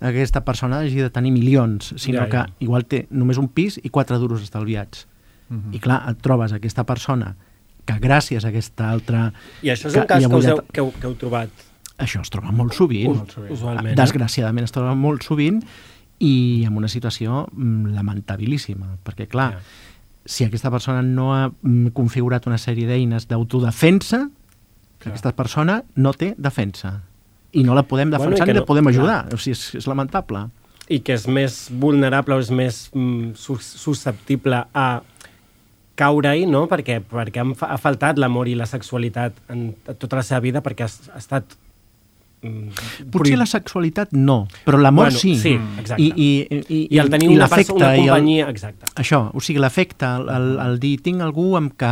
a 0.00 0.10
que 0.10 0.18
aquesta 0.22 0.44
persona 0.44 0.78
hagi 0.80 0.96
de 0.96 1.10
tenir 1.10 1.32
milions, 1.32 1.94
sinó 1.96 2.20
Ja, 2.20 2.28
ja. 2.28 2.44
que 2.46 2.64
igual 2.64 2.84
té 2.86 3.06
només 3.10 3.36
un 3.38 3.48
pis 3.48 3.78
i 3.82 3.88
quatre 3.90 4.16
duros 4.18 4.42
estalviats. 4.42 5.06
Mhm. 5.50 5.74
I 5.74 5.78
clar, 5.80 6.08
et 6.10 6.18
trobes 6.20 6.52
aquesta 6.52 6.84
persona 6.84 7.36
que 7.84 7.94
gràcies 8.00 8.44
a 8.44 8.48
aquesta 8.48 8.90
altra... 8.90 9.32
I 9.62 9.68
això 9.68 9.88
és 9.88 9.94
que 9.94 10.00
un 10.00 10.06
cas 10.06 10.20
hi 10.22 10.24
ha 10.24 10.28
que, 10.28 10.34
heu, 10.50 10.62
que, 10.72 10.80
heu, 10.80 10.92
que 10.92 11.06
heu 11.06 11.14
trobat. 11.16 11.48
Això 11.98 12.20
es 12.20 12.30
troba 12.30 12.52
molt 12.52 12.72
sovint. 12.74 13.08
Molt 13.16 13.32
sovint. 13.32 13.52
Usualment, 13.52 13.92
eh? 13.92 13.94
Desgraciadament 13.96 14.64
es 14.64 14.72
troba 14.72 14.94
molt 14.94 15.22
sovint 15.22 15.64
i 16.20 16.64
en 16.66 16.76
una 16.76 16.86
situació 16.88 17.48
mm, 17.52 17.94
lamentabilíssima, 17.94 18.98
perquè 19.04 19.26
clar, 19.26 19.52
Ja. 19.52 19.58
Si 20.24 20.44
aquesta 20.44 20.70
persona 20.70 21.02
no 21.02 21.32
ha 21.34 21.48
mm, 21.48 21.88
configurat 21.96 22.46
una 22.46 22.58
sèrie 22.58 22.86
d'eines 22.88 23.28
d'autodefensa, 23.28 24.28
Clar. 24.98 25.12
aquesta 25.12 25.32
persona 25.32 25.82
no 25.96 26.12
té 26.12 26.34
defensa 26.38 27.00
i 27.52 27.62
no 27.64 27.74
la 27.74 27.82
podem 27.88 28.10
Bueno, 28.10 28.24
defensar 28.24 28.46
que 28.46 28.52
ni 28.52 28.58
no- 28.58 28.64
la 28.64 28.66
podem 28.66 28.84
clar. 28.84 28.94
ajudar. 28.94 29.34
O 29.34 29.38
sigui, 29.38 29.52
és, 29.56 29.74
és 29.78 29.86
lamentable. 29.86 30.46
I 30.88 31.00
que 31.04 31.12
és 31.14 31.26
més 31.28 31.68
vulnerable 31.70 32.34
o 32.34 32.40
és 32.40 32.50
més 32.50 32.90
mm, 32.94 33.34
sus 33.36 33.64
susceptible 33.64 34.64
a 34.72 34.88
caure-hi, 35.98 36.46
no? 36.46 36.66
Perquè, 36.70 37.00
perquè 37.02 37.42
ha 37.66 37.78
faltat 37.80 38.18
l'amor 38.18 38.48
i 38.48 38.54
la 38.54 38.66
sexualitat 38.70 39.34
en 39.50 39.72
tota 39.98 40.16
la 40.20 40.22
seva 40.22 40.40
vida 40.44 40.62
perquè 40.62 40.86
ha, 40.86 40.92
ha 41.14 41.18
estat... 41.18 41.56
Mm, 42.40 42.68
Potser 43.10 43.34
la 43.36 43.46
sexualitat 43.50 44.12
no, 44.14 44.46
però 44.64 44.78
l'amor 44.78 45.08
Bueno, 45.08 45.18
sí. 45.18 45.32
sí, 45.36 45.56
exacte. 45.80 46.02
I, 46.02 46.12
i, 46.14 46.58
i, 46.68 46.78
I 46.94 46.98
el 47.02 47.10
tenir 47.10 47.32
i 47.32 47.34
una, 47.34 47.48
perso- 47.50 47.74
l'afecte 47.74 47.74
una 47.74 47.88
i 47.96 47.98
el- 48.00 48.06
companyia... 48.06 48.48
Exacte. 48.52 48.86
Això, 49.02 49.18
o 49.34 49.40
sigui, 49.42 49.58
l'efecte, 49.58 50.06
el, 50.06 50.28
el, 50.30 50.46
el 50.66 50.78
dir 50.78 50.92
tinc 51.02 51.20
algú 51.26 51.48
amb 51.58 51.74
què 51.80 51.90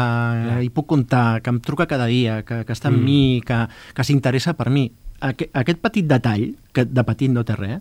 hi 0.63 0.71
puc 0.71 0.87
comptar, 0.87 1.41
que 1.43 1.51
em 1.51 1.59
truca 1.61 1.89
cada 1.91 2.07
dia, 2.07 2.45
que, 2.47 2.61
que 2.65 2.73
està 2.77 2.93
amb 2.93 3.01
Mm. 3.01 3.05
mi, 3.05 3.43
que, 3.45 3.59
que 3.95 4.05
s'interessa 4.07 4.55
per 4.55 4.71
mi. 4.71 4.87
Aquest, 5.21 5.51
aquest 5.57 5.81
petit 5.83 6.07
detall, 6.07 6.53
que 6.73 6.85
de 6.85 7.03
petit 7.11 7.31
no 7.33 7.43
té 7.45 7.57
res, 7.59 7.81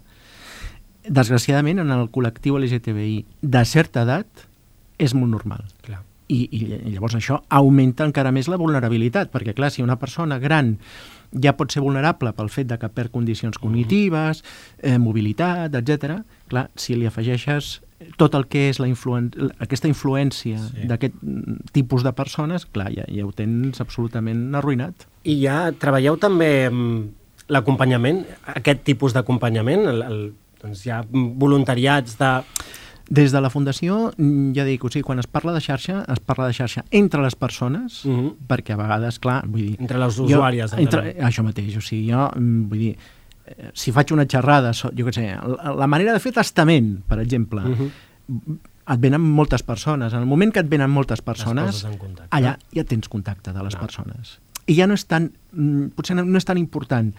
desgraciadament 1.08 1.80
en 1.84 1.92
el 1.94 2.08
col·lectiu 2.10 2.58
LGTBI 2.58 3.26
de 3.42 3.64
certa 3.70 4.02
edat 4.08 4.46
és 4.98 5.14
molt 5.14 5.30
normal. 5.32 5.62
Clar. 5.86 6.02
I, 6.34 6.40
i 6.58 6.62
llavors 6.96 7.14
això 7.20 7.44
augmenta 7.54 8.08
encara 8.08 8.32
més 8.34 8.48
la 8.50 8.58
vulnerabilitat, 8.58 9.30
perquè 9.30 9.54
clar, 9.54 9.70
si 9.70 9.84
una 9.86 10.00
persona 10.02 10.40
gran 10.42 10.80
ja 11.42 11.54
pot 11.58 11.72
ser 11.72 11.82
vulnerable 11.84 12.32
pel 12.34 12.50
fet 12.50 12.68
de 12.68 12.78
que 12.80 12.90
perd 12.90 13.12
condicions 13.12 13.58
cognitives, 13.60 14.44
eh, 14.80 14.98
mobilitat, 14.98 15.76
etc. 15.76 16.22
Clar, 16.48 16.70
si 16.76 16.96
li 16.96 17.06
afegeixes 17.06 17.82
tot 18.18 18.36
el 18.36 18.46
que 18.52 18.70
és 18.70 18.80
la 18.80 18.88
influen 18.88 19.30
aquesta 19.60 19.88
influència 19.88 20.60
Sí. 20.60 20.88
d'aquest 20.88 21.16
tipus 21.72 22.04
de 22.04 22.12
persones, 22.14 22.66
clar, 22.66 22.92
ja, 22.94 23.06
ja 23.08 23.26
ho 23.26 23.32
tens 23.32 23.80
absolutament 23.82 24.54
arruïnat. 24.56 25.08
I 25.24 25.40
ja 25.46 25.72
treballeu 25.72 26.18
també 26.18 26.70
l'acompanyament, 27.48 28.24
aquest 28.56 28.84
tipus 28.88 29.14
d'acompanyament, 29.14 29.86
doncs 30.62 30.86
hi 30.86 30.92
ha 30.92 31.04
voluntariats 31.12 32.18
de... 32.18 32.32
Des 33.08 33.32
de 33.32 33.40
la 33.42 33.50
Fundació, 33.52 34.12
mm, 34.18 34.54
ja 34.56 34.64
dic, 34.66 34.84
o 34.84 34.90
sigui, 34.90 35.04
quan 35.04 35.20
es 35.20 35.28
parla 35.28 35.54
de 35.54 35.60
xarxa, 35.62 36.06
es 36.12 36.20
parla 36.20 36.48
de 36.48 36.54
xarxa 36.54 36.86
entre 36.90 37.22
les 37.22 37.36
persones, 37.36 38.02
mm 38.04 38.10
Mhm. 38.10 38.20
-hmm. 38.26 38.34
perquè 38.48 38.74
a 38.74 38.78
vegades, 38.78 39.20
clar, 39.20 39.46
vull 39.48 39.62
dir... 39.62 39.76
Entre 39.80 39.98
les 40.00 40.16
jo- 40.16 40.26
usuàries, 40.26 40.74
Entre, 40.74 41.10
entenem. 41.10 41.28
això 41.28 41.44
mateix, 41.44 41.78
o 41.78 41.82
sigui, 41.82 42.12
jo, 42.12 42.32
mm, 42.36 42.68
vull 42.70 42.80
dir, 42.80 42.98
eh, 43.46 43.70
si 43.74 43.92
faig 43.92 44.12
una 44.12 44.26
xerrada, 44.26 44.72
jo 44.74 44.90
què 45.06 45.14
sé, 45.14 45.36
la, 45.64 45.74
la 45.76 45.88
manera 45.88 46.14
de 46.14 46.20
fer 46.20 46.32
testament, 46.34 47.04
per 47.08 47.20
exemple, 47.20 47.62
mm 47.62 47.70
Mhm. 47.70 47.92
-hmm. 48.28 48.58
et 48.94 49.00
venen 49.00 49.22
moltes 49.22 49.62
persones. 49.64 50.14
En 50.14 50.20
el 50.20 50.26
moment 50.26 50.52
que 50.54 50.60
et 50.60 50.70
venen 50.70 50.90
moltes 50.90 51.22
persones, 51.22 51.86
allà 52.32 52.58
ja 52.74 52.84
tens 52.84 53.08
contacte 53.08 53.52
de 53.54 53.64
les 53.64 53.76
Clar. 53.76 53.82
persones. 53.82 54.40
I 54.68 54.76
ja 54.76 54.88
no 54.88 54.94
és 54.96 55.06
tan, 55.06 55.32
mm, 55.54 55.88
potser 55.96 56.16
no, 56.16 56.24
no 56.26 56.38
és 56.38 56.46
tan 56.46 56.58
important 56.58 57.14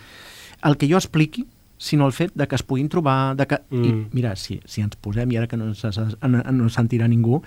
el 0.62 0.76
que 0.76 0.88
jo 0.88 0.96
expliqui, 0.96 1.46
sinó 1.78 2.06
el 2.06 2.12
fet 2.12 2.32
de 2.34 2.46
que 2.48 2.56
es 2.56 2.62
puguin 2.62 2.88
trobar... 2.88 3.36
De 3.36 3.46
que, 3.46 3.60
mm. 3.70 3.84
I 3.84 3.94
mira, 4.16 4.34
si, 4.36 4.60
si 4.64 4.84
ens 4.84 4.96
posem, 5.00 5.32
i 5.32 5.40
ara 5.40 5.48
que 5.50 5.58
no 5.60 5.70
ens, 5.72 5.84
no, 6.22 6.42
no 6.58 6.68
sentirà 6.72 7.08
ningú, 7.08 7.42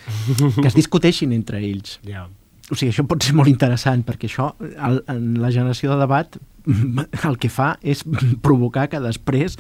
que 0.60 0.68
es 0.68 0.78
discuteixin 0.82 1.34
entre 1.36 1.62
ells. 1.64 1.98
Ja. 2.08 2.28
O 2.70 2.78
sigui, 2.78 2.92
això 2.94 3.06
pot 3.10 3.26
ser 3.26 3.34
molt 3.38 3.50
interessant, 3.50 4.04
perquè 4.06 4.30
això, 4.30 4.52
el, 4.62 5.02
en 5.10 5.32
la 5.42 5.50
generació 5.54 5.96
de 5.96 6.02
debat, 6.04 6.38
el 7.30 7.40
que 7.42 7.50
fa 7.50 7.74
és 7.82 8.04
provocar 8.46 8.90
que 8.92 9.02
després 9.02 9.58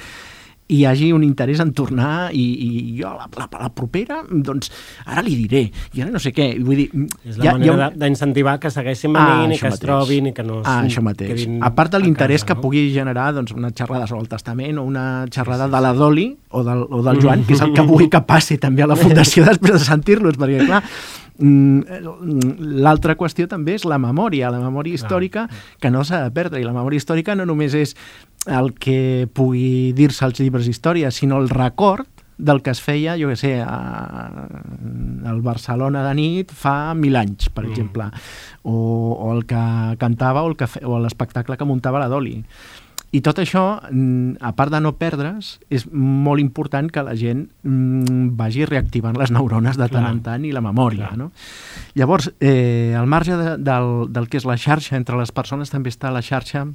hi 0.70 0.84
hagi 0.86 1.08
un 1.16 1.24
interès 1.26 1.60
en 1.64 1.72
tornar 1.74 2.30
i, 2.32 2.44
i 2.62 2.70
jo 3.00 3.10
la, 3.10 3.26
la, 3.36 3.48
la 3.66 3.70
propera, 3.74 4.20
doncs 4.30 4.70
ara 5.06 5.24
li 5.26 5.34
diré, 5.40 5.64
i 5.98 6.04
ara 6.04 6.12
no 6.14 6.22
sé 6.22 6.30
què. 6.36 6.52
Vull 6.62 6.84
dir, 6.84 6.88
És 7.26 7.40
la 7.42 7.56
manera 7.58 7.90
de- 7.90 8.04
d'incentivar 8.04 8.60
que 8.62 8.70
segueixin 8.70 9.16
venint 9.18 9.56
i 9.56 9.58
això 9.58 9.66
que 9.66 9.72
es 9.74 9.80
mateix. 9.80 9.86
trobin 9.88 10.30
i 10.30 10.34
que 10.38 10.46
no 10.46 10.60
ah, 10.64 10.80
es 10.86 10.92
això 10.94 11.02
mateix. 11.06 11.48
A 11.66 11.74
part 11.74 11.92
de 11.96 12.04
l'interès 12.04 12.44
casa, 12.44 12.52
que 12.52 12.58
no? 12.60 12.62
pugui 12.62 12.84
generar 12.94 13.32
doncs, 13.34 13.56
una 13.58 13.72
xerrada 13.74 14.06
sobre 14.06 14.22
el 14.22 14.30
testament 14.30 14.78
o 14.78 14.84
una 14.86 15.26
xerrada 15.34 15.68
de 15.68 15.82
la 15.82 15.94
Doli 15.98 16.28
o 16.52 16.64
del, 16.64 16.86
o 16.90 17.02
del 17.02 17.22
Joan, 17.24 17.44
que 17.50 17.58
és 17.58 17.66
el 17.66 17.74
que 17.74 17.82
vull 17.90 18.06
que 18.10 18.22
passi 18.22 18.60
també 18.62 18.86
a 18.86 18.92
la 18.94 18.96
Fundació 19.00 19.46
després 19.50 19.80
de 19.80 19.86
sentir-los, 19.90 20.38
perquè 20.38 20.68
clar, 20.68 20.84
mm, 21.40 22.80
l'altra 22.84 23.16
qüestió 23.18 23.48
també 23.50 23.76
és 23.78 23.86
la 23.90 23.98
memòria, 24.02 24.52
la 24.54 24.60
memòria 24.62 24.94
històrica 24.98 25.48
que 25.82 25.90
no 25.92 26.04
s'ha 26.04 26.24
de 26.28 26.32
perdre, 26.36 26.62
i 26.62 26.68
la 26.68 26.74
memòria 26.76 26.98
històrica 27.02 27.36
no 27.36 27.46
només 27.50 27.74
és 27.74 27.96
el 28.50 28.74
que 28.74 29.28
pugui 29.34 29.94
dir-se 29.94 30.26
als 30.26 30.40
llibres 30.42 30.66
d'història, 30.66 31.12
sinó 31.12 31.38
el 31.40 31.50
record 31.50 32.08
del 32.40 32.62
que 32.64 32.72
es 32.72 32.80
feia, 32.80 33.18
jo 33.20 33.28
què 33.28 33.36
sé, 33.36 33.50
a, 33.60 34.30
al 35.28 35.42
Barcelona 35.44 36.06
de 36.08 36.14
nit 36.16 36.52
fa 36.56 36.94
mil 36.96 37.18
anys, 37.20 37.50
per 37.52 37.66
Mm. 37.66 37.72
exemple, 37.72 38.06
o, 38.64 38.76
o 39.20 39.34
el 39.36 39.46
que 39.46 39.96
cantava 40.00 40.44
o 40.44 40.50
el 40.50 40.56
que 40.56 40.68
l'espectacle 40.82 41.58
que 41.58 41.66
muntava 41.68 42.00
la 42.00 42.08
Doli. 42.08 42.44
I 43.12 43.22
tot 43.26 43.40
això, 43.42 43.82
mm, 43.92 44.38
a 44.40 44.52
part 44.54 44.72
de 44.72 44.80
no 44.80 44.92
perdre's, 44.96 45.60
és 45.74 45.88
molt 45.92 46.40
important 46.40 46.92
que 46.94 47.02
la 47.02 47.16
gent 47.18 47.48
mm, 47.64 48.36
vagi 48.38 48.66
reactivant 48.70 49.18
les 49.18 49.32
neurones 49.34 49.78
de 49.78 49.88
tant 49.90 50.04
Clar. 50.06 50.12
en 50.14 50.20
tant 50.22 50.46
i 50.46 50.52
la 50.54 50.62
memòria. 50.62 51.08
Clar. 51.10 51.18
No? 51.18 51.32
Llavors, 51.96 52.32
eh, 52.40 52.94
al 52.96 53.08
marge 53.08 53.36
de, 53.36 53.58
del, 53.58 54.14
del 54.14 54.30
que 54.30 54.38
és 54.38 54.46
la 54.46 54.58
xarxa 54.62 54.96
entre 54.96 55.18
les 55.18 55.32
persones, 55.34 55.72
també 55.74 55.90
està 55.90 56.12
la 56.14 56.22
xarxa 56.22 56.68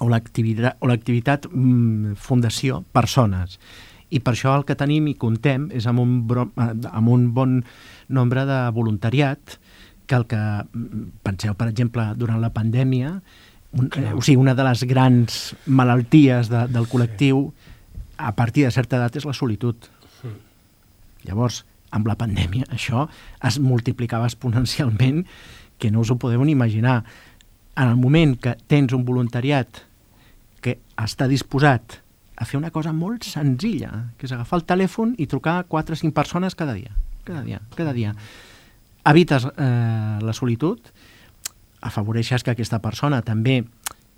o 0.00 0.08
l'activitat 0.10 1.48
mm, 1.48 2.16
fundació 2.20 2.82
persones. 2.92 3.58
I 4.10 4.20
per 4.22 4.36
això 4.36 4.54
el 4.54 4.66
que 4.68 4.76
tenim 4.78 5.08
i 5.10 5.16
contem 5.18 5.70
és 5.74 5.86
amb 5.90 6.02
un, 6.02 6.18
bro, 6.28 6.46
amb 6.56 7.08
un 7.10 7.30
bon 7.34 7.58
nombre 8.08 8.44
de 8.46 8.60
voluntariat 8.76 9.56
que 10.06 10.14
el 10.14 10.26
que, 10.30 10.38
mm, 10.38 11.06
penseu, 11.26 11.56
per 11.58 11.68
exemple, 11.72 12.12
durant 12.14 12.40
la 12.40 12.52
pandèmia, 12.54 13.16
un, 13.76 13.90
eh, 13.96 14.12
o 14.14 14.22
sigui, 14.22 14.38
una 14.40 14.54
de 14.54 14.64
les 14.64 14.84
grans 14.86 15.54
malalties 15.66 16.48
de, 16.52 16.66
del 16.70 16.86
col·lectiu 16.88 17.50
a 18.16 18.32
partir 18.36 18.64
de 18.64 18.72
certa 18.72 18.96
edat 18.96 19.16
és 19.16 19.26
la 19.28 19.34
solitud. 19.36 19.76
Llavors, 21.26 21.64
amb 21.90 22.06
la 22.06 22.16
pandèmia, 22.18 22.68
això 22.72 23.06
es 23.44 23.58
multiplicava 23.62 24.28
exponencialment 24.28 25.24
que 25.78 25.90
no 25.90 26.00
us 26.04 26.10
ho 26.10 26.18
podeu 26.20 26.44
ni 26.44 26.54
imaginar. 26.54 27.02
En 27.76 27.88
el 27.88 27.96
moment 28.00 28.34
que 28.40 28.56
tens 28.66 28.94
un 28.96 29.04
voluntariat 29.04 29.82
que 30.64 30.78
està 30.96 31.28
disposat 31.28 32.00
a 32.36 32.44
fer 32.44 32.58
una 32.58 32.72
cosa 32.72 32.92
molt 32.92 33.24
senzilla, 33.24 34.12
que 34.16 34.28
és 34.28 34.32
agafar 34.32 34.60
el 34.60 34.66
telèfon 34.68 35.14
i 35.20 35.28
trucar 35.28 35.58
a 35.60 35.66
4 35.68 35.96
o 35.96 36.00
5 36.00 36.16
persones 36.16 36.56
cada 36.56 36.74
dia. 36.76 36.92
Cada 37.24 37.42
dia, 37.42 37.60
cada 37.74 37.92
dia. 37.92 38.14
Evites 39.06 39.46
eh, 39.46 40.18
la 40.22 40.34
solitud, 40.36 40.80
afavoreixes 41.80 42.42
que 42.42 42.52
aquesta 42.52 42.80
persona 42.82 43.22
també 43.22 43.62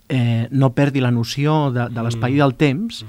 eh, 0.09 0.49
no 0.51 0.73
perdi 0.75 1.03
la 1.05 1.13
noció 1.13 1.71
de, 1.71 1.89
de 1.93 2.05
l'espai 2.05 2.37
i 2.37 2.41
del 2.41 2.55
temps 2.59 3.03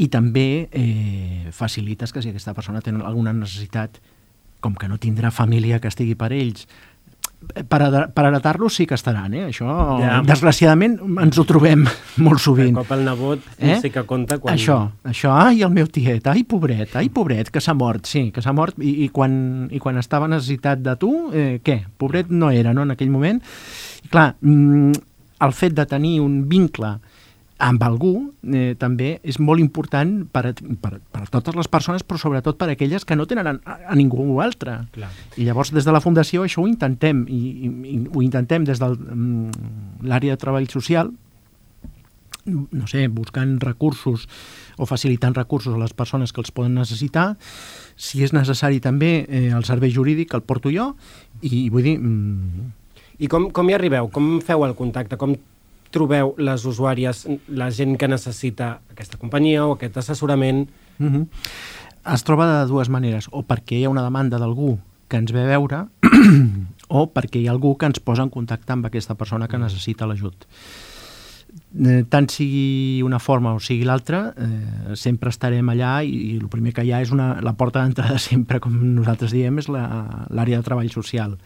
i 0.00 0.08
també 0.08 0.68
eh, 0.72 1.50
facilites 1.52 2.12
que 2.12 2.22
si 2.22 2.32
aquesta 2.32 2.54
persona 2.56 2.82
té 2.82 2.92
alguna 2.92 3.32
necessitat, 3.36 4.00
com 4.60 4.74
que 4.76 4.88
no 4.88 4.98
tindrà 5.00 5.30
família 5.32 5.80
que 5.80 5.88
estigui 5.88 6.16
per 6.18 6.32
ells, 6.36 6.66
per, 7.68 7.80
per 8.14 8.24
heretar-los 8.28 8.74
sí 8.76 8.86
que 8.86 8.94
estaran, 8.94 9.32
eh? 9.34 9.46
Això, 9.48 9.66
Ja. 10.00 10.20
desgraciadament, 10.26 10.98
ens 11.22 11.38
ho 11.40 11.44
trobem 11.48 11.84
molt 12.24 12.38
De 12.38 12.44
sovint. 12.44 12.74
cop 12.76 12.90
el 12.92 13.04
nebot 13.04 13.40
Eh? 13.58 13.78
sí 13.82 13.90
que 13.90 14.04
compta 14.06 14.38
quan... 14.38 14.54
Això, 14.54 14.76
això, 15.04 15.32
ai, 15.34 15.62
el 15.62 15.70
meu 15.70 15.86
tiet, 15.88 16.26
ai, 16.26 16.44
pobret, 16.44 16.94
ai, 16.96 17.08
pobret, 17.08 17.50
que 17.50 17.60
s'ha 17.60 17.74
mort, 17.74 18.04
sí, 18.06 18.30
que 18.30 18.42
s'ha 18.42 18.52
mort, 18.52 18.76
i, 18.78 19.04
i, 19.04 19.08
quan, 19.08 19.68
i 19.70 19.78
quan 19.78 19.98
estava 19.98 20.28
necessitat 20.28 20.82
de 20.84 20.96
tu, 21.00 21.12
eh, 21.32 21.60
què? 21.64 21.80
Pobret 21.98 22.30
no 22.30 22.50
era, 22.50 22.72
no?, 22.74 22.82
en 22.82 22.90
aquell 22.92 23.10
moment. 23.10 23.40
I 24.04 24.08
clar, 24.08 24.34
mm, 24.40 24.92
el 25.40 25.52
fet 25.56 25.72
de 25.74 25.86
tenir 25.88 26.20
un 26.20 26.42
vincle 26.48 26.98
amb 27.60 27.82
algú 27.84 28.12
eh, 28.48 28.74
també 28.80 29.18
és 29.20 29.36
molt 29.38 29.60
important 29.60 30.12
per 30.32 30.42
a, 30.48 30.52
per, 30.54 30.92
per 31.12 31.22
a 31.22 31.28
totes 31.30 31.56
les 31.58 31.68
persones, 31.68 32.04
però 32.06 32.18
sobretot 32.20 32.56
per 32.58 32.70
a 32.70 32.74
aquelles 32.74 33.04
que 33.04 33.16
no 33.18 33.26
tenen 33.28 33.46
a, 33.52 33.76
a 33.92 33.96
ningú 33.98 34.40
altre. 34.40 34.78
Clar. 34.96 35.10
I 35.36 35.46
llavors 35.48 35.72
des 35.76 35.84
de 35.84 35.92
la 35.92 36.00
Fundació 36.00 36.46
això 36.46 36.64
ho 36.64 36.68
intentem, 36.70 37.26
i, 37.28 37.40
i, 37.68 37.72
i 37.92 37.98
ho 38.08 38.24
intentem 38.24 38.64
des 38.68 38.80
de 38.80 38.88
l'àrea 38.88 40.36
de 40.36 40.40
treball 40.40 40.70
social, 40.72 41.12
no 42.50 42.88
sé, 42.88 43.04
buscant 43.12 43.58
recursos 43.60 44.26
o 44.80 44.88
facilitant 44.88 45.36
recursos 45.36 45.76
a 45.76 45.82
les 45.82 45.92
persones 45.92 46.32
que 46.32 46.40
els 46.40 46.52
poden 46.56 46.74
necessitar. 46.80 47.34
Si 48.00 48.24
és 48.24 48.32
necessari 48.32 48.80
també 48.80 49.26
eh, 49.28 49.50
el 49.52 49.68
servei 49.68 49.92
jurídic 49.92 50.34
el 50.34 50.46
porto 50.48 50.72
jo 50.72 50.94
i 51.44 51.68
vull 51.68 51.84
dir... 51.84 51.98
Mm, 52.00 52.76
I 53.20 53.28
com, 53.28 53.50
com 53.52 53.68
hi 53.68 53.76
arribeu? 53.76 54.08
Com 54.08 54.38
feu 54.40 54.64
el 54.64 54.72
contacte? 54.78 55.20
Com 55.20 55.36
trobeu 55.94 56.34
les 56.38 56.64
usuàries, 56.66 57.24
la 57.48 57.70
gent 57.74 57.96
que 57.98 58.08
necessita 58.08 58.78
aquesta 58.92 59.18
companyia 59.20 59.66
o 59.66 59.74
aquest 59.74 59.96
assessorament? 59.96 60.68
Mm 60.98 61.08
-hmm. 61.08 61.26
Es 62.14 62.24
troba 62.24 62.46
de 62.46 62.66
dues 62.66 62.88
maneres, 62.88 63.28
o 63.30 63.42
perquè 63.42 63.76
hi 63.76 63.84
ha 63.84 63.90
una 63.90 64.02
demanda 64.02 64.38
d'algú 64.38 64.78
que 65.08 65.16
ens 65.16 65.32
ve 65.32 65.42
a 65.42 65.46
veure 65.46 65.86
o 66.88 67.06
perquè 67.12 67.40
hi 67.40 67.48
ha 67.48 67.52
algú 67.52 67.76
que 67.76 67.86
ens 67.86 68.00
posa 68.00 68.22
en 68.22 68.30
contacte 68.30 68.72
amb 68.72 68.86
aquesta 68.86 69.14
persona 69.14 69.48
que 69.48 69.58
necessita 69.58 70.06
l'ajut. 70.06 70.46
Eh, 71.84 72.04
tant 72.08 72.28
sigui 72.30 73.02
una 73.02 73.18
forma 73.18 73.52
o 73.54 73.60
sigui 73.60 73.84
l'altra, 73.84 74.34
eh, 74.36 74.94
sempre 74.94 75.30
estarem 75.30 75.68
allà 75.68 76.02
i, 76.02 76.14
i 76.32 76.36
el 76.38 76.48
primer 76.48 76.72
que 76.72 76.84
hi 76.86 76.92
ha 76.92 77.00
és 77.00 77.10
una, 77.10 77.40
la 77.42 77.54
porta 77.54 77.82
d'entrada 77.82 78.18
sempre, 78.30 78.60
com 78.60 78.72
nosaltres 78.94 79.32
diem, 79.32 79.58
és 79.58 79.68
l'àrea 79.68 80.56
de 80.56 80.62
treball 80.62 80.90
social 80.90 81.36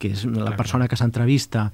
que 0.00 0.14
és 0.16 0.24
la 0.24 0.56
persona 0.56 0.88
que 0.88 0.96
s'entrevista 0.98 1.68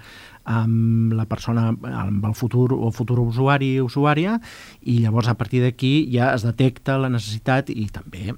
amb 0.46 1.14
la 1.16 1.26
persona, 1.30 1.70
amb 1.70 2.26
el 2.26 2.34
futur 2.38 2.72
o 2.74 2.90
futur 2.94 3.20
usuari 3.22 3.76
o 3.80 3.86
usuària 3.86 4.40
i 4.82 4.98
llavors 5.04 5.30
a 5.30 5.36
partir 5.38 5.62
d'aquí 5.64 5.94
ja 6.12 6.32
es 6.34 6.46
detecta 6.46 6.98
la 6.98 7.10
necessitat 7.12 7.70
i 7.70 7.86
també 7.94 8.34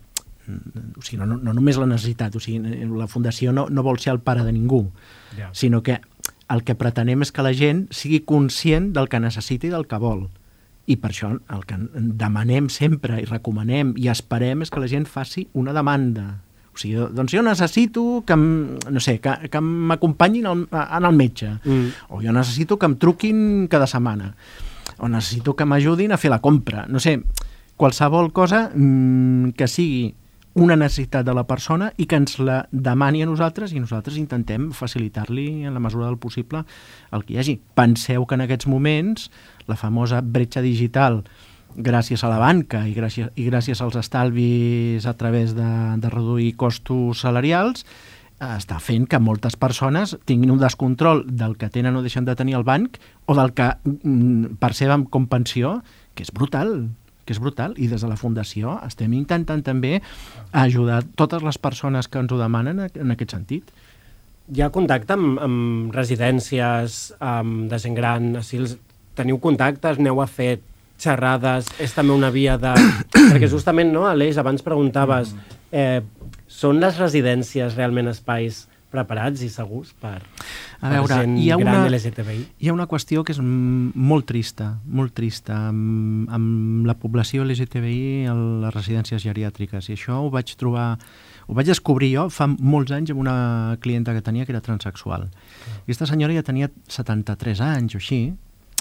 o 0.97 1.03
sigui, 1.03 1.19
no, 1.21 1.27
no, 1.29 1.37
no 1.37 1.53
només 1.53 1.77
la 1.77 1.87
necessitat, 1.89 2.37
o 2.37 2.41
sigui, 2.41 2.61
la 2.89 3.09
Fundació 3.11 3.53
no, 3.53 3.67
no 3.69 3.85
vol 3.85 4.01
ser 4.01 4.15
el 4.15 4.23
pare 4.25 4.47
de 4.47 4.55
ningú, 4.57 4.87
yeah. 5.37 5.51
sinó 5.53 5.83
que 5.85 5.99
el 6.49 6.65
que 6.65 6.77
pretenem 6.79 7.23
és 7.25 7.33
que 7.35 7.45
la 7.45 7.53
gent 7.53 7.87
sigui 7.93 8.23
conscient 8.25 8.93
del 8.97 9.11
que 9.13 9.21
necessita 9.21 9.69
i 9.69 9.73
del 9.75 9.85
que 9.89 10.01
vol. 10.01 10.29
I 10.89 10.97
per 10.97 11.11
això 11.13 11.35
el 11.37 11.65
que 11.69 11.77
demanem 11.93 12.71
sempre 12.73 13.21
i 13.21 13.27
recomanem 13.29 13.93
i 14.01 14.09
esperem 14.09 14.65
és 14.65 14.73
que 14.73 14.81
la 14.81 14.89
gent 14.89 15.05
faci 15.05 15.45
una 15.53 15.75
demanda. 15.77 16.39
O 16.79 16.81
sigui, 16.81 17.09
doncs 17.11 17.35
jo 17.35 17.43
necessito 17.43 18.03
que, 18.23 18.37
no 18.39 19.01
sé, 19.03 19.17
que, 19.19 19.33
que 19.51 19.61
m'acompanyin 19.61 20.47
en 20.47 20.69
el 20.71 21.17
metge, 21.17 21.51
mm. 21.59 22.13
o 22.15 22.23
jo 22.23 22.31
necessito 22.31 22.79
que 22.79 22.87
em 22.87 22.95
truquin 23.03 23.41
cada 23.67 23.89
setmana, 23.91 24.31
o 25.03 25.11
necessito 25.11 25.57
que 25.59 25.67
m'ajudin 25.67 26.15
a 26.15 26.21
fer 26.23 26.31
la 26.31 26.39
compra. 26.39 26.87
No 26.87 27.03
sé, 27.03 27.17
qualsevol 27.75 28.31
cosa 28.31 28.69
mmm, 28.71 29.59
que 29.59 29.67
sigui 29.67 30.15
una 30.59 30.77
necessitat 30.79 31.27
de 31.27 31.35
la 31.35 31.47
persona 31.51 31.91
i 31.99 32.07
que 32.07 32.19
ens 32.19 32.39
la 32.39 32.61
demani 32.71 33.23
a 33.23 33.29
nosaltres 33.31 33.75
i 33.75 33.83
nosaltres 33.83 34.17
intentem 34.19 34.71
facilitar-li 34.75 35.67
en 35.67 35.75
la 35.75 35.83
mesura 35.83 36.07
del 36.07 36.19
possible 36.19 36.65
el 37.11 37.27
que 37.27 37.35
hi 37.35 37.43
hagi. 37.43 37.59
Penseu 37.79 38.27
que 38.27 38.39
en 38.39 38.47
aquests 38.47 38.71
moments 38.71 39.31
la 39.67 39.79
famosa 39.79 40.23
bretxa 40.23 40.63
digital 40.63 41.25
gràcies 41.77 42.23
a 42.25 42.31
la 42.31 42.39
banca 42.41 42.85
i 42.89 42.95
gràcies, 42.97 43.33
i 43.37 43.49
gràcies 43.51 43.81
als 43.83 43.99
estalvis 44.01 45.07
a 45.07 45.15
través 45.19 45.55
de, 45.55 45.73
de 45.99 46.11
reduir 46.11 46.55
costos 46.57 47.25
salarials 47.25 47.85
està 48.39 48.79
fent 48.79 49.09
que 49.11 49.19
moltes 49.19 49.57
persones 49.59 50.15
tinguin 50.29 50.53
un 50.55 50.61
descontrol 50.63 51.25
del 51.27 51.57
que 51.59 51.71
tenen 51.75 51.97
o 51.99 52.05
deixen 52.05 52.25
de 52.25 52.37
tenir 52.39 52.55
al 52.55 52.65
banc 52.65 53.01
o 53.27 53.35
del 53.35 53.51
que 53.53 53.73
mm, 53.83 54.59
perceben 54.63 55.09
com 55.11 55.27
pensió, 55.27 55.81
que 56.15 56.23
és 56.23 56.33
brutal 56.35 56.89
que 57.29 57.35
és 57.37 57.43
brutal, 57.45 57.75
i 57.77 57.91
des 57.91 58.01
de 58.01 58.09
la 58.09 58.17
Fundació 58.17 58.79
estem 58.87 59.13
intentant 59.13 59.61
també 59.61 59.99
ajudar 60.57 61.03
totes 61.21 61.45
les 61.45 61.59
persones 61.61 62.09
que 62.09 62.23
ens 62.23 62.33
ho 62.33 62.39
demanen 62.41 62.81
en 62.89 63.13
aquest 63.13 63.35
sentit. 63.37 63.69
Hi 64.49 64.65
ha 64.65 64.71
contacte 64.73 65.13
amb, 65.13 65.37
amb 65.45 65.93
residències 65.93 66.97
amb 67.21 67.69
de 67.69 67.81
gent 67.83 67.99
gran, 67.99 68.31
els 68.41 68.79
teniu 69.19 69.37
contactes, 69.45 70.01
aneu 70.01 70.23
a 70.25 70.29
fer 70.31 70.55
xerrades, 70.99 71.71
és 71.81 71.95
també 71.95 72.15
una 72.17 72.33
via 72.35 72.59
de... 72.61 72.75
Perquè 73.33 73.51
justament, 73.51 73.93
no, 73.95 74.07
Aleix, 74.09 74.39
abans 74.41 74.65
preguntaves, 74.67 75.35
eh, 75.71 76.01
són 76.49 76.83
les 76.83 76.99
residències 76.99 77.77
realment 77.79 78.11
espais 78.11 78.67
preparats 78.89 79.43
i 79.45 79.51
segurs 79.53 79.91
per, 80.01 80.17
a 80.81 80.91
veure, 80.95 81.09
per 81.11 81.19
gent 81.21 81.35
hi 81.37 81.51
ha 81.53 81.59
gran 81.61 81.83
una, 81.83 81.91
LGTBI? 81.93 82.45
Hi 82.65 82.71
ha 82.71 82.75
una 82.75 82.87
qüestió 82.89 83.21
que 83.27 83.35
és 83.35 83.41
molt 83.43 84.29
trista, 84.31 84.71
molt 84.89 85.13
trista, 85.17 85.59
amb, 85.69 86.29
amb 86.33 86.89
la 86.89 86.97
població 86.97 87.45
LGTBI 87.45 88.25
a 88.33 88.37
les 88.65 88.75
residències 88.75 89.25
geriàtriques. 89.25 89.91
I 89.91 89.99
això 89.99 90.23
ho 90.25 90.33
vaig 90.33 90.55
trobar, 90.61 90.89
ho 91.47 91.59
vaig 91.59 91.69
descobrir 91.69 92.15
jo 92.15 92.29
fa 92.33 92.49
molts 92.49 92.95
anys 92.97 93.13
amb 93.13 93.21
una 93.27 93.39
clienta 93.85 94.17
que 94.17 94.25
tenia 94.25 94.49
que 94.49 94.57
era 94.57 94.65
transexual. 94.65 95.29
Ah. 95.29 95.81
Aquesta 95.83 96.09
senyora 96.09 96.37
ja 96.39 96.47
tenia 96.47 96.73
73 96.89 97.65
anys 97.69 97.99
o 97.99 98.01
així, 98.01 98.23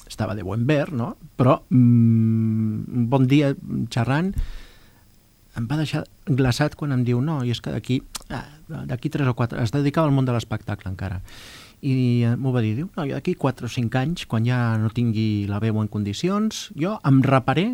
estava 0.07 0.35
de 0.35 0.45
buen 0.47 0.65
ver, 0.67 0.91
no? 0.93 1.15
Però 1.37 1.59
mm, 1.69 2.87
un 2.97 3.05
bon 3.11 3.27
dia 3.27 3.53
xerrant 3.93 4.33
em 5.57 5.65
va 5.65 5.77
deixar 5.79 6.03
glaçat 6.25 6.75
quan 6.77 6.93
em 6.93 7.03
diu 7.05 7.21
no, 7.21 7.39
i 7.43 7.51
és 7.53 7.61
que 7.61 7.73
d'aquí 7.73 8.01
ah, 8.29 8.45
d'aquí 8.67 9.09
3 9.09 9.31
o 9.31 9.33
4, 9.33 9.63
es 9.63 9.73
dedicava 9.73 10.09
al 10.09 10.13
món 10.13 10.27
de 10.27 10.35
l'espectacle 10.35 10.91
encara 10.91 11.21
i 11.81 12.23
eh, 12.25 12.35
m'ho 12.35 12.51
va 12.53 12.63
dir, 12.65 12.73
diu, 12.77 12.89
no, 12.95 13.05
jo 13.05 13.13
d'aquí 13.13 13.35
4 13.37 13.67
o 13.67 13.71
5 13.71 13.99
anys, 13.99 14.25
quan 14.29 14.45
ja 14.47 14.77
no 14.81 14.89
tingui 14.93 15.45
la 15.49 15.61
veu 15.61 15.77
en 15.81 15.89
condicions, 15.91 16.67
jo 16.77 16.95
em 17.05 17.21
reparé, 17.25 17.67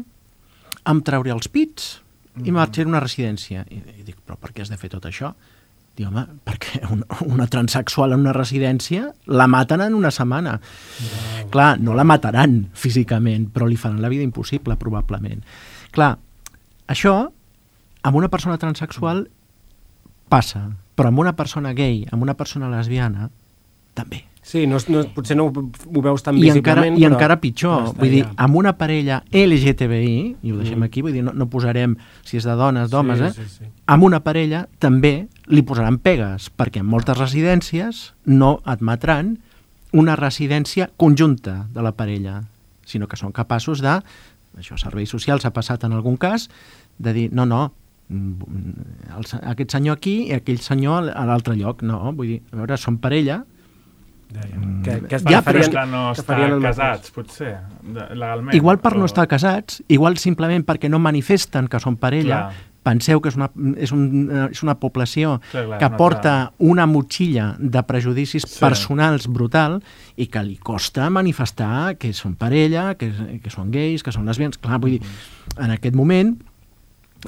em 0.84 1.01
trauré 1.07 1.31
els 1.31 1.47
pits 1.47 1.93
i 1.93 2.41
mm-hmm. 2.41 2.57
marxaré 2.57 2.88
a 2.89 2.91
una 2.91 3.03
residència. 3.03 3.63
I, 3.71 3.79
I 4.01 4.03
dic, 4.03 4.19
però 4.25 4.36
per 4.39 4.51
què 4.51 4.65
has 4.65 4.71
de 4.73 4.79
fer 4.79 4.91
tot 4.91 5.07
això? 5.07 5.31
Diu, 5.93 6.07
home, 6.09 6.23
perquè 6.41 6.81
una, 6.89 7.05
una 7.27 7.45
transexual 7.45 8.15
en 8.15 8.23
una 8.23 8.33
residència 8.33 9.11
la 9.29 9.45
maten 9.45 9.83
en 9.85 9.93
una 9.93 10.09
setmana. 10.11 10.55
Wow. 10.57 11.51
Clar, 11.53 11.69
no 11.85 11.93
la 11.93 12.05
mataran 12.07 12.63
físicament, 12.73 13.51
però 13.53 13.67
li 13.69 13.77
faran 13.77 14.01
la 14.01 14.09
vida 14.09 14.25
impossible, 14.25 14.77
probablement. 14.81 15.43
Clar, 15.93 16.15
això 16.89 17.15
amb 18.03 18.17
una 18.17 18.29
persona 18.33 18.57
transexual 18.57 19.27
passa, 20.33 20.65
però 20.97 21.13
amb 21.13 21.21
una 21.21 21.35
persona 21.37 21.73
gay, 21.77 22.03
amb 22.11 22.25
una 22.25 22.33
persona 22.33 22.71
lesbiana, 22.73 23.29
també. 23.93 24.25
Sí, 24.43 24.65
no, 24.67 24.75
no, 24.91 25.05
potser 25.15 25.37
no 25.39 25.45
ho, 25.47 26.01
veus 26.03 26.25
tan 26.25 26.35
I 26.35 26.41
visiblement, 26.49 26.97
encara, 26.97 26.99
I 26.99 27.05
encara 27.07 27.37
pitjor, 27.39 27.93
vull 27.95 28.11
dir, 28.11 28.23
amb 28.35 28.57
una 28.59 28.73
parella 28.75 29.21
LGTBI, 29.31 30.17
i 30.43 30.51
ho 30.51 30.57
deixem 30.59 30.81
mm. 30.81 30.89
aquí, 30.89 31.03
vull 31.05 31.15
dir, 31.15 31.23
no, 31.23 31.31
no 31.37 31.47
posarem 31.53 31.95
si 32.27 32.41
és 32.41 32.49
de 32.49 32.57
dones, 32.59 32.89
d'homes, 32.91 33.21
sí, 33.21 33.29
eh? 33.29 33.31
Sí, 33.37 33.61
sí. 33.61 33.71
Amb 33.93 34.03
una 34.09 34.19
parella 34.25 34.65
també 34.83 35.13
li 35.47 35.63
posaran 35.65 35.99
pegues, 35.99 36.49
perquè 36.55 36.83
en 36.83 36.89
moltes 36.89 37.17
residències 37.19 38.13
no 38.25 38.57
admetran 38.63 39.37
una 39.93 40.15
residència 40.17 40.89
conjunta 40.97 41.67
de 41.73 41.83
la 41.85 41.93
parella, 41.97 42.41
sinó 42.85 43.07
que 43.07 43.19
són 43.19 43.33
capaços 43.35 43.83
de, 43.83 43.99
això 44.57 44.77
serveis 44.79 45.11
socials 45.13 45.45
ha 45.45 45.53
passat 45.53 45.83
en 45.85 45.93
algun 45.93 46.17
cas, 46.17 46.49
de 46.97 47.13
dir, 47.13 47.29
no, 47.33 47.45
no, 47.45 47.71
Mm, 48.09 49.15
el, 49.15 49.25
aquest 49.47 49.73
senyor 49.73 49.97
aquí 49.97 50.15
i 50.27 50.35
aquell 50.35 50.59
senyor 50.61 51.09
a 51.15 51.23
l'altre 51.29 51.55
lloc. 51.59 51.83
No, 51.87 52.11
vull 52.17 52.35
dir, 52.35 52.39
a 52.51 52.59
veure, 52.59 52.77
són 52.77 52.99
parella, 53.01 53.39
mm. 54.33 54.81
que, 54.85 54.97
que 55.07 55.19
es 55.19 55.25
ja, 55.29 55.39
però 55.45 55.63
que 55.63 55.85
no 55.89 56.03
que 56.11 56.21
estar 56.21 56.59
casats, 56.67 57.13
potser, 57.15 57.53
legalment. 57.87 58.53
Igual 58.57 58.81
per 58.83 58.91
però... 58.91 59.03
no 59.03 59.09
estar 59.09 59.25
casats, 59.31 59.81
igual 59.87 60.19
simplement 60.21 60.67
perquè 60.67 60.91
no 60.91 61.01
manifesten 61.03 61.71
que 61.71 61.81
són 61.83 61.97
parella, 62.01 62.45
clar. 62.49 62.69
Penseu 62.84 63.21
que 63.23 63.31
és 63.31 63.38
una, 63.39 63.49
és, 63.79 63.93
un, 63.95 64.29
és 64.49 64.63
una 64.65 64.75
població 64.79 65.38
clar, 65.51 65.65
clar, 65.65 65.79
que 65.81 65.89
no, 65.89 65.99
porta 65.99 66.34
clar. 66.36 66.71
una 66.73 66.88
motxilla 66.89 67.53
de 67.59 67.84
prejudicis 67.88 68.45
sí. 68.47 68.59
personals 68.61 69.29
brutal 69.31 69.79
i 70.15 70.27
que 70.31 70.43
li 70.45 70.57
costa 70.59 71.09
manifestar 71.13 71.95
que 71.99 72.13
són 72.15 72.36
parella, 72.39 72.91
que, 72.99 73.11
que 73.43 73.53
són 73.53 73.71
gais, 73.73 74.03
que 74.03 74.13
són 74.15 74.27
lesbians. 74.29 74.59
Clar, 74.61 74.81
vull 74.84 74.97
dir, 74.97 75.03
mm. 75.03 75.63
en 75.65 75.77
aquest 75.77 75.97
moment 75.97 76.36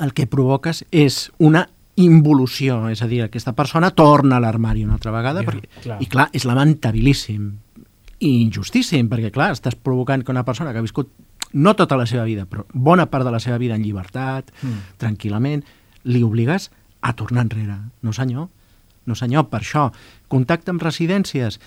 el 0.04 0.12
que 0.14 0.28
provoques 0.28 0.84
és 0.92 1.30
una 1.40 1.66
involució, 1.96 2.82
és 2.92 3.00
a 3.02 3.08
dir, 3.08 3.22
aquesta 3.24 3.54
persona 3.56 3.94
torna 3.96 4.36
a 4.36 4.44
l'armari 4.44 4.84
una 4.84 4.98
altra 4.98 5.14
vegada, 5.16 5.46
ja, 5.46 5.48
perquè, 5.48 5.84
clar. 5.86 6.00
i 6.04 6.10
clar, 6.12 6.26
és 6.36 6.44
lamentabilíssim 6.48 7.46
i 8.26 8.32
injustíssim, 8.42 9.08
perquè 9.12 9.32
clar, 9.36 9.54
estàs 9.56 9.78
provocant 9.80 10.24
que 10.24 10.34
una 10.34 10.44
persona 10.48 10.74
que 10.74 10.82
ha 10.82 10.86
viscut 10.86 11.12
no 11.56 11.74
tota 11.80 11.98
la 11.98 12.06
seva 12.10 12.26
vida, 12.28 12.46
però 12.46 12.66
bona 12.74 13.08
part 13.08 13.26
de 13.26 13.32
la 13.32 13.40
seva 13.40 13.58
vida 13.62 13.78
en 13.78 13.84
llibertat, 13.86 14.52
mm. 14.62 15.00
tranquil·lament, 15.02 15.64
li 16.04 16.22
obligues 16.24 16.70
a 17.02 17.14
tornar 17.16 17.46
enrere. 17.46 17.78
No 18.04 18.14
senyor, 18.14 18.50
no 19.06 19.16
senyor, 19.16 19.48
per 19.52 19.62
això, 19.64 19.88
contacte 20.32 20.74
amb 20.74 20.84
residències, 20.84 21.60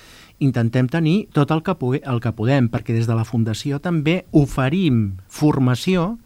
intentem 0.44 0.90
tenir 0.90 1.28
tot 1.34 1.50
el 1.54 1.62
que, 1.66 1.74
el 1.98 2.20
que 2.22 2.34
podem, 2.36 2.68
perquè 2.70 2.94
des 2.94 3.08
de 3.08 3.16
la 3.16 3.26
Fundació 3.26 3.80
també 3.82 4.20
oferim 4.36 5.18
formació 5.28 6.16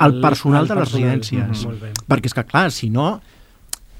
al 0.00 0.20
personal 0.22 0.68
de 0.68 0.78
les 0.78 0.88
residències. 0.88 1.66
Mm 1.66 1.72
-hmm. 1.76 2.06
Perquè 2.08 2.26
és 2.26 2.34
que, 2.34 2.44
clar, 2.44 2.70
si 2.72 2.88
no, 2.90 3.20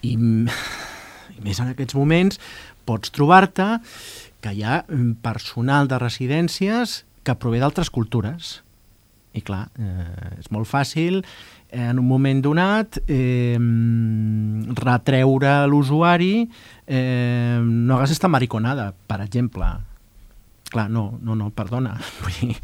i, 0.03 0.13
i 0.15 1.41
més 1.43 1.61
en 1.61 1.69
aquests 1.69 1.95
moments, 1.95 2.41
pots 2.85 3.11
trobar-te 3.11 3.81
que 4.41 4.53
hi 4.53 4.63
ha 4.63 4.85
personal 5.23 5.89
de 5.89 5.99
residències 5.99 7.05
que 7.23 7.35
prové 7.35 7.61
d'altres 7.61 7.91
cultures. 7.91 8.63
I 9.37 9.43
clar, 9.47 9.69
eh, 9.79 10.39
és 10.41 10.51
molt 10.51 10.67
fàcil 10.67 11.21
en 11.71 12.01
un 12.03 12.07
moment 12.07 12.41
donat 12.43 12.99
eh, 13.07 13.59
retreure 14.81 15.53
l'usuari 15.71 16.33
eh, 16.87 17.61
no 17.63 17.97
hagués 17.97 18.17
estat 18.17 18.31
mariconada, 18.33 18.91
per 19.07 19.21
exemple. 19.23 19.69
Clar, 20.71 20.89
no, 20.91 21.13
no, 21.23 21.37
no, 21.39 21.51
perdona. 21.55 21.95
Vull 22.25 22.39
dir, 22.41 22.57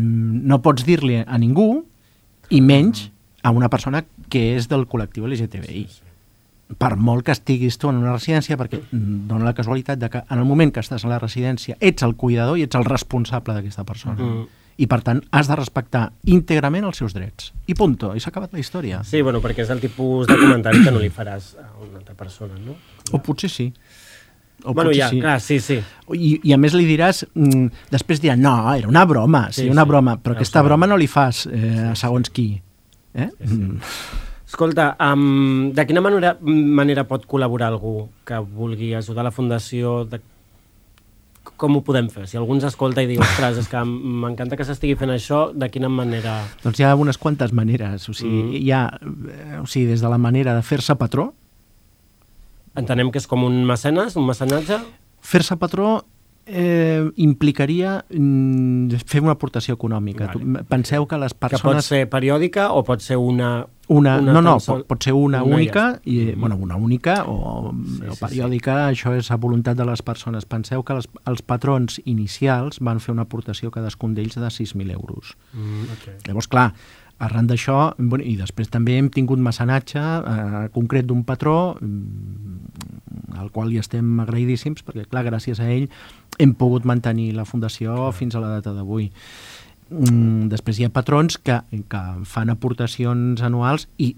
no 0.00 0.60
pots 0.64 0.86
dir-li 0.88 1.20
a 1.20 1.40
ningú 1.40 1.72
i 2.50 2.60
menys 2.64 3.10
a 3.42 3.52
una 3.52 3.68
persona 3.72 4.04
que 4.30 4.54
és 4.56 4.70
del 4.70 4.86
col·lectiu 4.88 5.28
LGTBI. 5.28 5.88
per 6.78 6.94
molt 6.94 7.24
que 7.26 7.34
estiguis 7.34 7.80
tu 7.82 7.88
en 7.90 7.96
una 7.98 8.12
residència, 8.12 8.54
perquè 8.54 8.78
dona 8.92 9.42
la 9.42 9.54
casualitat 9.58 9.98
de 9.98 10.06
que 10.10 10.20
en 10.22 10.38
el 10.38 10.44
moment 10.46 10.70
que 10.70 10.78
estàs 10.78 11.02
a 11.04 11.08
la 11.10 11.18
residència 11.18 11.74
ets 11.80 12.04
el 12.06 12.14
cuidador 12.14 12.60
i 12.60 12.62
ets 12.62 12.78
el 12.78 12.86
responsable 12.86 13.56
d'aquesta 13.56 13.82
persona. 13.84 14.22
Mm. 14.22 14.59
I, 14.80 14.86
per 14.88 15.02
tant, 15.04 15.18
has 15.36 15.48
de 15.50 15.56
respectar 15.58 16.06
íntegrament 16.32 16.86
els 16.88 16.96
seus 17.02 17.12
drets. 17.12 17.50
I 17.68 17.74
punto, 17.76 18.14
i 18.16 18.20
s'ha 18.22 18.30
acabat 18.32 18.54
la 18.56 18.62
història. 18.62 19.02
Sí, 19.04 19.20
bueno, 19.20 19.42
perquè 19.44 19.66
és 19.66 19.72
el 19.74 19.80
tipus 19.82 20.26
de 20.30 20.38
comentari 20.40 20.80
que 20.86 20.92
no 20.94 21.02
li 21.02 21.10
faràs 21.12 21.52
a 21.60 21.66
una 21.84 21.98
altra 22.00 22.14
persona, 22.16 22.56
no? 22.64 22.78
O 23.12 23.20
potser 23.20 23.50
sí. 23.52 23.66
O 24.64 24.74
bueno, 24.76 24.90
ja, 24.92 25.08
clar, 25.10 25.38
sí, 25.40 25.58
sí. 25.60 25.78
I, 26.12 26.30
I 26.44 26.52
a 26.52 26.58
més 26.60 26.74
li 26.76 26.84
diràs, 26.88 27.22
mm, 27.32 27.68
després 27.92 28.20
dirà, 28.20 28.34
no, 28.36 28.54
era 28.76 28.88
una 28.88 29.04
broma, 29.08 29.46
sí, 29.52 29.62
Sí, 29.62 29.68
una 29.72 29.84
sí. 29.86 29.92
broma, 29.92 30.16
però 30.20 30.34
ho 30.34 30.36
aquesta 30.40 30.58
sabem. 30.60 30.68
broma 30.72 30.88
no 30.90 30.98
li 31.00 31.06
fas 31.08 31.46
eh, 31.48 31.90
a 31.90 31.94
segons 31.96 32.28
qui. 32.32 32.48
Eh? 33.14 33.28
Sí, 33.38 33.46
sí. 33.48 33.54
Mm. 33.60 33.78
Escolta, 34.50 34.96
um, 35.12 35.70
de 35.72 35.84
quina 35.86 36.00
manera, 36.02 36.32
manera 36.42 37.04
pot 37.06 37.22
col·laborar 37.30 37.68
algú 37.70 38.08
que 38.26 38.40
vulgui 38.42 38.94
ajudar 38.98 39.22
la 39.24 39.30
Fundació? 39.30 40.04
De... 40.10 40.18
Com 41.56 41.76
ho 41.76 41.80
podem 41.84 42.08
fer? 42.08 42.26
Si 42.26 42.36
algú 42.38 42.54
ens 42.54 42.64
escolta 42.64 43.02
i 43.02 43.06
diu, 43.10 43.20
ostres, 43.20 43.58
és 43.58 43.68
que 43.68 43.80
m'encanta 43.84 44.56
que 44.56 44.64
s'estigui 44.64 44.94
fent 44.96 45.10
això, 45.10 45.50
de 45.52 45.68
quina 45.68 45.88
manera... 45.92 46.38
Doncs 46.62 46.78
hi 46.80 46.84
ha 46.84 46.94
unes 46.96 47.18
quantes 47.18 47.52
maneres. 47.52 48.08
O 48.08 48.14
sigui, 48.14 48.42
Mm. 48.42 48.54
hi 48.62 48.70
ha, 48.72 48.82
eh, 49.00 49.58
o 49.60 49.66
sigui, 49.66 49.86
des 49.86 50.00
de 50.00 50.08
la 50.08 50.18
manera 50.18 50.54
de 50.54 50.62
fer-se 50.62 50.94
patró, 50.96 51.32
Entenem 52.78 53.10
que 53.10 53.18
és 53.18 53.26
com 53.26 53.42
un 53.44 53.64
mecenes, 53.66 54.14
un 54.16 54.24
mecenatge? 54.28 54.76
fer-se 55.20 55.56
patró 55.56 56.04
eh, 56.50 57.04
implicaria 57.22 58.04
mm, 58.10 58.90
fer 59.06 59.22
una 59.22 59.32
aportació 59.36 59.74
econòmica. 59.78 60.32
Vale. 60.34 60.64
Penseu 60.68 61.06
que 61.06 61.18
les 61.22 61.32
Que 61.32 61.38
pot 61.38 61.50
persones... 61.54 61.86
ser 61.86 62.08
periòdica 62.10 62.72
o 62.74 62.82
pot 62.84 63.00
ser 63.00 63.16
una... 63.16 63.66
Una, 63.90 64.20
una 64.22 64.32
no, 64.36 64.40
no, 64.40 64.52
sol- 64.62 64.84
pot, 64.84 64.86
pot 64.92 65.02
ser 65.02 65.12
una, 65.18 65.40
una 65.42 65.56
única, 65.56 65.84
ja 65.96 66.00
i, 66.04 66.18
Mhm. 66.30 66.40
bueno, 66.40 66.56
una 66.62 66.76
única 66.76 67.24
o, 67.26 67.72
Sí, 67.74 68.04
o 68.06 68.14
sí, 68.14 68.20
periòdica, 68.24 68.76
això 68.88 69.16
és 69.18 69.30
a 69.32 69.36
voluntat 69.36 69.76
de 69.76 69.84
les 69.84 70.02
persones. 70.06 70.44
Penseu 70.46 70.84
que 70.84 70.94
les, 70.94 71.08
els 71.26 71.42
patrons 71.42 72.00
inicials 72.04 72.78
van 72.80 73.00
fer 73.00 73.10
una 73.16 73.22
aportació 73.26 73.72
cadascun 73.74 74.14
d'ells 74.14 74.36
de 74.38 74.46
6.000 74.46 74.92
euros. 74.94 75.34
Mm, 75.54 75.88
okay. 75.96 76.14
Llavors, 76.28 76.46
clar, 76.46 76.68
arran 77.18 77.48
d'això, 77.50 77.94
bueno, 77.98 78.22
i 78.24 78.36
després 78.38 78.70
també 78.70 78.94
hem 78.96 79.10
tingut 79.10 79.42
mecenatge 79.42 79.98
eh, 80.00 80.68
concret 80.72 81.04
d'un 81.10 81.24
patró 81.24 81.74
mm, 81.80 82.69
al 83.38 83.50
qual 83.50 83.72
hi 83.72 83.78
estem 83.78 84.18
agraïdíssims 84.20 84.82
perquè, 84.86 85.06
clar, 85.10 85.24
gràcies 85.28 85.60
a 85.60 85.68
ell 85.70 85.88
hem 86.38 86.54
pogut 86.54 86.84
mantenir 86.88 87.32
la 87.36 87.44
fundació 87.44 88.10
fins 88.16 88.34
a 88.34 88.40
la 88.40 88.48
data 88.56 88.72
d'avui. 88.72 89.10
Mm, 89.90 90.48
després 90.52 90.78
hi 90.78 90.84
ha 90.86 90.92
patrons 90.94 91.36
que, 91.42 91.56
que 91.90 92.02
fan 92.30 92.50
aportacions 92.52 93.42
anuals 93.42 93.88
i 93.98 94.12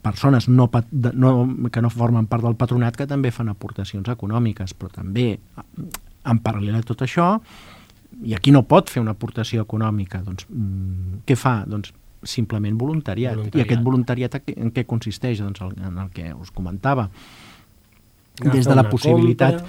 persones 0.00 0.46
no, 0.48 0.70
no, 1.12 1.32
que 1.70 1.82
no 1.84 1.90
formen 1.92 2.26
part 2.26 2.42
del 2.46 2.56
patronat 2.56 2.96
que 2.96 3.06
també 3.06 3.30
fan 3.30 3.50
aportacions 3.52 4.08
econòmiques, 4.08 4.72
però 4.72 4.88
també 4.90 5.34
en 6.24 6.38
paral·lel 6.40 6.78
a 6.78 6.86
tot 6.86 7.02
això 7.04 7.34
i 8.24 8.32
aquí 8.36 8.52
no 8.52 8.62
pot 8.68 8.88
fer 8.92 9.02
una 9.02 9.12
aportació 9.12 9.66
econòmica, 9.66 10.22
doncs 10.24 10.46
mm, 10.48 11.22
què 11.28 11.36
fa? 11.36 11.58
Doncs 11.68 11.92
simplement 12.24 12.76
voluntariat. 12.78 13.34
Voluntariat. 13.36 13.60
I 13.60 13.66
aquest 13.66 13.82
voluntariat 13.84 14.34
en 14.38 14.42
què- 14.46 14.56
en 14.62 14.72
què 14.72 14.84
consisteix? 14.86 15.40
Doncs 15.42 15.60
el, 15.60 15.72
en 15.82 15.96
el 15.98 16.10
que 16.14 16.32
us 16.32 16.50
comentava. 16.54 17.08
Des 18.40 18.64
de 18.66 18.74
la 18.74 18.88
possibilitat 18.88 19.64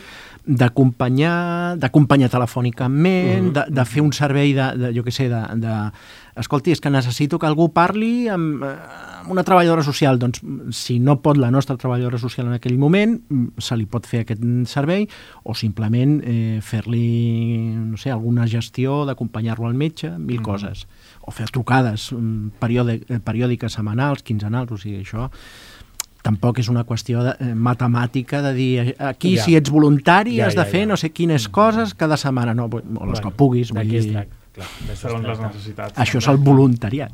d'acompanyar 0.46 1.78
d'acompanyar 1.80 2.30
telefònicament, 2.30 3.44
Mhm. 3.44 3.54
de, 3.54 3.64
de 3.70 3.86
fer 3.86 4.02
un 4.02 4.12
servei 4.12 4.54
de, 4.54 4.66
de 4.78 4.94
jo 4.94 5.04
què 5.04 5.12
sé, 5.12 5.30
de, 5.30 5.42
de... 5.56 5.92
Escolti, 6.36 6.72
és 6.74 6.82
que 6.82 6.90
necessito 6.90 7.38
que 7.38 7.46
algú 7.46 7.70
parli 7.72 8.28
amb, 8.28 8.64
amb 8.64 9.30
una 9.32 9.44
treballadora 9.46 9.84
social. 9.86 10.18
Doncs, 10.20 10.42
si 10.72 10.98
no 11.00 11.20
pot 11.22 11.38
la 11.38 11.52
nostra 11.52 11.78
treballadora 11.78 12.18
social 12.18 12.48
en 12.48 12.54
aquell 12.58 12.78
moment, 12.82 13.22
mm, 13.30 13.60
se 13.62 13.78
li 13.78 13.86
pot 13.86 14.06
fer 14.10 14.24
aquest 14.24 14.42
servei 14.66 15.08
o 15.44 15.54
simplement 15.54 16.22
eh, 16.26 16.60
fer-li, 16.62 17.76
no 17.92 17.98
sé, 17.98 18.10
alguna 18.12 18.48
gestió 18.48 19.06
d'acompanyar-lo 19.06 19.68
al 19.68 19.76
metge, 19.76 20.10
mil 20.18 20.40
Mhm. 20.40 20.44
coses. 20.44 20.88
O 21.22 21.32
fer 21.32 21.46
trucades 21.52 22.12
mm, 22.12 22.48
periòdic, 22.60 23.06
eh, 23.10 23.20
periòdiques 23.20 23.72
setmanals, 23.72 24.24
quinzenals, 24.24 24.72
o 24.72 24.78
sigui, 24.78 25.04
això 25.06 25.30
tampoc 26.24 26.60
és 26.64 26.70
una 26.72 26.86
qüestió 26.88 27.22
de, 27.26 27.34
eh, 27.44 27.54
matemàtica 27.54 28.42
de 28.42 28.54
dir 28.56 28.80
eh, 28.80 28.96
aquí 29.12 29.36
Ja. 29.38 29.44
si 29.44 29.56
ets 29.60 29.70
voluntari 29.70 30.38
Ja, 30.40 30.48
has 30.48 30.56
de 30.56 30.64
ja, 30.64 30.70
fer 30.72 30.86
ja. 30.86 30.92
no 30.94 30.98
sé 30.98 31.12
quines 31.12 31.50
coses 31.52 31.94
cada 31.94 32.16
setmana, 32.18 32.54
no, 32.56 32.66
o 32.72 32.78
les 32.80 32.86
Bueno, 32.90 33.22
que 33.22 33.32
puguis. 33.36 33.72
vull 33.76 33.88
dir. 33.90 34.26
Clar, 34.54 34.68
Segons 34.96 35.26
les 35.28 35.40
necessitats. 35.42 35.98
Això 35.98 36.20
és 36.22 36.28
el 36.30 36.38
voluntariat. 36.38 37.12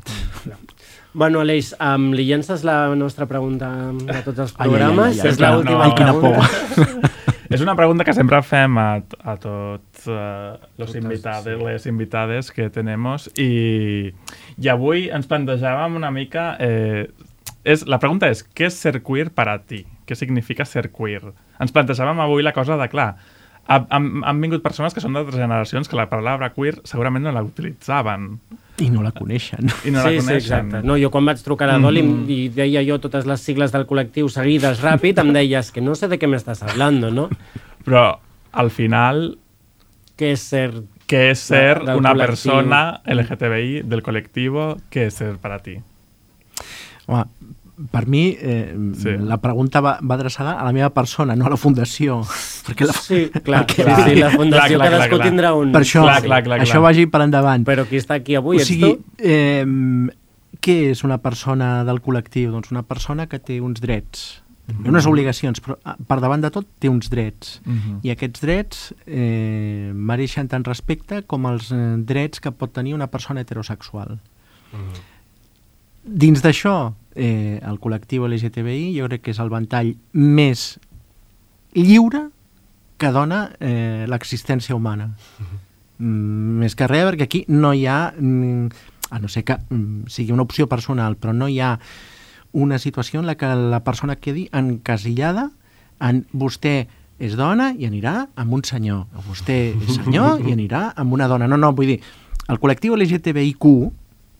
Bueno, 1.12 1.40
Aleix, 1.40 1.72
um, 1.82 2.12
li 2.14 2.22
llences 2.28 2.62
la 2.62 2.94
nostra 2.94 3.26
pregunta 3.26 3.68
de 3.92 4.20
tots 4.22 4.38
els 4.44 4.52
Ai, 4.58 4.68
ai, 4.68 4.68
ai, 4.68 4.70
programes? 4.70 5.16
ai, 5.16 5.20
ai, 5.24 5.30
és 5.32 5.36
clar, 5.40 5.54
l'última 5.56 5.78
no. 5.78 5.82
Ai, 5.88 5.94
quina 5.96 6.12
pregunta. 6.14 7.10
És 7.50 7.60
una 7.64 7.74
pregunta 7.74 8.04
que 8.06 8.12
sempre 8.14 8.38
fem 8.46 8.76
a, 8.78 9.02
a 9.26 9.32
tots 9.42 10.04
uh, 10.06 10.54
los 10.78 10.92
Totes, 10.92 11.00
invitades, 11.02 11.58
sí. 11.58 11.64
les 11.66 11.86
invitades 11.90 12.52
que 12.54 12.68
tenemos 12.70 13.26
i, 13.34 14.12
i 14.62 14.68
avui 14.70 15.08
ens 15.10 15.26
plantejàvem 15.26 15.96
una 15.98 16.12
mica... 16.14 16.52
Eh, 16.62 17.08
és, 17.64 17.86
la 17.86 17.98
pregunta 17.98 18.28
és, 18.30 18.44
què 18.54 18.66
és 18.70 18.76
ser 18.78 19.00
queer 19.02 19.30
per 19.34 19.48
a 19.48 19.58
ti? 19.58 19.84
Què 20.06 20.16
significa 20.16 20.64
ser 20.64 20.90
queer? 20.90 21.22
Ens 21.60 21.72
plantejàvem 21.72 22.20
avui 22.20 22.42
la 22.42 22.52
cosa 22.56 22.76
de, 22.80 22.88
clar, 22.88 23.14
ha- 23.68 23.86
han, 23.90 24.22
han 24.24 24.40
vingut 24.40 24.62
persones 24.64 24.94
que 24.94 25.00
són 25.04 25.12
d'altres 25.14 25.36
generacions 25.38 25.88
que 25.88 25.96
la 25.98 26.08
paraula 26.10 26.48
queer 26.54 26.78
segurament 26.88 27.22
no 27.28 27.32
la 27.32 27.42
utilitzaven 27.44 28.38
I 28.80 28.88
no 28.90 29.02
la 29.04 29.12
coneixen. 29.12 29.68
i 29.84 29.90
no 29.92 30.00
sí, 30.00 30.04
la 30.04 30.10
sí, 30.10 30.16
coneixen. 30.24 30.36
exacte. 30.70 30.80
No, 30.88 30.96
jo 30.98 31.10
quan 31.12 31.26
vaig 31.28 31.42
trucar 31.44 31.68
a 31.68 31.74
la 31.74 31.78
Doli 31.84 32.02
Mhm. 32.02 32.24
i 32.30 32.48
deia 32.48 32.82
jo 32.86 32.98
totes 32.98 33.26
les 33.26 33.40
sigles 33.44 33.70
del 33.72 33.86
col·lectiu 33.86 34.28
seguides 34.32 34.80
ràpid, 34.82 35.20
em 35.20 35.32
deies 35.36 35.70
que 35.70 35.80
no 35.84 35.94
sé 35.94 36.08
de 36.08 36.18
què 36.18 36.26
m'estàs 36.26 36.62
hablando, 36.64 37.10
no? 37.10 37.28
Però 37.84 38.18
al 38.52 38.70
final, 38.70 39.36
Què 40.16 40.32
és 40.32 40.40
ser... 40.40 40.72
què 41.08 41.30
és 41.30 41.38
ser 41.40 41.78
una 41.82 42.12
col·lectiu. 42.12 42.26
persona 42.26 43.00
LGTBI 43.06 43.82
del 43.88 44.02
col·lectiu? 44.02 44.58
Què 44.90 45.06
és 45.08 45.14
ser 45.14 45.36
per 45.40 45.52
a 45.52 45.58
ti? 45.58 45.78
Home, 47.10 47.26
per 47.90 48.02
mi, 48.06 48.36
eh, 48.38 48.74
Sí. 48.92 49.14
la 49.18 49.38
pregunta 49.40 49.80
va, 49.80 49.98
va 50.04 50.14
adreçada 50.16 50.52
a 50.60 50.64
la 50.64 50.72
meva 50.72 50.90
persona, 50.92 51.34
no 51.34 51.46
a 51.46 51.50
la 51.50 51.56
fundació. 51.56 52.18
Perquè 52.66 52.84
la, 52.86 52.92
Sí, 52.92 53.30
clar, 53.42 53.66
perquè- 53.66 53.84
clar. 53.84 54.08
Sí, 54.08 54.16
la 54.20 54.30
fundació 54.30 54.76
Clar, 54.76 54.88
clar, 54.88 54.90
cadascú 54.90 55.08
clar, 55.16 55.20
clar. 55.20 55.28
tindrà 55.30 55.52
un... 55.56 55.72
Per 55.72 55.80
això, 55.80 56.02
Clar, 56.04 56.22
clar, 56.22 56.42
clar, 56.44 56.60
això 56.60 56.76
clar. 56.78 56.82
vagi 56.90 57.06
per 57.06 57.22
endavant. 57.24 57.64
Però 57.64 57.86
qui 57.88 57.96
està 57.96 58.14
aquí 58.20 58.36
avui 58.36 58.58
o 58.58 58.60
ets 58.60 58.68
sigui, 58.68 58.94
tu? 58.98 59.04
eh, 59.18 59.64
què 60.60 60.90
és 60.90 61.02
una 61.08 61.16
persona 61.24 61.82
del 61.88 62.02
col·lectiu? 62.04 62.50
Doncs 62.52 62.70
una 62.70 62.82
persona 62.82 63.26
que 63.26 63.38
té 63.40 63.60
uns 63.64 63.80
drets, 63.80 64.42
mm 64.68 64.86
unes 64.86 65.06
obligacions, 65.06 65.58
però 65.64 65.78
ah, 65.82 65.96
per 66.06 66.20
davant 66.20 66.40
de 66.44 66.50
tot 66.54 66.66
té 66.78 66.88
uns 66.88 67.08
drets. 67.10 67.60
Mhm. 67.64 68.00
I 68.04 68.10
aquests 68.12 68.40
drets 68.44 68.94
eh, 69.06 69.90
mereixen 69.94 70.46
tant 70.46 70.62
respecte 70.68 71.22
com 71.26 71.46
els 71.46 71.72
eh, 71.72 71.96
drets 71.96 72.38
que 72.38 72.52
pot 72.52 72.70
tenir 72.76 72.92
una 72.94 73.08
persona 73.08 73.40
heterosexual. 73.40 74.20
Dins 76.04 76.40
d'això, 76.42 76.92
eh, 77.14 77.60
el 77.62 77.80
col·lectiu 77.80 78.26
LGTBI 78.28 78.92
jo 78.98 79.08
crec 79.08 79.26
que 79.26 79.34
és 79.34 79.40
el 79.42 79.50
ventall 79.52 79.94
més 80.12 80.78
lliure 81.74 82.28
que 83.00 83.10
dona 83.14 83.50
eh, 83.60 84.06
l'existència 84.10 84.76
humana. 84.76 85.10
Mm, 85.98 86.60
més 86.60 86.76
que 86.76 86.88
res, 86.88 87.06
perquè 87.08 87.26
aquí 87.26 87.44
no 87.48 87.72
hi 87.72 87.86
ha, 87.88 88.12
mm, 88.12 88.68
a 89.10 89.20
no 89.20 89.28
ser 89.28 89.44
que 89.48 89.56
mm, 89.56 90.08
sigui 90.12 90.32
una 90.32 90.44
opció 90.44 90.68
personal, 90.68 91.16
però 91.16 91.32
no 91.36 91.48
hi 91.48 91.60
ha 91.60 91.78
una 92.52 92.78
situació 92.78 93.20
en 93.20 93.26
la 93.26 93.36
que 93.36 93.48
la 93.54 93.82
persona 93.84 94.16
quedi 94.16 94.48
encasillada 94.52 95.50
en 96.00 96.24
vostè 96.32 96.88
és 97.20 97.36
dona 97.36 97.70
i 97.76 97.86
anirà 97.86 98.30
amb 98.40 98.56
un 98.56 98.64
senyor, 98.64 99.06
o 99.12 99.24
vostè 99.28 99.58
és 99.76 99.96
senyor 100.00 100.40
i 100.48 100.54
anirà 100.56 100.90
amb 100.96 101.12
una 101.12 101.28
dona. 101.28 101.48
No, 101.48 101.58
no, 101.60 101.72
vull 101.76 101.92
dir, 101.92 102.00
el 102.48 102.60
col·lectiu 102.60 102.96
LGTBIQ, 102.96 103.66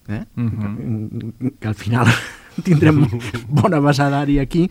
eh? 0.09 0.25
Mhm. 0.35 1.55
que 1.61 1.69
al 1.69 1.75
final 1.75 2.09
tindrem 2.65 3.05
bona 3.61 3.81
besadària 3.85 4.43
aquí, 4.47 4.67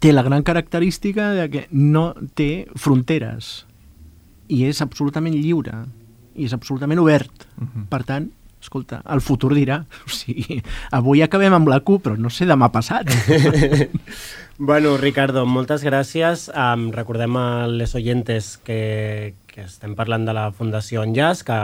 té 0.00 0.12
la 0.12 0.24
gran 0.26 0.44
característica 0.44 1.30
de 1.36 1.48
que 1.50 1.66
no 1.72 2.10
té 2.36 2.66
fronteres 2.76 3.64
i 4.52 4.64
és 4.68 4.82
absolutament 4.84 5.34
lliure 5.34 5.84
i 6.36 6.44
és 6.44 6.52
absolutament 6.52 7.00
obert. 7.00 7.46
Mhm. 7.56 7.86
Per 7.90 8.02
tant, 8.04 8.28
escolta, 8.60 9.00
el 9.12 9.22
futur 9.24 9.54
dirà. 9.56 9.80
O 10.04 10.12
sigui, 10.12 10.60
avui 10.92 11.22
acabem 11.24 11.54
amb 11.56 11.70
la 11.70 11.80
Q, 11.80 12.00
però 12.02 12.18
no 12.18 12.30
sé 12.30 12.48
demà 12.48 12.70
passat. 12.74 13.10
Bueno, 14.58 14.96
Ricardo, 14.96 15.42
moltes 15.44 15.82
gràcies. 15.84 16.46
Um, 16.48 16.86
recordem 16.88 17.34
a 17.36 17.66
les 17.68 17.92
oyentes 17.94 18.54
que, 18.64 19.34
que 19.50 19.66
estem 19.66 19.92
parlant 19.98 20.24
de 20.24 20.32
la 20.32 20.46
Fundació 20.48 21.02
Enllaç, 21.04 21.42
que 21.44 21.58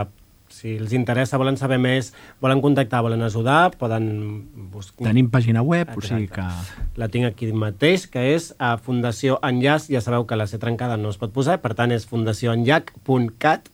si 0.53 0.75
els 0.77 0.93
interessa, 0.93 1.39
volen 1.41 1.57
saber 1.57 1.79
més, 1.81 2.11
volen 2.43 2.61
contactar, 2.63 3.01
volen 3.05 3.25
ajudar, 3.25 3.73
poden 3.79 4.05
buscar... 4.73 5.07
Tenim 5.09 5.31
pàgina 5.33 5.63
web, 5.65 5.91
o 5.97 6.03
sigui 6.05 6.29
que... 6.31 6.45
La 7.01 7.09
tinc 7.09 7.27
aquí 7.31 7.49
mateix, 7.57 8.05
que 8.11 8.21
és 8.35 8.51
a 8.61 8.75
Fundació 8.77 9.39
Enllaç. 9.43 9.89
Ja 9.93 10.03
sabeu 10.05 10.27
que 10.29 10.37
la 10.37 10.47
C 10.49 10.61
trencada 10.61 10.99
no 11.01 11.09
es 11.13 11.19
pot 11.21 11.33
posar, 11.33 11.57
per 11.63 11.73
tant 11.77 11.93
és 11.95 12.05
fundacioenllac.cat. 12.09 13.71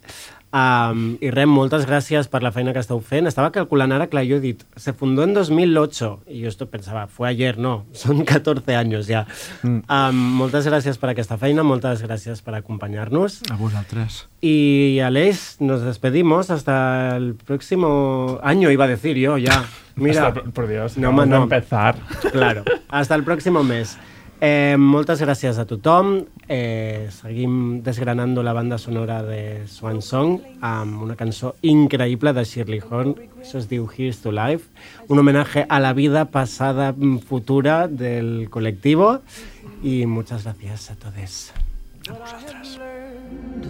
Um, 0.50 1.12
I 1.22 1.30
res, 1.30 1.46
moltes 1.46 1.84
gràcies 1.86 2.26
per 2.32 2.40
la 2.42 2.50
feina 2.52 2.72
que 2.74 2.82
esteu 2.82 2.98
fent. 3.06 3.28
Estava 3.30 3.52
calculant 3.54 3.92
ara, 3.94 4.08
clar, 4.10 4.24
jo 4.26 4.40
he 4.40 4.42
dit, 4.42 4.64
se 4.82 4.94
fundó 4.98 5.22
en 5.28 5.36
2008, 5.38 6.10
i 6.34 6.42
jo 6.42 6.50
esto 6.50 6.66
pensava, 6.72 7.04
fue 7.08 7.28
ayer, 7.30 7.60
no, 7.62 7.84
són 7.94 8.24
14 8.26 8.74
anys 8.80 9.06
ja. 9.12 9.26
Mm. 9.62 9.84
Um, 9.86 10.24
moltes 10.40 10.66
gràcies 10.66 10.98
per 10.98 11.12
aquesta 11.14 11.38
feina, 11.38 11.62
moltes 11.62 12.02
gràcies 12.02 12.42
per 12.42 12.56
acompanyar-nos. 12.58 13.44
A 13.54 13.60
vosaltres. 13.62 14.24
Y 14.42 15.00
Aleix, 15.06 15.58
nos 15.62 15.84
despedimos 15.84 16.50
hasta 16.50 17.16
el 17.18 17.36
próximo 17.36 18.40
año, 18.42 18.72
iba 18.72 18.86
a 18.86 18.88
decir 18.88 19.18
yo 19.18 19.38
ya. 19.38 19.64
Mira, 19.96 20.28
Hasta- 20.30 20.44
por 20.50 20.68
Dios, 20.68 20.98
no, 20.98 21.10
vamos 21.10 21.24
a 21.24 21.28
no. 21.28 21.44
empezar. 21.44 21.96
Claro, 22.32 22.64
hasta 22.90 23.16
el 23.16 23.24
próximo 23.24 23.64
mes. 23.64 23.98
Eh, 24.42 24.78
moltes 24.80 25.20
gràcies 25.20 25.58
a 25.60 25.66
tothom. 25.68 26.24
Eh, 26.48 27.10
seguim 27.12 27.82
desgranando 27.84 28.42
la 28.42 28.54
banda 28.54 28.78
sonora 28.78 29.22
de 29.22 29.68
Swan 29.68 30.02
Song 30.02 30.40
amb 30.62 31.02
una 31.04 31.18
cançó 31.20 31.56
increïble 31.62 32.32
de 32.34 32.46
Shirley 32.46 32.80
Horn. 32.80 33.16
Això 33.42 33.60
es 33.60 33.68
diu 33.68 33.90
Here's 33.92 34.22
to 34.24 34.32
Life. 34.32 34.70
Un 35.10 35.20
homenaje 35.20 35.66
a 35.68 35.82
la 35.82 35.92
vida 35.92 36.26
pasada, 36.32 36.94
mm, 36.94 37.20
futura 37.20 37.90
del 37.90 38.50
colectivo. 38.50 39.20
Y 39.84 40.06
muchas 40.06 40.46
gracias 40.46 40.92
a 40.92 40.96
todos. 40.96 41.52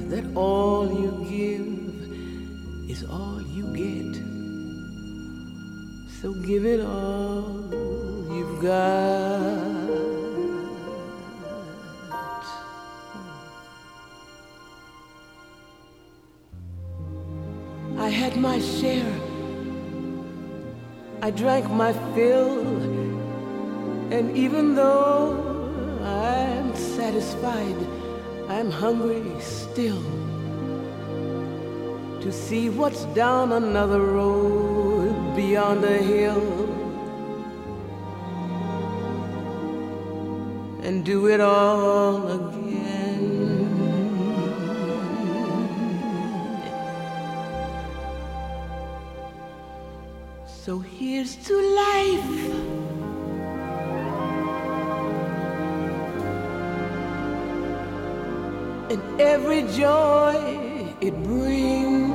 that 0.09 0.25
all 0.35 0.87
you 0.87 1.11
give 1.29 2.89
is 2.89 3.03
all 3.03 3.41
you 3.41 3.65
get. 3.75 4.21
So 6.21 6.33
give 6.45 6.65
it 6.65 6.81
all 6.81 7.69
you've 8.31 8.61
got. 8.61 9.68
I 17.99 18.07
had 18.07 18.37
my 18.37 18.59
share. 18.59 19.13
I 21.21 21.31
drank 21.31 21.69
my 21.69 21.91
fill. 22.15 22.65
And 24.11 24.35
even 24.37 24.73
though 24.73 25.99
I'm 26.01 26.73
satisfied, 26.75 27.75
I'm 28.47 28.71
hungry 28.71 29.39
still 29.39 30.01
to 32.21 32.31
see 32.31 32.69
what's 32.69 33.03
down 33.15 33.51
another 33.51 34.01
road 34.01 35.35
beyond 35.35 35.83
a 35.83 35.97
hill 35.97 36.69
and 40.83 41.05
do 41.05 41.27
it 41.27 41.41
all 41.41 42.27
again. 42.31 43.58
So 50.69 50.77
here's 50.77 51.35
to 51.47 51.55
life. 51.57 52.29
and 58.91 59.01
every 59.19 59.63
joy 59.73 60.93
it 61.01 61.15
brings. 61.23 62.08